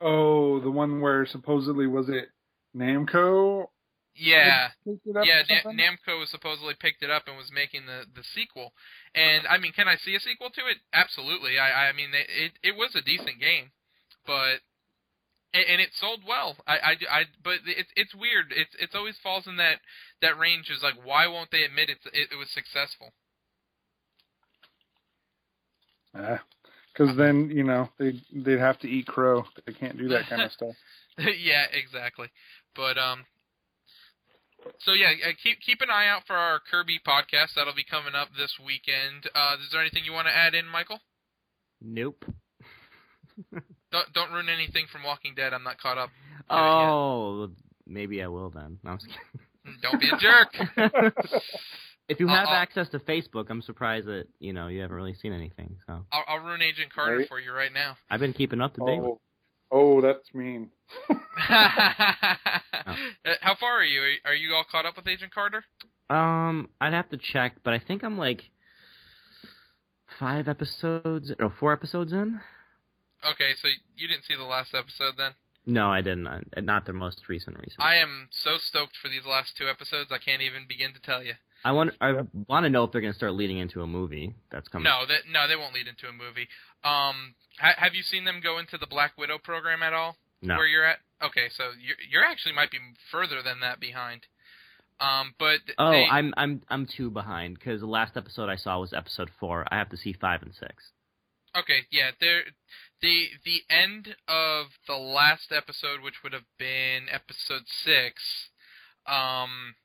Oh, 0.02 0.60
the 0.60 0.72
one 0.72 1.00
where 1.00 1.26
supposedly 1.26 1.88
was 1.88 2.10
it 2.10 2.30
Namco? 2.76 3.68
Yeah, 4.16 4.70
picked 4.86 5.08
it 5.08 5.18
up 5.18 5.26
yeah. 5.26 5.44
Na-? 5.66 5.72
Namco 5.72 6.26
supposedly 6.28 6.74
picked 6.80 7.04
it 7.04 7.10
up 7.10 7.28
and 7.28 7.36
was 7.36 7.52
making 7.54 7.86
the 7.86 8.06
the 8.14 8.24
sequel. 8.24 8.72
And 9.14 9.46
I 9.48 9.58
mean, 9.58 9.74
can 9.74 9.88
I 9.88 9.96
see 9.96 10.16
a 10.16 10.20
sequel 10.20 10.50
to 10.52 10.62
it? 10.68 10.78
Absolutely. 10.94 11.60
I 11.60 11.90
I 11.90 11.94
mean, 11.94 12.10
it 12.14 12.28
it, 12.30 12.52
it 12.64 12.76
was 12.76 12.96
a 12.96 13.02
decent 13.02 13.40
game, 13.40 13.72
but 14.26 14.60
and, 15.56 15.66
and 15.70 15.82
it 15.82 15.89
sold 15.93 16.20
well. 16.28 16.58
I, 16.68 16.74
I, 16.74 16.91
I 17.10 17.24
but 17.43 17.56
it's 17.66 17.89
it's 17.95 18.14
weird. 18.14 18.51
It's 18.51 18.76
it's 18.80 18.93
always 18.93 19.16
falls 19.24 19.47
in 19.47 19.58
that 19.58 19.80
that 20.22 20.38
range. 20.38 20.70
Is 20.70 20.84
like 20.84 20.95
why 21.03 21.28
won't 21.28 21.51
they 21.51 21.64
admit 21.64 21.89
it's, 21.89 22.06
it, 22.08 22.30
it 22.32 22.36
was 22.38 22.49
successful? 22.51 23.14
Because 26.14 27.16
then 27.18 27.49
you 27.49 27.64
know 27.64 27.89
they 27.97 28.22
they'd 28.34 28.60
have 28.60 28.80
to 28.80 28.88
eat 28.88 29.08
crow. 29.08 29.45
They 29.66 29.74
can't 29.74 29.97
do 29.97 30.10
that 30.10 30.28
kind 30.28 30.41
of 30.41 30.51
stuff. 30.51 30.76
yeah, 31.18 31.66
exactly. 31.72 32.28
But 32.76 32.97
um, 32.97 33.26
so 34.80 34.91
yeah, 34.93 35.12
uh, 35.28 35.32
keep 35.41 35.60
keep 35.62 35.82
an 35.82 35.89
eye 35.89 36.08
out 36.08 36.24
for 36.28 36.36
our 36.36 36.60
Kirby 36.60 36.99
podcast. 37.06 37.56
That'll 37.56 37.76
be 37.76 37.86
coming 37.89 38.16
up 38.16 38.30
this 38.38 38.53
weekend. 38.64 39.30
Uh, 39.34 39.56
is 39.62 39.72
there 39.72 39.82
anything 39.82 40.03
you 40.06 40.14
want 40.14 40.28
to 40.28 40.36
add 40.36 40.53
in, 40.53 40.68
Michael? 40.68 40.99
Nope. 41.82 42.26
don't 43.96 44.14
don't 44.14 44.32
ruin 44.34 44.50
anything 44.50 44.86
from 44.91 45.04
Walking 45.04 45.34
Dead. 45.36 45.54
I'm 45.54 45.64
not 45.64 45.80
caught 45.80 45.98
up. 45.98 46.10
Oh, 46.50 47.50
maybe 47.88 48.22
I 48.22 48.28
will 48.28 48.50
then. 48.50 48.78
No, 48.84 48.91
I'm 48.91 48.98
just 48.98 49.08
kidding. 49.10 49.80
Don't 49.82 50.00
be 50.00 50.10
a 50.10 50.18
jerk. 50.18 50.54
if 52.10 52.20
you 52.20 52.28
have 52.28 52.48
I'll- 52.50 52.54
access 52.56 52.89
to 52.89 53.00
Facebook, 53.00 53.46
I'm 53.50 53.62
surprised 53.62 54.06
that 54.08 54.28
you 54.39 54.54
know 54.54 54.68
you 54.68 54.82
haven't 54.82 54.96
really 54.96 55.16
seen 55.16 55.34
anything. 55.34 55.78
So 55.88 56.06
I'll, 56.12 56.24
I'll 56.28 56.39
ruin 56.39 56.62
Agent 56.62 56.93
Carter 56.93 57.18
Right. 57.18 57.28
for 57.28 57.39
you 57.39 57.52
right 57.52 57.74
now. 57.74 57.96
I've 58.10 58.20
been 58.20 58.34
keeping 58.34 58.62
up 58.62 58.74
to 58.76 58.82
date. 58.86 59.00
Oh, 59.02 59.20
oh, 59.72 60.02
that's 60.02 60.34
mean. 60.34 60.70
Uh, 63.28 63.34
How 63.41 63.56
far 63.56 63.80
are 63.80 63.84
you? 63.84 64.00
Are- 64.02 64.32
Are 64.32 64.36
you 64.36 64.54
all 64.54 64.64
caught 64.72 64.86
up 64.86 64.96
with 64.96 65.08
Agent 65.08 65.34
Carter? 65.34 65.64
Um, 66.10 66.70
I'd 66.80 66.93
have 66.93 67.10
to 67.10 67.18
check, 67.18 67.56
but 67.64 67.74
I 67.74 67.80
think 67.80 68.04
I'm 68.04 68.18
like 68.18 68.43
five 70.20 70.48
episodes 70.48 71.32
or 71.39 71.52
four 71.60 71.74
episodes 71.74 72.14
in. 72.14 72.39
Okay, 73.32 73.52
so 73.62 73.68
you 73.96 74.08
didn't 74.08 74.24
see 74.26 74.36
the 74.36 74.44
last 74.44 74.74
episode 74.74 75.14
then? 75.18 75.32
No, 75.66 75.90
I 75.90 76.02
didn't. 76.02 76.28
uh, 76.28 76.40
Not 76.62 76.86
the 76.86 76.94
most 76.94 77.22
recent. 77.28 77.58
Recent. 77.58 77.80
I 77.80 77.96
am 77.96 78.28
so 78.30 78.58
stoked 78.58 78.96
for 79.02 79.10
these 79.10 79.26
last 79.26 79.58
two 79.58 79.68
episodes. 79.68 80.12
I 80.12 80.20
can't 80.20 80.42
even 80.44 80.68
begin 80.68 80.94
to 80.94 81.02
tell 81.02 81.24
you. 81.24 81.34
I 81.64 81.72
want. 81.72 81.94
I 82.00 82.14
want 82.48 82.66
to 82.66 82.70
know 82.70 82.84
if 82.84 82.92
they're 82.92 83.02
going 83.02 83.14
to 83.14 83.18
start 83.18 83.34
leading 83.34 83.58
into 83.58 83.82
a 83.82 83.88
movie 83.88 84.36
that's 84.52 84.68
coming. 84.68 84.84
No, 84.84 85.06
that 85.08 85.22
no, 85.32 85.48
they 85.48 85.56
won't 85.56 85.74
lead 85.74 85.88
into 85.88 86.08
a 86.08 86.14
movie. 86.14 86.48
Um, 86.84 87.34
ha- 87.60 87.74
have 87.78 87.96
you 87.96 88.04
seen 88.04 88.26
them 88.26 88.40
go 88.44 88.60
into 88.60 88.78
the 88.78 88.86
Black 88.86 89.18
Widow 89.18 89.40
program 89.40 89.82
at 89.82 89.94
all? 89.94 90.18
no. 90.44 90.58
Where 90.58 90.68
you're 90.68 90.86
at? 90.86 91.00
Okay, 91.24 91.48
so 91.50 91.64
you're 91.82 91.96
you're 92.08 92.24
actually 92.24 92.54
might 92.54 92.70
be 92.70 92.78
further 93.12 93.42
than 93.42 93.62
that 93.62 93.80
behind. 93.80 94.28
Um, 95.00 95.34
but 95.40 95.60
Oh, 95.80 95.90
they, 95.92 96.06
I'm 96.06 96.34
I'm 96.38 96.62
I'm 96.70 96.86
two 96.86 97.10
behind 97.10 97.56
because 97.56 97.82
the 97.82 97.88
last 97.88 98.16
episode 98.16 98.50
I 98.50 98.56
saw 98.56 98.80
was 98.80 98.94
episode 98.94 99.32
four. 99.40 99.66
I 99.72 99.78
have 99.78 99.90
to 99.90 99.98
see 99.98 100.14
five 100.14 100.44
and 100.44 100.54
six. 100.54 100.92
Okay, 101.58 101.88
yeah, 101.91 102.12
there 102.20 102.43
the 103.01 103.28
the 103.45 103.62
end 103.70 104.16
of 104.28 104.68
the 104.88 104.95
last 104.95 105.51
episode, 105.51 106.01
which 106.01 106.24
would 106.24 106.34
have 106.34 106.49
been 106.60 107.08
episode 107.10 107.64
six, 107.68 108.49
um, 109.08 109.76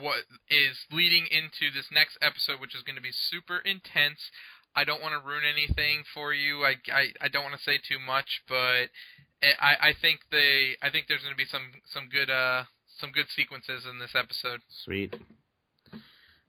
what 0.00 0.24
is 0.48 0.86
leading 0.90 1.26
into 1.30 1.72
this 1.72 1.86
next 1.92 2.18
episode, 2.20 2.60
which 2.60 2.74
is 2.74 2.82
going 2.82 2.96
to 2.96 3.02
be 3.02 3.12
super 3.12 3.58
intense. 3.58 4.30
I 4.74 4.84
don't 4.84 5.02
want 5.02 5.14
to 5.14 5.26
ruin 5.26 5.42
anything 5.44 6.04
for 6.14 6.32
you. 6.32 6.62
I, 6.64 6.76
I, 6.92 7.10
I 7.20 7.28
don't 7.28 7.42
want 7.42 7.56
to 7.56 7.62
say 7.62 7.78
too 7.78 7.98
much, 7.98 8.42
but 8.48 8.90
I, 9.42 9.90
I 9.90 9.94
think 10.00 10.20
they 10.30 10.76
I 10.82 10.90
think 10.90 11.06
there's 11.08 11.22
going 11.22 11.34
to 11.34 11.38
be 11.38 11.50
some 11.50 11.72
some 11.92 12.08
good 12.08 12.30
uh 12.30 12.64
some 12.98 13.10
good 13.10 13.26
sequences 13.34 13.84
in 13.88 13.98
this 13.98 14.14
episode. 14.14 14.60
Sweet. 14.84 15.14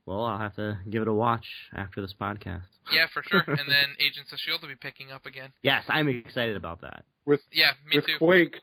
Well, 0.05 0.25
I'll 0.25 0.39
have 0.39 0.55
to 0.55 0.79
give 0.89 1.01
it 1.03 1.07
a 1.07 1.13
watch 1.13 1.45
after 1.75 2.01
this 2.01 2.13
podcast. 2.19 2.63
Yeah, 2.91 3.05
for 3.13 3.23
sure. 3.23 3.43
and 3.47 3.59
then 3.69 3.95
Agents 3.99 4.33
of 4.33 4.39
Shield 4.39 4.61
will 4.61 4.67
be 4.69 4.75
picking 4.75 5.11
up 5.11 5.25
again. 5.25 5.53
Yes, 5.61 5.83
I'm 5.87 6.09
excited 6.09 6.57
about 6.57 6.81
that. 6.81 7.05
With 7.25 7.39
Yeah, 7.53 7.71
me 7.85 7.97
with 7.97 8.05
too. 8.07 8.17
Quake 8.17 8.55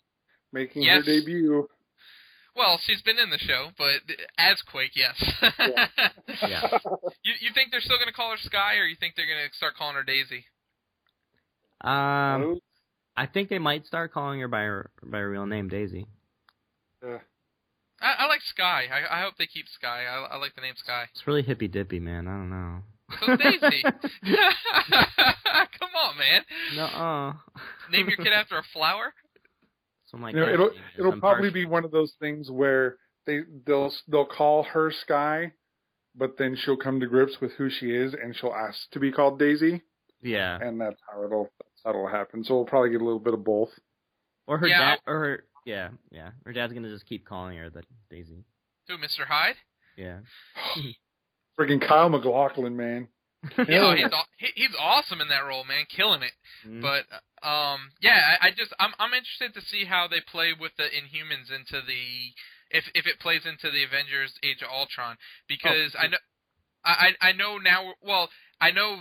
making 0.53 0.83
Yes. 0.83 1.07
her 1.07 1.13
debut. 1.21 1.67
Well, 2.55 2.79
she's 2.85 3.01
been 3.01 3.19
in 3.19 3.31
the 3.31 3.39
show, 3.39 3.69
but 3.79 4.01
as 4.37 4.61
Quake, 4.63 4.91
yes. 4.97 5.15
Yeah. 6.43 6.69
you 7.23 7.33
you 7.41 7.51
think 7.55 7.71
they're 7.71 7.81
still 7.81 7.97
going 7.97 8.09
to 8.09 8.13
call 8.13 8.33
her 8.33 8.37
Skye, 8.37 8.75
or 8.79 8.85
you 8.85 8.97
think 8.99 9.15
they're 9.17 9.27
going 9.29 9.49
to 9.49 9.57
start 9.57 9.77
calling 9.77 9.95
her 9.95 10.03
Daisy? 10.03 10.45
Um, 11.81 12.59
I 13.17 13.27
think 13.33 13.49
they 13.49 13.61
might 13.61 13.87
start 13.87 14.13
calling 14.13 14.41
her 14.41 14.49
by 14.49 14.63
her 14.63 14.91
by 15.03 15.19
her 15.19 15.31
real 15.31 15.47
name, 15.47 15.69
Daisy. 15.69 16.07
Uh, 17.07 17.19
I, 18.01 18.15
I 18.25 18.27
like 18.27 18.41
Skye. 18.43 18.87
I, 18.93 19.19
I 19.19 19.23
hope 19.23 19.35
they 19.39 19.47
keep 19.47 19.67
Skye. 19.69 20.05
I, 20.05 20.35
I 20.35 20.37
like 20.39 20.55
the 20.55 20.61
name 20.61 20.75
Skye. 20.77 21.07
It's 21.13 21.27
really 21.27 21.43
hippy 21.43 21.69
dippy, 21.69 21.99
man. 22.01 22.27
I 22.29 22.31
don't 22.33 22.51
know. 22.51 22.79
So 23.21 23.37
Daisy. 23.37 23.83
Come 25.79 25.91
on, 26.03 26.19
man. 26.19 26.43
No, 26.77 27.35
Name 27.91 28.09
your 28.09 28.17
kid 28.17 28.33
after 28.33 28.57
a 28.59 28.63
flower. 28.73 29.15
Something 30.07 30.23
like 30.25 30.35
you 30.35 30.41
know, 30.41 30.49
it'll 30.53 30.71
it'll 30.99 31.13
I'm 31.13 31.21
probably 31.21 31.49
partial. 31.51 31.55
be 31.55 31.67
one 31.67 31.85
of 31.85 31.91
those 31.91 32.13
things 32.21 32.51
where 32.51 32.97
they 33.27 33.41
they'll 33.67 33.93
they'll 34.09 34.27
call 34.27 34.63
her 34.65 34.91
Skye, 34.91 35.53
but 36.17 36.39
then 36.39 36.57
she'll 36.57 36.77
come 36.77 37.01
to 37.01 37.07
grips 37.07 37.41
with 37.41 37.53
who 37.53 37.69
she 37.69 37.91
is 37.91 38.15
and 38.15 38.35
she'll 38.37 38.55
ask 38.55 38.79
to 38.93 39.01
be 39.01 39.13
called 39.13 39.39
Daisy, 39.39 39.83
Yeah, 40.23 40.59
and 40.61 40.81
that's 40.81 41.01
how 41.11 41.25
it'll 41.25 41.51
that's 41.59 41.81
how 41.85 41.91
it'll 41.91 42.09
happen. 42.09 42.43
So 42.45 42.55
we'll 42.57 42.65
probably 42.65 42.91
get 42.91 43.01
a 43.03 43.05
little 43.05 43.21
bit 43.21 43.35
of 43.35 43.45
both. 43.45 43.71
or 44.47 44.57
her 44.59 44.67
Yeah, 44.67 44.79
dad, 44.93 44.99
or 45.07 45.15
her, 45.19 45.45
yeah, 45.69 45.89
yeah. 46.11 46.31
Her 46.47 46.53
dad's 46.55 46.73
gonna 46.73 46.89
just 46.91 47.07
keep 47.07 47.27
calling 47.27 47.59
her 47.59 47.69
the 47.69 47.83
Daisy. 48.11 48.45
Who, 48.89 48.97
Mr. 48.97 49.27
Hyde? 49.29 49.57
Yeah. 49.97 50.21
Freaking 51.61 51.81
Kyle 51.87 52.09
MacLachlan, 52.09 52.77
man. 52.77 53.09
Yeah, 53.59 53.65
Yeah. 53.95 53.95
he's 54.39 54.51
he's 54.55 54.77
awesome 54.81 55.21
in 55.21 55.29
that 55.29 55.45
role, 55.47 55.65
man, 55.65 55.85
killing 55.95 56.23
it. 56.23 56.33
Mhm. 56.67 56.81
But 56.83 57.05
um, 57.47 57.91
yeah, 58.01 58.37
I, 58.41 58.49
I 58.49 58.51
just 58.51 58.73
I'm 58.81 58.93
I'm 58.99 59.13
interested 59.15 59.55
to 59.55 59.61
see 59.67 59.85
how 59.85 60.09
they 60.09 60.21
play 60.21 60.53
with 60.59 60.73
the 60.77 60.85
Inhumans 60.85 61.51
into 61.55 61.85
the 61.85 62.33
if 62.71 62.85
if 62.95 63.07
it 63.07 63.21
plays 63.21 63.43
into 63.47 63.71
the 63.71 63.85
Avengers 63.85 64.35
Age 64.43 64.63
of 64.63 64.71
Ultron 64.73 65.17
because 65.49 65.95
Oh, 65.97 66.01
I 66.03 66.07
know 66.09 66.19
I 66.85 66.93
I 67.21 67.29
I 67.29 67.33
know 67.33 67.59
now 67.59 67.93
well 68.03 68.29
I 68.61 68.71
know 68.73 69.01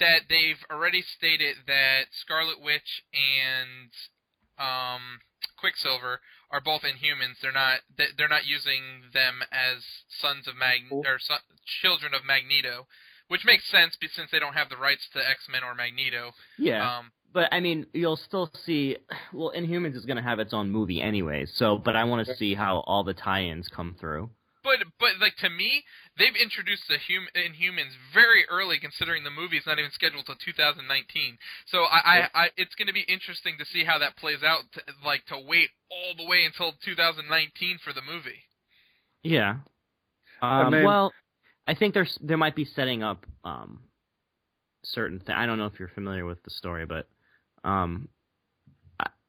that 0.00 0.22
they've 0.28 0.60
already 0.70 1.02
stated 1.02 1.56
that 1.66 2.06
Scarlet 2.12 2.60
Witch 2.60 3.02
and 3.12 3.90
um 4.58 5.20
Quicksilver 5.56 6.20
are 6.50 6.60
both 6.60 6.82
Inhumans. 6.82 7.40
They're 7.40 7.52
not 7.52 7.80
they- 7.96 8.12
they're 8.16 8.28
not 8.28 8.46
using 8.46 9.10
them 9.12 9.42
as 9.52 9.84
sons 10.08 10.46
of 10.46 10.56
Mag 10.56 10.82
or 10.90 11.18
son, 11.18 11.38
children 11.82 12.14
of 12.14 12.24
Magneto, 12.24 12.86
which 13.28 13.44
makes 13.44 13.64
sense 13.70 13.96
since 14.12 14.30
they 14.30 14.38
don't 14.38 14.54
have 14.54 14.68
the 14.68 14.76
rights 14.76 15.08
to 15.14 15.28
X 15.28 15.48
Men 15.48 15.62
or 15.64 15.74
Magneto. 15.74 16.32
yeah. 16.58 16.98
Um, 16.98 17.12
But 17.32 17.48
I 17.52 17.58
mean, 17.60 17.86
you'll 17.92 18.16
still 18.16 18.46
see. 18.64 18.96
Well, 19.32 19.52
Inhumans 19.56 19.96
is 19.96 20.04
going 20.06 20.18
to 20.18 20.22
have 20.22 20.38
its 20.38 20.54
own 20.54 20.70
movie 20.70 21.00
anyway. 21.02 21.46
So, 21.46 21.76
but 21.78 21.96
I 21.96 22.04
want 22.04 22.26
to 22.26 22.36
see 22.36 22.54
how 22.54 22.78
all 22.86 23.02
the 23.02 23.14
tie-ins 23.14 23.66
come 23.68 23.94
through. 23.98 24.30
But 24.64 24.78
but 24.98 25.10
like 25.20 25.36
to 25.36 25.50
me, 25.50 25.84
they've 26.18 26.34
introduced 26.34 26.88
the 26.88 26.96
hum- 26.98 27.28
Inhumans 27.36 27.92
very 28.12 28.44
early, 28.50 28.78
considering 28.80 29.22
the 29.22 29.30
movie 29.30 29.58
is 29.58 29.66
not 29.66 29.78
even 29.78 29.90
scheduled 29.92 30.26
till 30.26 30.34
2019. 30.36 31.38
So 31.66 31.84
I, 31.84 32.00
I, 32.00 32.28
I 32.34 32.48
it's 32.56 32.74
going 32.74 32.88
to 32.88 32.94
be 32.94 33.04
interesting 33.06 33.56
to 33.58 33.64
see 33.66 33.84
how 33.84 33.98
that 33.98 34.16
plays 34.16 34.42
out. 34.42 34.62
To, 34.72 34.80
like 35.04 35.24
to 35.26 35.38
wait 35.38 35.68
all 35.90 36.16
the 36.16 36.26
way 36.28 36.44
until 36.44 36.72
2019 36.84 37.78
for 37.84 37.92
the 37.92 38.02
movie. 38.02 38.42
Yeah. 39.22 39.56
And 40.42 40.66
Um, 40.66 40.72
then- 40.72 40.84
well, 40.84 41.12
I 41.66 41.74
think 41.74 41.94
there's 41.94 42.18
there 42.20 42.36
might 42.36 42.56
be 42.56 42.64
setting 42.64 43.02
up 43.02 43.24
um, 43.44 43.80
certain. 44.84 45.20
Th- 45.20 45.36
I 45.36 45.46
don't 45.46 45.58
know 45.58 45.66
if 45.66 45.78
you're 45.78 45.88
familiar 45.94 46.24
with 46.26 46.42
the 46.42 46.50
story, 46.50 46.86
but 46.86 47.06
um, 47.64 48.08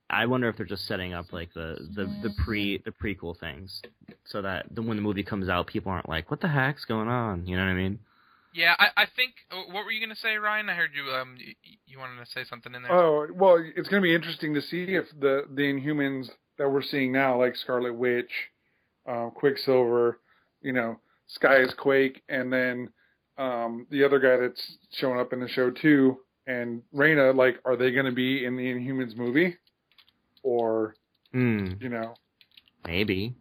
I, 0.09 0.23
I 0.23 0.25
wonder 0.25 0.49
if 0.49 0.57
they're 0.57 0.65
just 0.65 0.87
setting 0.87 1.13
up 1.13 1.31
like 1.33 1.53
the 1.53 1.77
the 1.95 2.05
the 2.23 2.33
pre 2.43 2.79
the 2.79 2.91
prequel 2.91 3.37
things, 3.39 3.81
so 4.25 4.41
that 4.41 4.67
the, 4.71 4.81
when 4.81 4.97
the 4.97 5.03
movie 5.03 5.23
comes 5.23 5.49
out, 5.49 5.67
people 5.67 5.91
aren't 5.91 6.09
like, 6.09 6.29
"What 6.31 6.41
the 6.41 6.47
heck's 6.47 6.85
going 6.85 7.07
on?" 7.07 7.45
You 7.45 7.55
know 7.57 7.63
what 7.65 7.71
I 7.71 7.75
mean? 7.75 7.99
Yeah, 8.53 8.73
I, 8.79 8.87
I 8.95 9.05
think. 9.15 9.33
uh, 9.51 9.63
What 9.73 9.83
were 9.83 9.91
you 9.91 9.99
going 9.99 10.15
to 10.15 10.21
say, 10.21 10.37
Ryan? 10.37 10.69
I 10.69 10.75
heard 10.75 10.91
you. 10.95 11.11
Um, 11.11 11.35
you, 11.37 11.53
you 11.85 11.99
wanted 11.99 12.23
to 12.23 12.31
say 12.31 12.45
something 12.49 12.73
in 12.73 12.83
there. 12.83 12.91
Oh 12.91 13.27
well, 13.33 13.57
it's 13.75 13.89
going 13.89 14.01
to 14.01 14.05
be 14.05 14.15
interesting 14.15 14.53
to 14.53 14.61
see 14.61 14.95
if 14.95 15.05
the 15.19 15.43
the 15.53 15.63
Inhumans 15.63 16.29
that 16.57 16.69
we're 16.69 16.81
seeing 16.81 17.11
now, 17.11 17.37
like 17.37 17.55
Scarlet 17.57 17.93
Witch, 17.93 18.31
uh, 19.09 19.29
Quicksilver, 19.29 20.19
you 20.61 20.71
know, 20.71 20.97
Skye 21.27 21.57
is 21.57 21.73
Quake, 21.73 22.21
and 22.29 22.51
then 22.51 22.89
um, 23.37 23.87
the 23.91 24.05
other 24.05 24.19
guy 24.19 24.37
that's 24.37 24.77
showing 24.93 25.19
up 25.19 25.33
in 25.33 25.41
the 25.41 25.49
show 25.49 25.69
too, 25.69 26.17
and 26.47 26.81
Raina, 26.95 27.35
like, 27.35 27.59
are 27.65 27.75
they 27.75 27.91
going 27.91 28.05
to 28.05 28.13
be 28.13 28.45
in 28.45 28.55
the 28.55 28.63
Inhumans 28.63 29.17
movie, 29.17 29.57
or 30.45 30.95
Hmm. 31.33 31.73
you 31.81 31.89
know, 31.89 32.13
Maybe. 32.87 33.33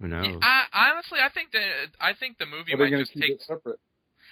Who 0.00 0.08
knows? 0.08 0.26
Yeah, 0.26 0.38
I, 0.72 0.90
honestly, 0.90 1.18
I 1.22 1.28
think 1.28 1.52
that 1.52 1.92
I 2.00 2.14
think 2.14 2.38
the 2.38 2.46
movie 2.46 2.72
are 2.72 2.78
might 2.78 2.90
just 2.90 3.12
keep 3.12 3.22
take 3.22 3.30
it 3.32 3.42
separate? 3.42 3.78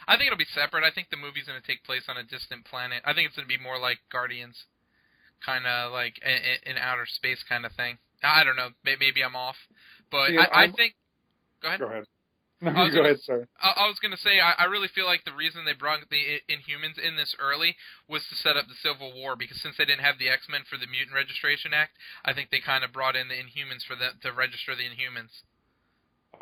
I 0.08 0.16
think 0.16 0.26
it'll 0.26 0.38
be 0.40 0.48
separate. 0.52 0.82
I 0.82 0.90
think 0.90 1.10
the 1.10 1.16
movie's 1.20 1.44
going 1.44 1.60
to 1.60 1.66
take 1.66 1.84
place 1.84 2.02
on 2.08 2.16
a 2.16 2.24
distant 2.24 2.64
planet. 2.64 3.02
I 3.04 3.12
think 3.14 3.28
it's 3.28 3.36
going 3.36 3.46
to 3.46 3.56
be 3.56 3.62
more 3.62 3.78
like 3.78 3.98
Guardians, 4.10 4.64
kind 5.44 5.64
of 5.66 5.92
like 5.92 6.18
in, 6.24 6.72
in 6.72 6.78
outer 6.78 7.06
space 7.06 7.44
kind 7.48 7.64
of 7.64 7.72
thing. 7.72 7.98
I 8.24 8.42
don't 8.42 8.56
know. 8.56 8.70
May- 8.84 8.96
Maybe 8.98 9.22
I'm 9.22 9.36
off, 9.36 9.56
but 10.10 10.32
Yeah, 10.32 10.46
I, 10.50 10.64
I 10.64 10.70
think. 10.72 10.94
Go 11.62 11.68
ahead. 11.68 11.80
Go 11.80 11.86
ahead. 11.86 12.04
No, 12.64 12.70
I 12.70 12.84
was 12.84 12.90
go 12.94 12.96
gonna- 13.02 13.08
ahead, 13.10 13.22
sir. 13.26 13.48
I, 13.60 13.84
I 13.84 13.88
was 13.88 13.98
gonna 13.98 14.16
say 14.16 14.38
I, 14.38 14.52
I 14.56 14.64
really 14.70 14.86
feel 14.86 15.04
like 15.06 15.24
the 15.24 15.34
reason 15.34 15.64
they 15.64 15.72
brought 15.74 15.98
the 16.10 16.38
Inhumans 16.48 16.96
in 16.96 17.16
this 17.16 17.34
early 17.42 17.74
was 18.08 18.22
to 18.30 18.36
set 18.36 18.56
up 18.56 18.66
the 18.68 18.78
Civil 18.80 19.12
War 19.12 19.34
because 19.34 19.60
since 19.60 19.76
they 19.76 19.84
didn't 19.84 20.04
have 20.06 20.18
the 20.18 20.28
X 20.28 20.46
Men 20.48 20.62
for 20.70 20.78
the 20.78 20.86
Mutant 20.86 21.14
Registration 21.14 21.74
Act, 21.74 21.98
I 22.24 22.32
think 22.32 22.50
they 22.50 22.60
kind 22.60 22.84
of 22.84 22.92
brought 22.92 23.16
in 23.16 23.26
the 23.26 23.34
Inhumans 23.34 23.82
for 23.84 23.96
the 23.96 24.10
to 24.22 24.32
register 24.32 24.76
the 24.76 24.84
Inhumans. 24.86 25.42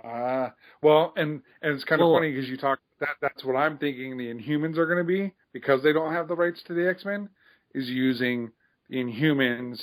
Ah, 0.04 0.52
well, 0.82 1.12
and 1.16 1.40
and 1.62 1.74
it's 1.74 1.84
kind 1.84 2.00
of 2.02 2.08
Well- 2.08 2.18
funny 2.18 2.32
because 2.32 2.48
you 2.50 2.56
talk 2.58 2.80
that 3.00 3.16
that's 3.22 3.42
what 3.44 3.56
I'm 3.56 3.78
thinking 3.78 4.18
the 4.18 4.28
Inhumans 4.32 4.76
are 4.76 4.86
going 4.86 4.98
to 4.98 5.04
be 5.04 5.32
because 5.52 5.82
they 5.82 5.92
don't 5.94 6.12
have 6.12 6.28
the 6.28 6.36
rights 6.36 6.62
to 6.66 6.74
the 6.74 6.86
X 6.88 7.04
Men 7.04 7.30
is 7.74 7.88
using 7.88 8.50
the 8.90 8.96
Inhumans 8.98 9.80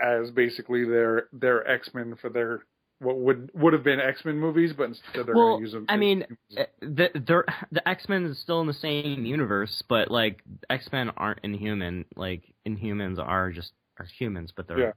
as 0.00 0.30
basically 0.30 0.84
their 0.84 1.28
their 1.32 1.66
X 1.68 1.90
Men 1.92 2.16
for 2.20 2.30
their 2.30 2.64
what 3.00 3.18
would 3.18 3.50
would 3.54 3.72
have 3.72 3.82
been 3.82 3.98
X 4.00 4.24
Men 4.24 4.38
movies, 4.38 4.72
but 4.76 4.84
instead 4.84 5.26
they're 5.26 5.34
Well, 5.34 5.58
going 5.58 5.60
to 5.60 5.64
use 5.64 5.72
them. 5.72 5.86
I 5.88 5.96
mean. 5.96 6.24
Uh, 6.56 6.64
the 6.80 7.08
the 7.14 7.42
the 7.72 7.88
X 7.88 8.08
Men 8.08 8.26
is 8.26 8.38
still 8.38 8.60
in 8.60 8.66
the 8.66 8.74
same 8.74 9.24
universe, 9.24 9.82
but 9.88 10.10
like 10.10 10.42
X 10.68 10.88
Men 10.92 11.10
aren't 11.16 11.40
Inhuman. 11.42 12.04
Like 12.14 12.44
Inhumans 12.66 13.18
are 13.18 13.50
just 13.50 13.72
are 13.98 14.06
humans, 14.18 14.52
but 14.54 14.68
they're. 14.68 14.78
Yeah. 14.78 14.92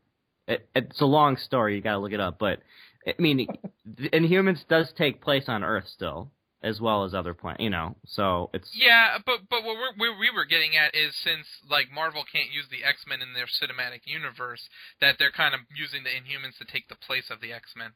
It, 0.45 0.68
it's 0.76 0.99
a 0.99 1.06
long 1.06 1.38
story. 1.38 1.76
You 1.76 1.82
got 1.82 1.93
to 1.93 1.99
look 1.99 2.12
it 2.12 2.20
up, 2.20 2.38
but 2.38 2.60
I 3.08 3.14
mean, 3.18 3.47
the 3.86 4.10
Inhumans 4.14 4.68
does 4.68 4.91
take 4.97 5.22
place 5.22 5.45
on 5.47 5.64
Earth 5.64 5.88
still, 5.88 6.32
as 6.64 6.80
well 6.80 7.03
as 7.03 7.14
other 7.14 7.34
planets. 7.34 7.61
You 7.61 7.70
know, 7.70 7.95
so 8.05 8.49
it's 8.53 8.70
Yeah, 8.74 9.18
but 9.26 9.41
but 9.49 9.64
what 9.64 9.76
we're, 9.99 10.18
we 10.18 10.30
were 10.34 10.45
getting 10.45 10.76
at 10.76 10.95
is 10.95 11.14
since 11.24 11.45
like 11.70 11.91
Marvel 11.93 12.24
can't 12.24 12.51
use 12.51 12.66
the 12.72 12.84
X 12.84 13.05
Men 13.07 13.22
in 13.22 13.34
their 13.34 13.45
cinematic 13.45 14.01
universe, 14.05 14.70
that 15.01 15.16
they're 15.20 15.32
kind 15.32 15.53
of 15.53 15.61
using 15.76 16.03
the 16.03 16.09
Inhumans 16.09 16.57
to 16.57 16.66
take 16.66 16.88
the 16.88 16.95
place 16.95 17.30
of 17.30 17.41
the 17.41 17.53
X 17.53 17.74
Men. 17.76 17.91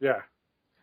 yeah, 0.00 0.22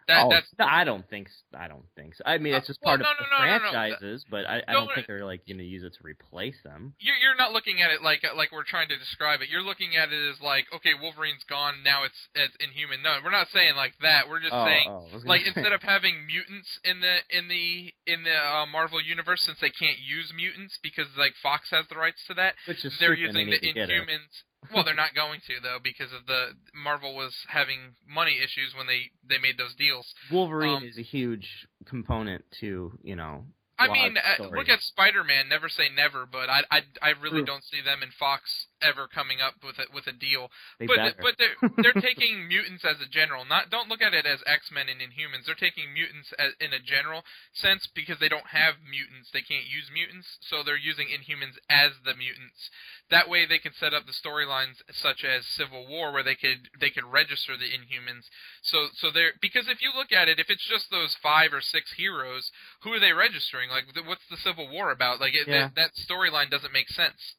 That 0.07 0.25
oh, 0.25 0.29
that's 0.29 0.47
no, 0.57 0.65
I 0.65 0.83
don't 0.85 1.03
think. 1.09 1.27
s- 1.27 1.43
I 1.53 1.67
don't 1.67 1.83
think 1.95 2.15
so. 2.15 2.23
I 2.25 2.37
mean, 2.37 2.53
Uh, 2.53 2.57
it's 2.63 2.67
just 2.67 2.79
well, 2.81 2.95
part 2.97 3.01
no, 3.01 3.11
of 3.11 3.17
no, 3.19 3.25
the 3.27 3.29
no, 3.29 3.37
no, 3.37 3.57
no. 3.59 3.71
franchises, 3.71 4.25
but 4.31 4.45
I, 4.47 4.63
I 4.67 4.71
No, 4.71 4.85
don't 4.87 4.95
think 4.95 5.07
they're 5.07 5.25
like 5.25 5.45
going 5.45 5.57
to 5.59 5.65
use 5.67 5.83
it 5.83 5.93
to 5.95 6.03
replace 6.03 6.55
them. 6.63 6.95
you're 6.99 7.15
you're 7.17 7.35
not 7.35 7.51
looking 7.51 7.81
at 7.81 7.91
it 7.91 8.01
like 8.01 8.23
like 8.35 8.51
we're 8.51 8.63
trying 8.63 8.87
to 8.87 8.97
describe 8.97 9.41
it. 9.41 9.49
You're 9.49 9.61
looking 9.67 9.97
at 9.97 10.13
it 10.13 10.29
as 10.31 10.39
like 10.39 10.65
okay, 10.73 10.91
Wolverine's 10.95 11.43
gone 11.43 11.83
now. 11.83 12.03
It's 12.05 12.29
it's 12.35 12.55
Inhuman. 12.63 13.01
No, 13.03 13.17
we're 13.23 13.31
not 13.35 13.47
saying 13.51 13.75
like 13.75 13.93
that. 14.01 14.29
We're 14.29 14.39
just 14.39 14.53
oh, 14.55 14.63
saying 14.65 14.87
oh, 14.87 15.07
I 15.11 15.13
was 15.13 15.23
gonna 15.23 15.29
like 15.29 15.41
say- 15.45 15.51
instead 15.55 15.73
of 15.73 15.81
having 15.83 16.25
mutants 16.25 16.79
in 16.87 17.01
the 17.01 17.17
in 17.29 17.47
the 17.51 17.91
in 18.07 18.23
the 18.23 18.31
uh, 18.37 18.65
Marvel 18.65 19.01
universe, 19.03 19.41
since 19.43 19.59
they 19.59 19.71
can't 19.75 19.99
use 19.99 20.31
mutants 20.33 20.79
because 20.81 21.07
like 21.17 21.33
Fox 21.43 21.67
has 21.71 21.83
the 21.89 21.97
rights 21.99 22.23
to 22.27 22.33
that, 22.35 22.55
which 22.65 22.85
is 22.85 22.95
they're 22.99 23.13
using 23.13 23.47
the 23.51 23.59
need 23.59 23.67
to 23.67 23.73
get 23.73 23.89
it. 23.89 23.99
Inhumans. 24.07 24.46
Well, 24.73 24.83
they're 24.83 24.95
not 24.95 25.15
going 25.15 25.39
to 25.47 25.53
though 25.61 25.77
because 25.81 26.11
of 26.13 26.25
the 26.27 26.53
Marvel 26.73 27.15
was 27.15 27.33
having 27.47 27.95
money 28.07 28.37
issues 28.43 28.73
when 28.75 28.87
they 28.87 29.11
they 29.27 29.37
made 29.39 29.57
those 29.57 29.75
deals. 29.75 30.13
Wolverine 30.31 30.77
Um, 30.77 30.83
is 30.83 30.97
a 30.97 31.03
huge 31.03 31.67
component 31.85 32.43
to 32.59 32.97
you 33.01 33.15
know. 33.15 33.45
I 33.79 33.91
mean, 33.91 34.17
uh, 34.17 34.43
look 34.55 34.69
at 34.69 34.81
Spider-Man. 34.81 35.49
Never 35.49 35.69
say 35.69 35.89
never, 35.93 36.25
but 36.25 36.49
I 36.49 36.63
I, 36.71 36.81
I 37.01 37.09
really 37.21 37.39
True. 37.39 37.45
don't 37.45 37.63
see 37.63 37.81
them 37.81 38.01
in 38.01 38.09
Fox 38.11 38.66
ever 38.81 39.07
coming 39.07 39.41
up 39.41 39.55
with 39.63 39.77
a, 39.79 39.85
with 39.93 40.07
a 40.07 40.15
deal. 40.15 40.49
They 40.79 40.87
but 40.87 40.97
better. 40.97 41.21
but 41.21 41.35
they're 41.37 41.57
they're 41.81 42.01
taking 42.01 42.47
mutants 42.47 42.85
as 42.85 42.97
a 43.01 43.09
general. 43.09 43.45
Not 43.45 43.69
don't 43.69 43.89
look 43.89 44.01
at 44.01 44.13
it 44.13 44.25
as 44.25 44.39
X-Men 44.45 44.87
and 44.89 45.01
Inhumans. 45.01 45.45
They're 45.45 45.57
taking 45.57 45.93
mutants 45.93 46.33
as, 46.37 46.53
in 46.59 46.73
a 46.73 46.79
general 46.79 47.23
sense 47.53 47.87
because 47.93 48.19
they 48.19 48.29
don't 48.29 48.53
have 48.53 48.81
mutants. 48.83 49.29
They 49.31 49.41
can't 49.41 49.65
use 49.67 49.89
mutants, 49.93 50.27
so 50.41 50.61
they're 50.63 50.77
using 50.79 51.07
Inhumans 51.07 51.57
as 51.69 51.97
the 52.05 52.15
mutants. 52.15 52.69
That 53.09 53.29
way, 53.29 53.45
they 53.45 53.59
can 53.59 53.73
set 53.73 53.93
up 53.93 54.05
the 54.05 54.15
storylines 54.15 54.83
such 54.91 55.23
as 55.23 55.45
Civil 55.45 55.87
War, 55.87 56.11
where 56.11 56.23
they 56.23 56.35
could 56.35 56.69
they 56.79 56.89
could 56.89 57.05
register 57.07 57.55
the 57.55 57.71
Inhumans. 57.71 58.27
So 58.61 58.87
so 58.93 59.11
they're 59.11 59.33
because 59.41 59.67
if 59.67 59.81
you 59.81 59.91
look 59.95 60.11
at 60.11 60.27
it, 60.27 60.39
if 60.39 60.49
it's 60.49 60.67
just 60.67 60.91
those 60.91 61.15
five 61.21 61.53
or 61.53 61.61
six 61.61 61.93
heroes, 61.97 62.51
who 62.83 62.93
are 62.93 62.99
they 62.99 63.13
registering? 63.13 63.69
Like, 63.69 63.85
what's 64.05 64.27
the 64.29 64.37
Civil 64.37 64.69
War 64.69 64.91
about? 64.91 65.19
Like, 65.19 65.33
it, 65.33 65.47
Yeah. 65.47 65.69
that, 65.73 65.75
that 65.75 65.91
storyline 65.95 66.49
doesn't 66.49 66.73
make 66.73 66.89
sense. 66.89 67.35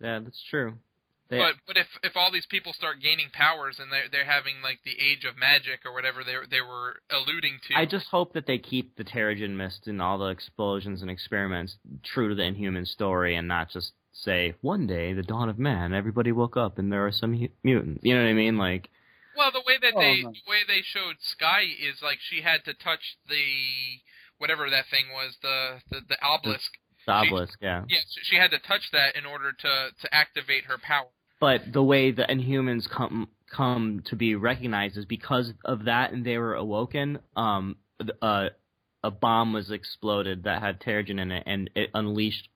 Yeah, 0.00 0.20
that's 0.20 0.42
true. 0.48 0.74
They, 1.28 1.38
But 1.38 1.56
but 1.66 1.76
if 1.76 1.86
if 2.02 2.16
all 2.16 2.30
these 2.32 2.46
people 2.46 2.72
start 2.72 3.00
gaining 3.02 3.28
powers 3.32 3.78
and 3.78 3.92
they're 3.92 4.08
they're 4.10 4.24
having 4.24 4.62
like 4.62 4.78
the 4.84 4.96
age 4.98 5.24
of 5.26 5.36
magic 5.36 5.80
or 5.84 5.92
whatever 5.92 6.24
they 6.24 6.36
they 6.50 6.62
were 6.62 7.00
alluding 7.10 7.58
to, 7.68 7.74
I 7.76 7.84
just 7.84 8.06
hope 8.08 8.32
that 8.32 8.46
they 8.46 8.56
keep 8.56 8.96
the 8.96 9.04
Terrigen 9.04 9.50
Mist 9.56 9.86
and 9.88 10.00
all 10.00 10.16
the 10.18 10.26
explosions 10.28 11.02
and 11.02 11.10
experiments 11.10 11.76
true 12.02 12.30
to 12.30 12.34
the 12.34 12.44
Inhuman 12.44 12.86
story, 12.86 13.36
and 13.36 13.46
not 13.46 13.68
just 13.70 13.92
say 14.12 14.54
one 14.62 14.86
day 14.86 15.12
the 15.12 15.22
dawn 15.22 15.50
of 15.50 15.58
man, 15.58 15.92
everybody 15.92 16.32
woke 16.32 16.56
up 16.56 16.78
and 16.78 16.90
there 16.90 17.06
are 17.06 17.12
some 17.12 17.32
mutants. 17.62 18.00
You 18.02 18.14
know 18.14 18.22
what 18.22 18.30
I 18.30 18.32
mean? 18.32 18.56
Like, 18.56 18.88
well 19.36 19.50
the 19.52 19.62
way 19.66 19.76
that 19.82 19.92
Oh, 19.96 20.00
they 20.00 20.22
no. 20.22 20.30
the 20.30 20.50
way 20.50 20.60
they 20.66 20.80
showed 20.82 21.16
Skye 21.20 21.66
is 21.78 22.00
like 22.02 22.18
she 22.20 22.40
had 22.40 22.64
to 22.64 22.72
touch 22.72 23.18
the 23.28 24.00
whatever 24.38 24.70
that 24.70 24.86
thing 24.90 25.06
was 25.12 25.36
the 25.42 25.82
the, 25.90 26.00
the 26.08 26.16
obelisk. 26.24 26.72
The 27.08 27.14
obelisk, 27.14 27.58
yeah. 27.60 27.84
Yes, 27.88 28.04
she 28.22 28.36
had 28.36 28.50
to 28.52 28.58
touch 28.58 28.90
that 28.92 29.16
in 29.16 29.26
order 29.26 29.52
to 29.52 29.88
to 30.00 30.14
activate 30.14 30.64
her 30.64 30.78
power. 30.78 31.08
But 31.40 31.72
the 31.72 31.82
way 31.82 32.10
the 32.10 32.24
Inhumans 32.24 32.88
come 32.88 33.28
come 33.50 34.02
to 34.06 34.16
be 34.16 34.34
recognized 34.34 34.96
is 34.96 35.04
because 35.04 35.52
of 35.64 35.84
that, 35.84 36.12
and 36.12 36.24
they 36.24 36.38
were 36.38 36.54
awoken. 36.54 37.18
Um, 37.36 37.76
th- 38.00 38.16
uh, 38.20 38.48
a 39.02 39.10
bomb 39.10 39.52
was 39.52 39.70
exploded 39.70 40.44
that 40.44 40.60
had 40.60 40.80
Terrigen 40.80 41.20
in 41.20 41.30
it, 41.32 41.44
and 41.46 41.70
it 41.74 41.90
unleashed 41.94 42.48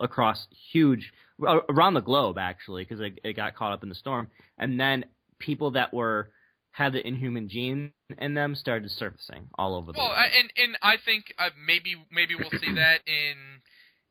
across 0.00 0.46
huge 0.72 1.12
around 1.40 1.94
the 1.94 2.00
globe 2.00 2.38
actually, 2.38 2.84
because 2.84 3.00
it, 3.00 3.20
it 3.22 3.34
got 3.34 3.54
caught 3.54 3.72
up 3.72 3.82
in 3.82 3.88
the 3.88 3.94
storm. 3.94 4.28
And 4.58 4.78
then 4.78 5.04
people 5.38 5.72
that 5.72 5.92
were 5.92 6.30
had 6.70 6.92
the 6.92 7.06
Inhuman 7.06 7.48
gene 7.48 7.92
in 8.18 8.34
them 8.34 8.54
started 8.54 8.90
surfacing 8.90 9.48
all 9.58 9.74
over 9.74 9.92
the 9.92 9.98
Well, 9.98 10.08
world. 10.08 10.18
I, 10.18 10.38
and 10.38 10.52
and 10.56 10.78
I 10.82 10.96
think 11.04 11.34
uh, 11.38 11.50
maybe 11.66 11.96
maybe 12.12 12.34
we'll 12.36 12.50
see 12.60 12.72
that 12.74 13.00
in 13.06 13.34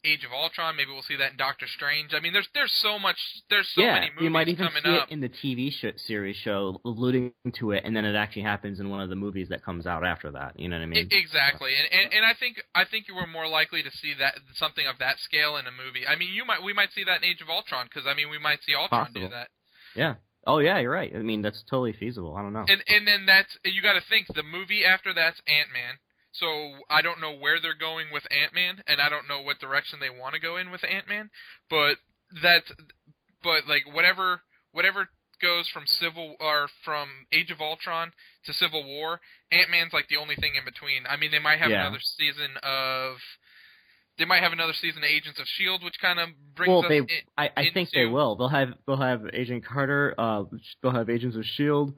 Age 0.07 0.23
of 0.23 0.31
Ultron. 0.31 0.75
Maybe 0.75 0.91
we'll 0.91 1.01
see 1.03 1.17
that 1.17 1.31
in 1.31 1.37
Doctor 1.37 1.67
Strange. 1.67 2.13
I 2.13 2.19
mean, 2.19 2.33
there's 2.33 2.47
there's 2.53 2.71
so 2.81 2.97
much 2.97 3.17
there's 3.49 3.67
so 3.75 3.81
yeah, 3.81 3.93
many 3.95 4.09
movies 4.11 4.23
you 4.23 4.29
might 4.29 4.47
even 4.47 4.67
coming 4.67 4.83
see 4.83 4.97
up. 4.97 5.07
it 5.09 5.13
in 5.13 5.19
the 5.19 5.29
TV 5.29 5.71
sh- 5.71 5.99
series 6.07 6.35
show, 6.37 6.79
alluding 6.85 7.33
to 7.55 7.71
it, 7.71 7.83
and 7.85 7.95
then 7.95 8.05
it 8.05 8.15
actually 8.15 8.43
happens 8.43 8.79
in 8.79 8.89
one 8.89 9.01
of 9.01 9.09
the 9.09 9.15
movies 9.15 9.49
that 9.49 9.63
comes 9.63 9.85
out 9.85 10.05
after 10.05 10.31
that. 10.31 10.59
You 10.59 10.69
know 10.69 10.77
what 10.77 10.83
I 10.83 10.87
mean? 10.87 11.07
E- 11.11 11.17
exactly, 11.17 11.71
and, 11.75 11.87
and 12.03 12.13
and 12.13 12.25
I 12.25 12.33
think 12.39 12.61
I 12.73 12.85
think 12.85 13.07
you 13.07 13.15
were 13.15 13.27
more 13.27 13.47
likely 13.47 13.83
to 13.83 13.91
see 13.91 14.13
that 14.19 14.35
something 14.55 14.87
of 14.87 14.97
that 14.99 15.19
scale 15.19 15.57
in 15.57 15.65
a 15.67 15.71
movie. 15.71 16.07
I 16.07 16.15
mean, 16.15 16.33
you 16.33 16.45
might 16.45 16.63
we 16.63 16.73
might 16.73 16.93
see 16.93 17.03
that 17.03 17.23
in 17.23 17.29
Age 17.29 17.41
of 17.41 17.49
Ultron 17.49 17.87
because 17.89 18.07
I 18.07 18.13
mean 18.13 18.29
we 18.29 18.39
might 18.39 18.59
see 18.63 18.73
Ultron 18.75 19.11
do 19.13 19.27
that, 19.29 19.49
Yeah. 19.95 20.15
Oh 20.45 20.59
yeah, 20.59 20.79
you're 20.79 20.91
right. 20.91 21.11
I 21.13 21.19
mean, 21.19 21.41
that's 21.41 21.61
totally 21.69 21.91
feasible. 21.91 22.35
I 22.37 22.41
don't 22.41 22.53
know. 22.53 22.63
and 22.67 22.81
and 22.87 23.05
then 23.05 23.25
that's 23.25 23.57
you 23.65 23.81
got 23.81 23.93
to 23.93 24.01
think 24.09 24.27
the 24.33 24.43
movie 24.43 24.85
after 24.85 25.13
that's 25.13 25.41
Ant 25.45 25.67
Man. 25.73 25.95
So 26.39 26.47
I 26.89 27.01
don't 27.01 27.21
know 27.21 27.35
where 27.35 27.59
they're 27.59 27.77
going 27.77 28.07
with 28.11 28.23
Ant 28.31 28.53
Man, 28.53 28.83
and 28.87 29.01
I 29.01 29.09
don't 29.09 29.27
know 29.27 29.41
what 29.41 29.59
direction 29.59 29.99
they 29.99 30.09
want 30.09 30.35
to 30.35 30.39
go 30.41 30.57
in 30.57 30.71
with 30.71 30.83
Ant 30.83 31.07
Man, 31.07 31.29
but 31.69 31.97
that's 32.43 32.71
but 33.43 33.67
like 33.67 33.83
whatever 33.91 34.41
whatever 34.71 35.09
goes 35.41 35.67
from 35.69 35.83
Civil 35.85 36.35
or 36.39 36.67
from 36.83 37.09
Age 37.31 37.51
of 37.51 37.61
Ultron 37.61 38.11
to 38.45 38.53
Civil 38.53 38.83
War, 38.83 39.19
Ant 39.51 39.69
Man's 39.69 39.93
like 39.93 40.07
the 40.09 40.17
only 40.17 40.35
thing 40.35 40.53
in 40.57 40.65
between. 40.65 41.05
I 41.07 41.17
mean, 41.17 41.31
they 41.31 41.39
might 41.39 41.59
have 41.59 41.69
Yeah. 41.69 41.81
another 41.81 41.99
season 42.01 42.57
of 42.63 43.17
they 44.17 44.25
might 44.25 44.41
have 44.41 44.51
another 44.51 44.73
season 44.73 45.03
of 45.03 45.09
Agents 45.09 45.39
of 45.39 45.45
Shield, 45.47 45.83
which 45.83 45.99
kind 46.01 46.19
of 46.19 46.29
brings 46.55 46.69
well, 46.69 46.81
they, 46.89 46.97
in. 46.97 47.07
I, 47.37 47.51
I 47.55 47.69
think 47.71 47.91
they 47.91 48.05
will. 48.05 48.35
They'll 48.35 48.47
have 48.49 48.69
they'll 48.85 48.97
have 48.97 49.21
Agent 49.33 49.63
Carter. 49.65 50.15
Uh, 50.17 50.43
they'll 50.81 50.91
have 50.91 51.09
Agents 51.09 51.35
of 51.35 51.45
Shield, 51.45 51.93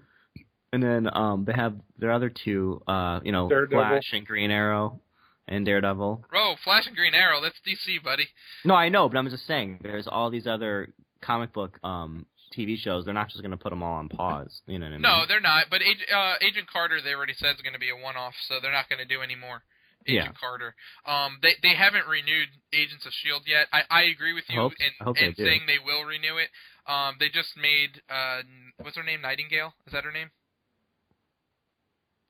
and 0.73 0.81
then 0.83 1.09
um, 1.13 1.45
they 1.45 1.53
have 1.53 1.75
their 1.97 2.11
other 2.11 2.29
two. 2.29 2.81
Uh, 2.87 3.19
you 3.23 3.31
know, 3.31 3.49
Daredevil. 3.49 3.79
Flash 3.83 4.09
and 4.13 4.25
Green 4.25 4.51
Arrow, 4.51 5.01
and 5.47 5.65
Daredevil. 5.65 6.25
Oh, 6.33 6.55
Flash 6.63 6.87
and 6.87 6.95
Green 6.95 7.13
Arrow, 7.13 7.41
that's 7.41 7.59
DC, 7.67 8.03
buddy. 8.03 8.27
No, 8.65 8.75
I 8.75 8.89
know, 8.89 9.09
but 9.09 9.17
I'm 9.17 9.29
just 9.29 9.47
saying. 9.47 9.79
There's 9.81 10.07
all 10.07 10.29
these 10.29 10.47
other 10.47 10.89
comic 11.21 11.51
book 11.53 11.77
um 11.83 12.25
TV 12.57 12.77
shows. 12.77 13.05
They're 13.05 13.13
not 13.13 13.29
just 13.29 13.41
going 13.41 13.51
to 13.51 13.57
put 13.57 13.69
them 13.69 13.83
all 13.83 13.95
on 13.95 14.09
pause. 14.09 14.61
You 14.65 14.79
know 14.79 14.85
what 14.87 14.91
I 14.91 14.95
mean? 14.95 15.01
No, 15.03 15.23
they're 15.27 15.39
not. 15.41 15.65
But 15.69 15.81
uh, 15.81 16.33
Agent 16.41 16.67
Carter, 16.71 16.99
they 17.03 17.13
already 17.13 17.33
said 17.37 17.55
is 17.55 17.61
going 17.61 17.73
to 17.73 17.79
be 17.79 17.89
a 17.89 17.95
one-off, 17.95 18.33
so 18.47 18.55
they're 18.61 18.71
not 18.71 18.89
going 18.89 18.97
to 18.99 19.05
do 19.05 19.21
any 19.21 19.35
more. 19.35 19.61
Agent 20.07 20.33
Yeah. 20.33 20.39
Carter. 20.39 20.73
Um, 21.05 21.37
they 21.43 21.53
they 21.61 21.75
haven't 21.75 22.07
renewed 22.07 22.47
Agents 22.73 23.05
of 23.05 23.11
Shield 23.13 23.43
yet. 23.45 23.67
I, 23.73 23.81
I 23.89 24.01
agree 24.03 24.33
with 24.33 24.45
you 24.49 24.57
I 24.57 24.63
hope- 24.63 24.79
in, 24.79 24.91
I 24.99 25.03
hope 25.03 25.17
they 25.17 25.25
in 25.27 25.35
saying 25.35 25.61
they 25.67 25.77
will 25.83 26.05
renew 26.05 26.37
it. 26.37 26.49
Um, 26.89 27.17
they 27.19 27.27
just 27.29 27.53
made 27.57 28.01
uh, 28.09 28.41
what's 28.81 28.95
her 28.97 29.03
name? 29.03 29.21
Nightingale. 29.21 29.73
Is 29.85 29.93
that 29.93 30.05
her 30.05 30.11
name? 30.11 30.29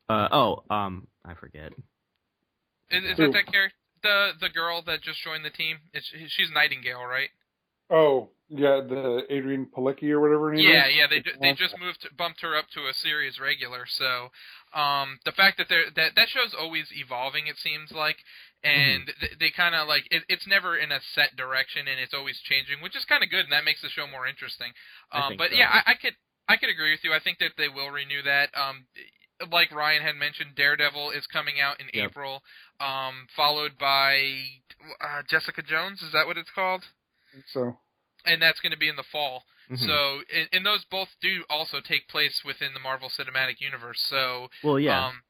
Uh, 0.09 0.27
oh, 0.31 0.63
um, 0.69 1.07
I 1.23 1.35
forget. 1.35 1.71
Is, 2.91 3.03
is 3.03 3.17
that 3.17 3.31
that 3.31 3.51
character? 3.51 3.75
The 4.01 4.31
the 4.39 4.49
girl 4.49 4.81
that 4.87 5.01
just 5.01 5.21
joined 5.23 5.45
the 5.45 5.49
team. 5.49 5.77
It's, 5.93 6.07
she's 6.27 6.49
Nightingale, 6.51 7.03
right? 7.03 7.29
Oh, 7.91 8.29
yeah, 8.49 8.81
the 8.81 9.23
Adrianne 9.29 9.69
Palicki 9.69 10.09
or 10.11 10.19
whatever 10.19 10.49
her 10.51 10.57
name 10.57 10.65
Yeah, 10.65 10.87
is. 10.87 10.93
yeah. 10.95 11.07
They 11.09 11.21
they 11.41 11.53
just 11.53 11.77
moved 11.77 12.07
bumped 12.17 12.41
her 12.41 12.55
up 12.55 12.69
to 12.73 12.87
a 12.87 12.93
series 12.93 13.39
regular. 13.39 13.85
So, 13.85 14.29
um, 14.73 15.19
the 15.25 15.31
fact 15.31 15.57
that 15.57 15.67
they're 15.69 15.89
that 15.95 16.15
that 16.15 16.29
show's 16.29 16.55
always 16.57 16.89
evolving, 16.95 17.47
it 17.47 17.57
seems 17.57 17.91
like, 17.91 18.17
and 18.63 19.11
th- 19.19 19.37
they 19.39 19.51
kind 19.51 19.75
of 19.75 19.87
like 19.87 20.07
it, 20.09 20.23
it's 20.29 20.47
never 20.47 20.77
in 20.77 20.91
a 20.91 20.99
set 21.13 21.35
direction, 21.35 21.87
and 21.87 21.99
it's 21.99 22.13
always 22.13 22.39
changing, 22.39 22.81
which 22.81 22.95
is 22.95 23.05
kind 23.05 23.23
of 23.23 23.29
good, 23.29 23.45
and 23.45 23.51
that 23.51 23.65
makes 23.65 23.81
the 23.81 23.89
show 23.89 24.07
more 24.07 24.25
interesting. 24.27 24.71
I 25.13 25.21
Um, 25.21 25.29
think 25.29 25.39
but 25.39 25.51
so. 25.51 25.57
yeah, 25.57 25.69
I, 25.69 25.91
I 25.91 25.95
could 25.95 26.15
I 26.47 26.57
could 26.57 26.69
agree 26.69 26.91
with 26.91 27.03
you. 27.03 27.13
I 27.13 27.19
think 27.19 27.37
that 27.39 27.53
they 27.57 27.69
will 27.69 27.89
renew 27.91 28.23
that. 28.23 28.49
Um, 28.57 28.85
like 29.51 29.71
Ryan 29.71 30.01
had 30.01 30.15
mentioned, 30.15 30.55
Daredevil 30.55 31.11
is 31.11 31.25
coming 31.27 31.59
out 31.59 31.79
in 31.79 31.87
Yep. 31.93 32.11
April, 32.11 32.43
um, 32.79 33.27
followed 33.35 33.77
by 33.77 34.41
uh, 35.01 35.21
Jessica 35.29 35.61
Jones. 35.61 36.01
Is 36.01 36.11
that 36.13 36.27
what 36.27 36.37
it's 36.37 36.49
called? 36.53 36.83
So 37.53 37.77
And 38.25 38.41
that's 38.41 38.59
going 38.59 38.71
to 38.71 38.77
be 38.77 38.87
in 38.89 38.95
the 38.95 39.03
fall. 39.11 39.43
Mhm. 39.69 39.85
So, 39.85 40.21
and, 40.35 40.49
and 40.51 40.65
those 40.65 40.83
both 40.85 41.09
do 41.21 41.43
also 41.49 41.79
take 41.79 42.07
place 42.07 42.41
within 42.43 42.73
the 42.73 42.79
Marvel 42.79 43.09
Cinematic 43.09 43.59
Universe. 43.61 44.01
So, 44.09 44.49
well, 44.63 44.79
yeah. 44.79 45.07
um, 45.07 45.21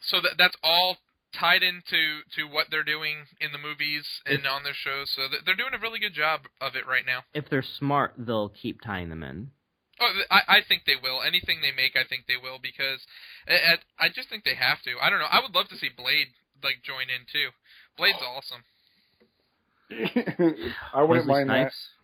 so 0.00 0.20
that 0.20 0.32
that's 0.36 0.56
all 0.62 0.98
tied 1.32 1.62
into 1.62 2.22
to 2.34 2.44
what 2.48 2.66
they're 2.70 2.82
doing 2.82 3.26
in 3.40 3.52
the 3.52 3.58
movies 3.58 4.04
and 4.26 4.46
on 4.46 4.62
their 4.64 4.74
shows. 4.74 5.10
So 5.14 5.28
th- 5.28 5.42
they're 5.44 5.54
doing 5.54 5.74
a 5.74 5.78
really 5.78 6.00
good 6.00 6.14
job 6.14 6.40
of 6.60 6.74
it 6.74 6.86
right 6.86 7.04
now. 7.06 7.24
if 7.34 7.48
they're 7.50 7.62
smart, 7.62 8.14
they'll 8.18 8.48
keep 8.48 8.80
tying 8.80 9.10
them 9.10 9.22
in. 9.22 9.50
Oh, 10.00 10.12
I, 10.30 10.40
I 10.48 10.58
think 10.66 10.82
they 10.86 10.96
will. 11.00 11.22
Anything 11.22 11.58
they 11.60 11.72
make, 11.72 11.96
I 11.96 12.06
think 12.06 12.26
they 12.26 12.36
will 12.40 12.58
because 12.62 13.02
I, 13.48 13.74
I 13.74 14.06
I 14.06 14.08
just 14.08 14.28
think 14.28 14.44
they 14.44 14.54
have 14.54 14.82
to. 14.82 14.94
I 15.02 15.10
don't 15.10 15.18
know. 15.18 15.30
I 15.30 15.40
would 15.40 15.54
love 15.54 15.68
to 15.68 15.76
see 15.76 15.90
Blade 15.94 16.28
like 16.62 16.82
join 16.82 17.10
in 17.10 17.26
too. 17.30 17.50
Blade's 17.96 18.18
oh. 18.22 18.38
awesome. 18.38 18.62
I 20.94 21.02
wouldn't 21.02 21.26
Wesley 21.26 21.44
mind 21.44 21.50
that. 21.50 21.72
Snipes? 21.72 21.97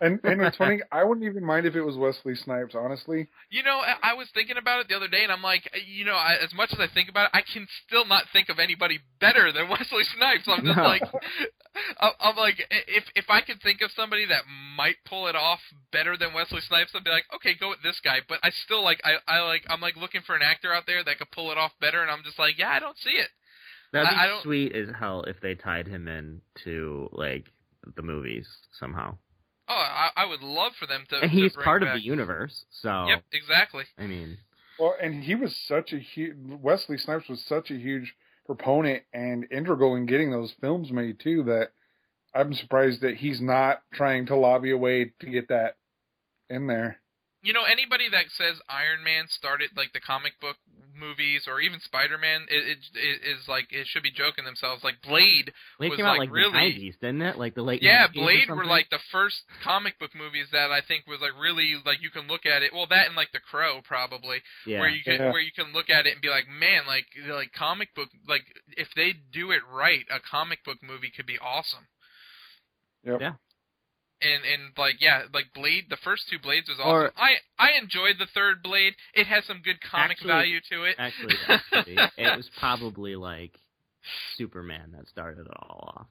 And 0.00 0.20
and 0.24 0.42
it's 0.42 0.56
funny, 0.58 0.80
I 0.92 1.04
wouldn't 1.04 1.26
even 1.26 1.44
mind 1.44 1.64
if 1.66 1.74
it 1.74 1.80
was 1.82 1.96
Wesley 1.96 2.34
Snipes, 2.34 2.74
honestly. 2.74 3.28
You 3.50 3.62
know, 3.62 3.78
I, 3.78 4.10
I 4.10 4.14
was 4.14 4.28
thinking 4.34 4.56
about 4.58 4.80
it 4.80 4.88
the 4.88 4.96
other 4.96 5.08
day, 5.08 5.22
and 5.22 5.32
I'm 5.32 5.42
like, 5.42 5.70
you 5.86 6.04
know, 6.04 6.14
I, 6.14 6.36
as 6.42 6.52
much 6.54 6.70
as 6.72 6.78
I 6.80 6.86
think 6.92 7.08
about 7.08 7.26
it, 7.26 7.30
I 7.32 7.40
can 7.42 7.66
still 7.86 8.04
not 8.04 8.24
think 8.32 8.48
of 8.50 8.58
anybody 8.58 9.00
better 9.20 9.52
than 9.52 9.68
Wesley 9.70 10.04
Snipes. 10.16 10.44
I'm 10.48 10.64
just 10.66 10.76
No. 10.76 10.82
like, 10.84 11.02
I- 12.00 12.12
I'm 12.20 12.36
like, 12.36 12.56
if 12.70 13.04
if 13.14 13.26
I 13.30 13.40
could 13.40 13.62
think 13.62 13.80
of 13.80 13.90
somebody 13.92 14.26
that 14.26 14.42
might 14.76 14.96
pull 15.06 15.28
it 15.28 15.36
off 15.36 15.60
better 15.92 16.16
than 16.16 16.34
Wesley 16.34 16.60
Snipes, 16.60 16.92
I'd 16.94 17.04
be 17.04 17.10
like, 17.10 17.24
okay, 17.36 17.54
go 17.58 17.70
with 17.70 17.82
this 17.82 18.00
guy. 18.04 18.18
But 18.28 18.40
I 18.42 18.50
still 18.50 18.82
like, 18.84 19.00
I 19.04 19.14
I 19.26 19.40
like, 19.40 19.64
I'm 19.68 19.80
like 19.80 19.96
looking 19.96 20.20
for 20.26 20.34
an 20.36 20.42
actor 20.42 20.72
out 20.74 20.84
there 20.86 21.02
that 21.04 21.18
could 21.18 21.30
pull 21.30 21.50
it 21.52 21.58
off 21.58 21.72
better, 21.80 22.02
and 22.02 22.10
I'm 22.10 22.22
just 22.24 22.38
like, 22.38 22.58
yeah, 22.58 22.70
I 22.70 22.78
don't 22.80 22.98
see 22.98 23.10
it. 23.16 23.28
That'd 23.92 24.10
be 24.10 24.16
I- 24.16 24.36
I 24.36 24.42
sweet 24.42 24.74
as 24.76 24.88
hell 24.98 25.22
if 25.22 25.40
they 25.40 25.54
tied 25.54 25.86
him 25.88 26.06
in 26.08 26.42
to 26.64 27.08
like 27.12 27.46
the 27.94 28.02
movies 28.02 28.46
somehow. 28.78 29.16
Oh, 29.68 29.74
I, 29.74 30.10
I 30.16 30.26
would 30.26 30.42
love 30.42 30.72
for 30.78 30.86
them 30.86 31.04
to. 31.10 31.20
And 31.20 31.30
to 31.30 31.36
he's 31.36 31.54
bring 31.54 31.64
part 31.64 31.82
of 31.82 31.92
the 31.92 32.00
universe, 32.00 32.64
so 32.70 33.06
Yep, 33.08 33.24
exactly. 33.32 33.84
I 33.98 34.06
mean, 34.06 34.38
Well, 34.78 34.94
and 35.00 35.24
he 35.24 35.34
was 35.34 35.56
such 35.66 35.92
a 35.92 35.98
huge 35.98 36.36
Wesley 36.36 36.98
Snipes 36.98 37.28
was 37.28 37.42
such 37.44 37.70
a 37.70 37.74
huge 37.74 38.14
proponent 38.46 39.02
and 39.12 39.46
integral 39.50 39.96
in 39.96 40.06
getting 40.06 40.30
those 40.30 40.54
films 40.60 40.92
made 40.92 41.18
too 41.18 41.42
that 41.44 41.72
I'm 42.34 42.54
surprised 42.54 43.00
that 43.00 43.16
he's 43.16 43.40
not 43.40 43.82
trying 43.92 44.26
to 44.26 44.36
lobby 44.36 44.70
away 44.70 45.12
to 45.20 45.26
get 45.26 45.48
that 45.48 45.76
in 46.48 46.66
there. 46.66 46.98
You 47.42 47.52
know, 47.52 47.64
anybody 47.64 48.08
that 48.10 48.26
says 48.36 48.60
Iron 48.68 49.02
Man 49.04 49.26
started 49.28 49.70
like 49.76 49.92
the 49.92 50.00
comic 50.00 50.38
book 50.40 50.56
movies 50.98 51.44
or 51.46 51.60
even 51.60 51.80
Spider 51.80 52.18
Man, 52.18 52.42
it, 52.50 52.76
it, 52.76 52.78
it 52.94 53.18
is 53.36 53.46
like 53.48 53.66
it 53.70 53.86
should 53.86 54.02
be 54.02 54.10
joking 54.10 54.44
themselves. 54.44 54.82
Like 54.82 55.00
Blade, 55.02 55.52
Blade 55.78 55.90
Was, 55.90 55.96
came 55.96 56.06
out 56.06 56.18
like, 56.18 56.28
like 56.28 56.34
really- 56.34 56.50
the 56.52 56.58
nineties, 56.58 56.94
didn't 57.00 57.22
it? 57.22 57.36
Like 57.38 57.54
the 57.54 57.62
late 57.62 57.82
yeah, 57.82 58.06
90s 58.08 58.10
or 58.10 58.12
Blade 58.22 58.50
were 58.50 58.64
like 58.64 58.90
the 58.90 58.98
first 59.12 59.36
comic 59.62 59.98
book 59.98 60.10
movies 60.14 60.46
that 60.52 60.70
I 60.70 60.80
think 60.86 61.06
was 61.06 61.20
like 61.20 61.32
really 61.40 61.74
like 61.84 62.02
you 62.02 62.10
can 62.10 62.26
look 62.26 62.46
at 62.46 62.62
it. 62.62 62.72
Well, 62.72 62.86
that 62.88 63.06
and 63.06 63.16
like 63.16 63.32
The 63.32 63.40
Crow 63.40 63.80
probably, 63.84 64.38
yeah. 64.66 64.80
where 64.80 64.88
you 64.88 65.02
can 65.04 65.14
Yeah. 65.14 65.30
where 65.32 65.40
you 65.40 65.52
can 65.52 65.72
look 65.72 65.90
at 65.90 66.06
it 66.06 66.12
and 66.14 66.22
be 66.22 66.28
like, 66.28 66.48
man, 66.48 66.82
like 66.86 67.06
like 67.28 67.52
comic 67.52 67.94
book, 67.94 68.08
like 68.28 68.44
if 68.76 68.88
they 68.96 69.12
do 69.32 69.50
it 69.50 69.60
right, 69.70 70.04
a 70.10 70.20
comic 70.20 70.64
book 70.64 70.78
movie 70.82 71.12
could 71.14 71.26
be 71.26 71.38
awesome. 71.38 71.86
Yep. 73.04 73.20
Yeah. 73.20 73.32
And 74.22 74.44
and 74.44 74.72
like 74.78 74.96
yeah, 75.00 75.22
like 75.34 75.52
Blade, 75.54 75.84
the 75.90 75.98
first 76.02 76.22
two 76.30 76.38
Blades 76.38 76.68
was 76.68 76.78
Or- 76.82 77.06
awesome. 77.08 77.14
I 77.18 77.34
I 77.58 77.72
enjoyed 77.80 78.16
the 78.18 78.26
third 78.32 78.62
Blade. 78.62 78.94
It 79.14 79.26
has 79.26 79.44
some 79.44 79.60
good 79.62 79.76
comic 79.82 80.12
Actually- 80.12 80.28
value 80.28 80.60
to 80.72 80.84
it. 80.84 80.96
Actually, 80.98 81.36
actually, 81.48 81.96
it 82.16 82.36
was 82.36 82.48
probably 82.58 83.14
like 83.16 83.52
Superman 84.36 84.92
that 84.96 85.08
started 85.08 85.46
it 85.46 85.52
all 85.58 85.92
off. 85.96 86.06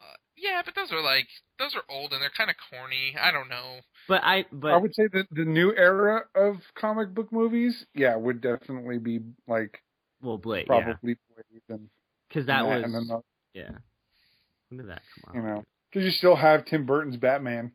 Uh, 0.00 0.16
yeah, 0.36 0.62
but 0.64 0.74
those 0.74 0.90
are 0.90 1.00
like 1.00 1.28
those 1.58 1.74
are 1.76 1.82
old 1.88 2.12
and 2.12 2.20
they're 2.20 2.32
kind 2.36 2.50
of 2.50 2.56
corny. 2.70 3.14
I 3.20 3.30
don't 3.30 3.48
know. 3.48 3.80
But 4.08 4.22
I, 4.24 4.46
but 4.52 4.72
I 4.72 4.76
would 4.76 4.94
say 4.94 5.06
that 5.12 5.26
the 5.30 5.44
new 5.44 5.72
era 5.76 6.24
of 6.34 6.56
comic 6.74 7.14
book 7.14 7.32
movies, 7.32 7.86
yeah, 7.94 8.16
would 8.16 8.40
definitely 8.40 8.98
be 8.98 9.20
like 9.46 9.80
well, 10.20 10.38
Blade, 10.38 10.66
yeah, 10.68 10.80
probably 10.82 11.16
Blade 11.68 11.80
because 12.28 12.46
that 12.46 12.64
and 12.64 12.92
was, 12.94 12.94
and 13.12 13.22
yeah. 13.54 13.70
When 14.68 14.78
did 14.78 14.88
that 14.88 15.02
come 15.24 15.34
you 15.36 15.40
out? 15.48 15.54
know, 15.58 15.64
because 15.94 16.04
you 16.04 16.10
still 16.10 16.34
have 16.36 16.64
Tim 16.64 16.84
Burton's 16.86 17.16
Batman. 17.16 17.70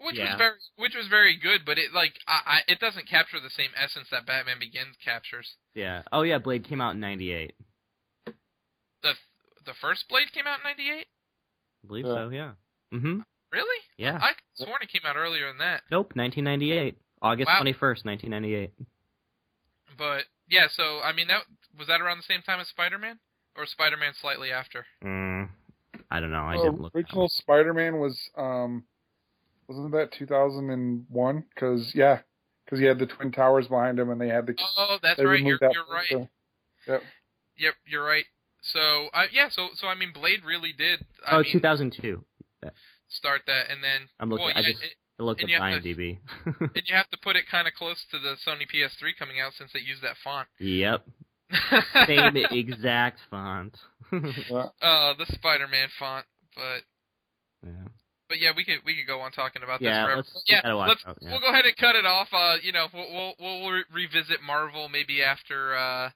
Which 0.00 0.16
Yeah. 0.16 0.32
was 0.32 0.38
very 0.38 0.52
which 0.76 0.94
was 0.96 1.06
very 1.06 1.36
good, 1.36 1.62
but 1.64 1.78
it 1.78 1.92
like 1.94 2.14
I, 2.26 2.40
I 2.44 2.72
it 2.72 2.80
doesn't 2.80 3.08
capture 3.08 3.38
the 3.40 3.48
same 3.50 3.70
essence 3.80 4.08
that 4.10 4.26
Batman 4.26 4.58
Begins 4.58 4.96
captures. 5.02 5.54
Yeah. 5.74 6.02
Oh 6.12 6.22
yeah, 6.22 6.38
Blade 6.38 6.64
came 6.68 6.80
out 6.80 6.94
in 6.94 7.00
'98. 7.00 7.54
The 9.02 9.14
the 9.64 9.72
first 9.80 10.08
Blade 10.08 10.32
came 10.32 10.46
out 10.46 10.58
in 10.58 10.64
'98. 10.64 11.06
I 11.06 11.86
believe 11.86 12.04
Yeah. 12.06 12.14
so. 12.14 12.28
Yeah. 12.30 12.52
Mm-hmm. 12.92 13.20
Really? 13.52 13.80
Yeah. 13.96 14.18
I 14.20 14.32
could 14.34 14.66
sworn 14.66 14.82
it 14.82 14.88
came 14.90 15.02
out 15.06 15.16
earlier 15.16 15.46
than 15.48 15.58
that. 15.58 15.82
Nope. 15.90 16.12
1998. 16.16 16.98
August 17.22 17.46
Wow. 17.48 17.60
21st, 17.62 18.04
1998. 18.04 18.72
But 19.96 20.24
yeah, 20.48 20.66
so 20.70 21.00
I 21.02 21.12
mean 21.12 21.28
that 21.28 21.42
was 21.78 21.86
that 21.86 22.00
around 22.02 22.18
the 22.18 22.24
same 22.24 22.42
time 22.42 22.60
as 22.60 22.68
Spider 22.68 22.98
Man, 22.98 23.20
or 23.56 23.64
Spider 23.64 23.96
Man 23.96 24.12
slightly 24.20 24.50
after. 24.50 24.84
Mm, 25.02 25.48
I 26.10 26.20
don't 26.20 26.30
know. 26.30 26.38
I 26.44 26.54
Well, 26.56 26.64
didn't 26.64 26.80
look. 26.80 26.94
original 26.94 27.28
Spider-Man 27.28 27.98
was 27.98 28.18
um 28.36 28.84
wasn't 29.68 29.92
that 29.92 30.12
2001? 30.12 31.44
Because 31.54 31.92
yeah, 31.94 32.20
because 32.64 32.78
he 32.78 32.84
had 32.86 32.98
the 32.98 33.06
twin 33.06 33.32
towers 33.32 33.68
behind 33.68 33.98
him, 33.98 34.10
and 34.10 34.20
they 34.20 34.28
had 34.28 34.46
the 34.46 34.54
Oh, 34.76 34.98
that's 35.02 35.22
right. 35.22 35.40
You're 35.40 35.58
that 35.60 35.72
you're 35.72 35.86
right. 35.92 36.06
so- 36.10 36.28
Yep. 36.86 37.02
Yep, 37.56 37.74
you're 37.86 38.04
right. 38.04 38.24
So 38.62 39.08
uh, 39.14 39.24
yeah, 39.32 39.48
so 39.50 39.68
so 39.74 39.86
I 39.88 39.94
mean 39.94 40.12
Blade 40.12 40.40
really 40.44 40.72
did. 40.76 41.04
I 41.26 41.36
oh, 41.36 41.42
mean, 41.42 41.52
2002. 41.52 42.24
start 43.08 43.42
that, 43.46 43.70
and 43.70 43.82
then 43.82 44.08
I'm 44.20 44.28
looking. 44.30 44.46
well, 44.46 44.54
I 44.56 44.62
just 44.62 44.82
it- 44.82 44.94
I 45.18 45.22
looked 45.22 45.42
at 45.44 45.48
you 45.48 45.56
have 45.60 45.80
to- 45.82 45.94
IMDb. 45.94 46.18
and 46.44 46.82
you 46.86 46.94
have 46.96 47.08
to 47.10 47.18
put 47.22 47.36
it 47.36 47.44
kind 47.48 47.68
of 47.68 47.74
close 47.74 48.04
to 48.10 48.18
the 48.18 48.34
Sony 48.44 48.66
PS3 48.68 49.16
coming 49.16 49.38
out 49.38 49.52
since 49.56 49.70
they 49.72 49.78
used 49.80 50.02
that 50.02 50.16
font. 50.24 50.48
yep. 50.58 51.06
Same 52.06 52.36
exact 52.50 53.18
font. 53.30 53.76
Yeah. 54.12 54.66
uh, 54.82 55.14
the 55.18 55.26
Spider-Man 55.34 55.88
font, 55.98 56.24
but 56.54 56.82
yeah. 57.66 57.70
but 58.28 58.38
yeah, 58.40 58.50
we 58.56 58.64
could 58.64 58.78
we 58.86 58.94
could 58.94 59.06
go 59.08 59.20
on 59.20 59.32
talking 59.32 59.62
about 59.64 59.80
this 59.80 59.86
Yeah, 59.88 60.04
forever. 60.04 60.16
let's- 60.18 60.42
yeah, 60.46 60.72
let's 60.72 61.04
out, 61.06 61.18
yeah. 61.20 61.30
we'll 61.32 61.40
go 61.40 61.48
ahead 61.50 61.64
and 61.64 61.76
cut 61.76 61.96
it 61.96 62.06
off. 62.06 62.28
Uh, 62.32 62.56
you 62.62 62.70
know, 62.72 62.86
we'll 62.94 63.10
we'll, 63.12 63.34
we'll 63.40 63.70
re- 63.70 63.84
revisit 63.92 64.38
Marvel 64.46 64.88
maybe 64.88 65.22
after 65.22 65.74
uh 65.74 66.10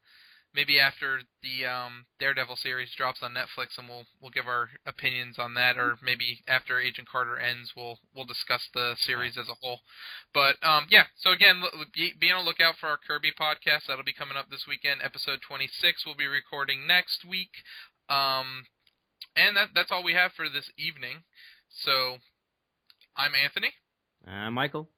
maybe 0.59 0.80
after 0.80 1.20
the 1.40 1.64
um 1.64 2.04
Daredevil 2.18 2.56
series 2.56 2.90
drops 2.96 3.22
on 3.22 3.30
Netflix, 3.30 3.78
and 3.78 3.88
we'll 3.88 4.06
we'll 4.20 4.32
give 4.34 4.48
our 4.48 4.70
opinions 4.84 5.38
on 5.38 5.54
that, 5.54 5.78
or 5.78 5.96
maybe 6.02 6.42
after 6.48 6.80
Agent 6.80 7.06
Carter 7.06 7.38
ends, 7.38 7.72
we'll 7.76 8.00
we'll 8.12 8.24
discuss 8.26 8.68
the 8.74 8.96
series 8.98 9.38
as 9.38 9.48
a 9.48 9.54
whole. 9.62 9.78
But 10.34 10.56
um 10.66 10.86
yeah, 10.90 11.04
so 11.16 11.30
again, 11.30 11.62
l- 11.62 11.84
be, 11.94 12.12
be 12.18 12.32
on 12.32 12.44
the 12.44 12.48
lookout 12.48 12.74
for 12.80 12.88
our 12.88 12.98
Kirby 12.98 13.30
podcast. 13.38 13.86
That'll 13.86 14.02
be 14.02 14.12
coming 14.12 14.36
up 14.36 14.50
this 14.50 14.66
weekend. 14.66 15.00
Episode 15.04 15.38
26 15.46 16.02
we'll 16.04 16.16
be 16.16 16.26
recording 16.26 16.88
next 16.88 17.24
week. 17.24 17.62
Um, 18.11 18.66
and 19.36 19.56
that 19.56 19.68
that's 19.76 19.92
all 19.92 20.02
we 20.02 20.14
have 20.14 20.32
for 20.32 20.48
this 20.48 20.70
evening. 20.76 21.22
So, 21.70 22.16
I'm 23.16 23.32
Anthony. 23.34 23.74
Uh, 24.26 24.50
Michael. 24.50 24.88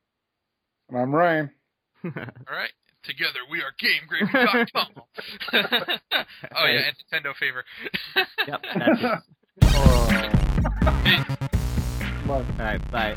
And 0.88 0.98
I'm 0.98 1.14
Ryan. 1.14 1.50
All 2.04 2.11
right. 2.56 2.70
Together 3.05 3.40
we 3.51 3.61
are 3.62 3.72
GameGravy.com. 3.82 4.86
oh 6.57 6.66
yeah, 6.66 6.83
and 6.88 6.96
Nintendo 7.24 7.34
favor. 7.37 7.64
yep. 8.46 8.61
That's 8.74 9.03
it. 9.03 9.18
Oh. 9.62 11.00
Peace. 11.04 11.24
Come 11.99 12.30
on. 12.30 12.46
All 12.58 12.64
right. 12.64 12.91
Bye. 12.91 13.16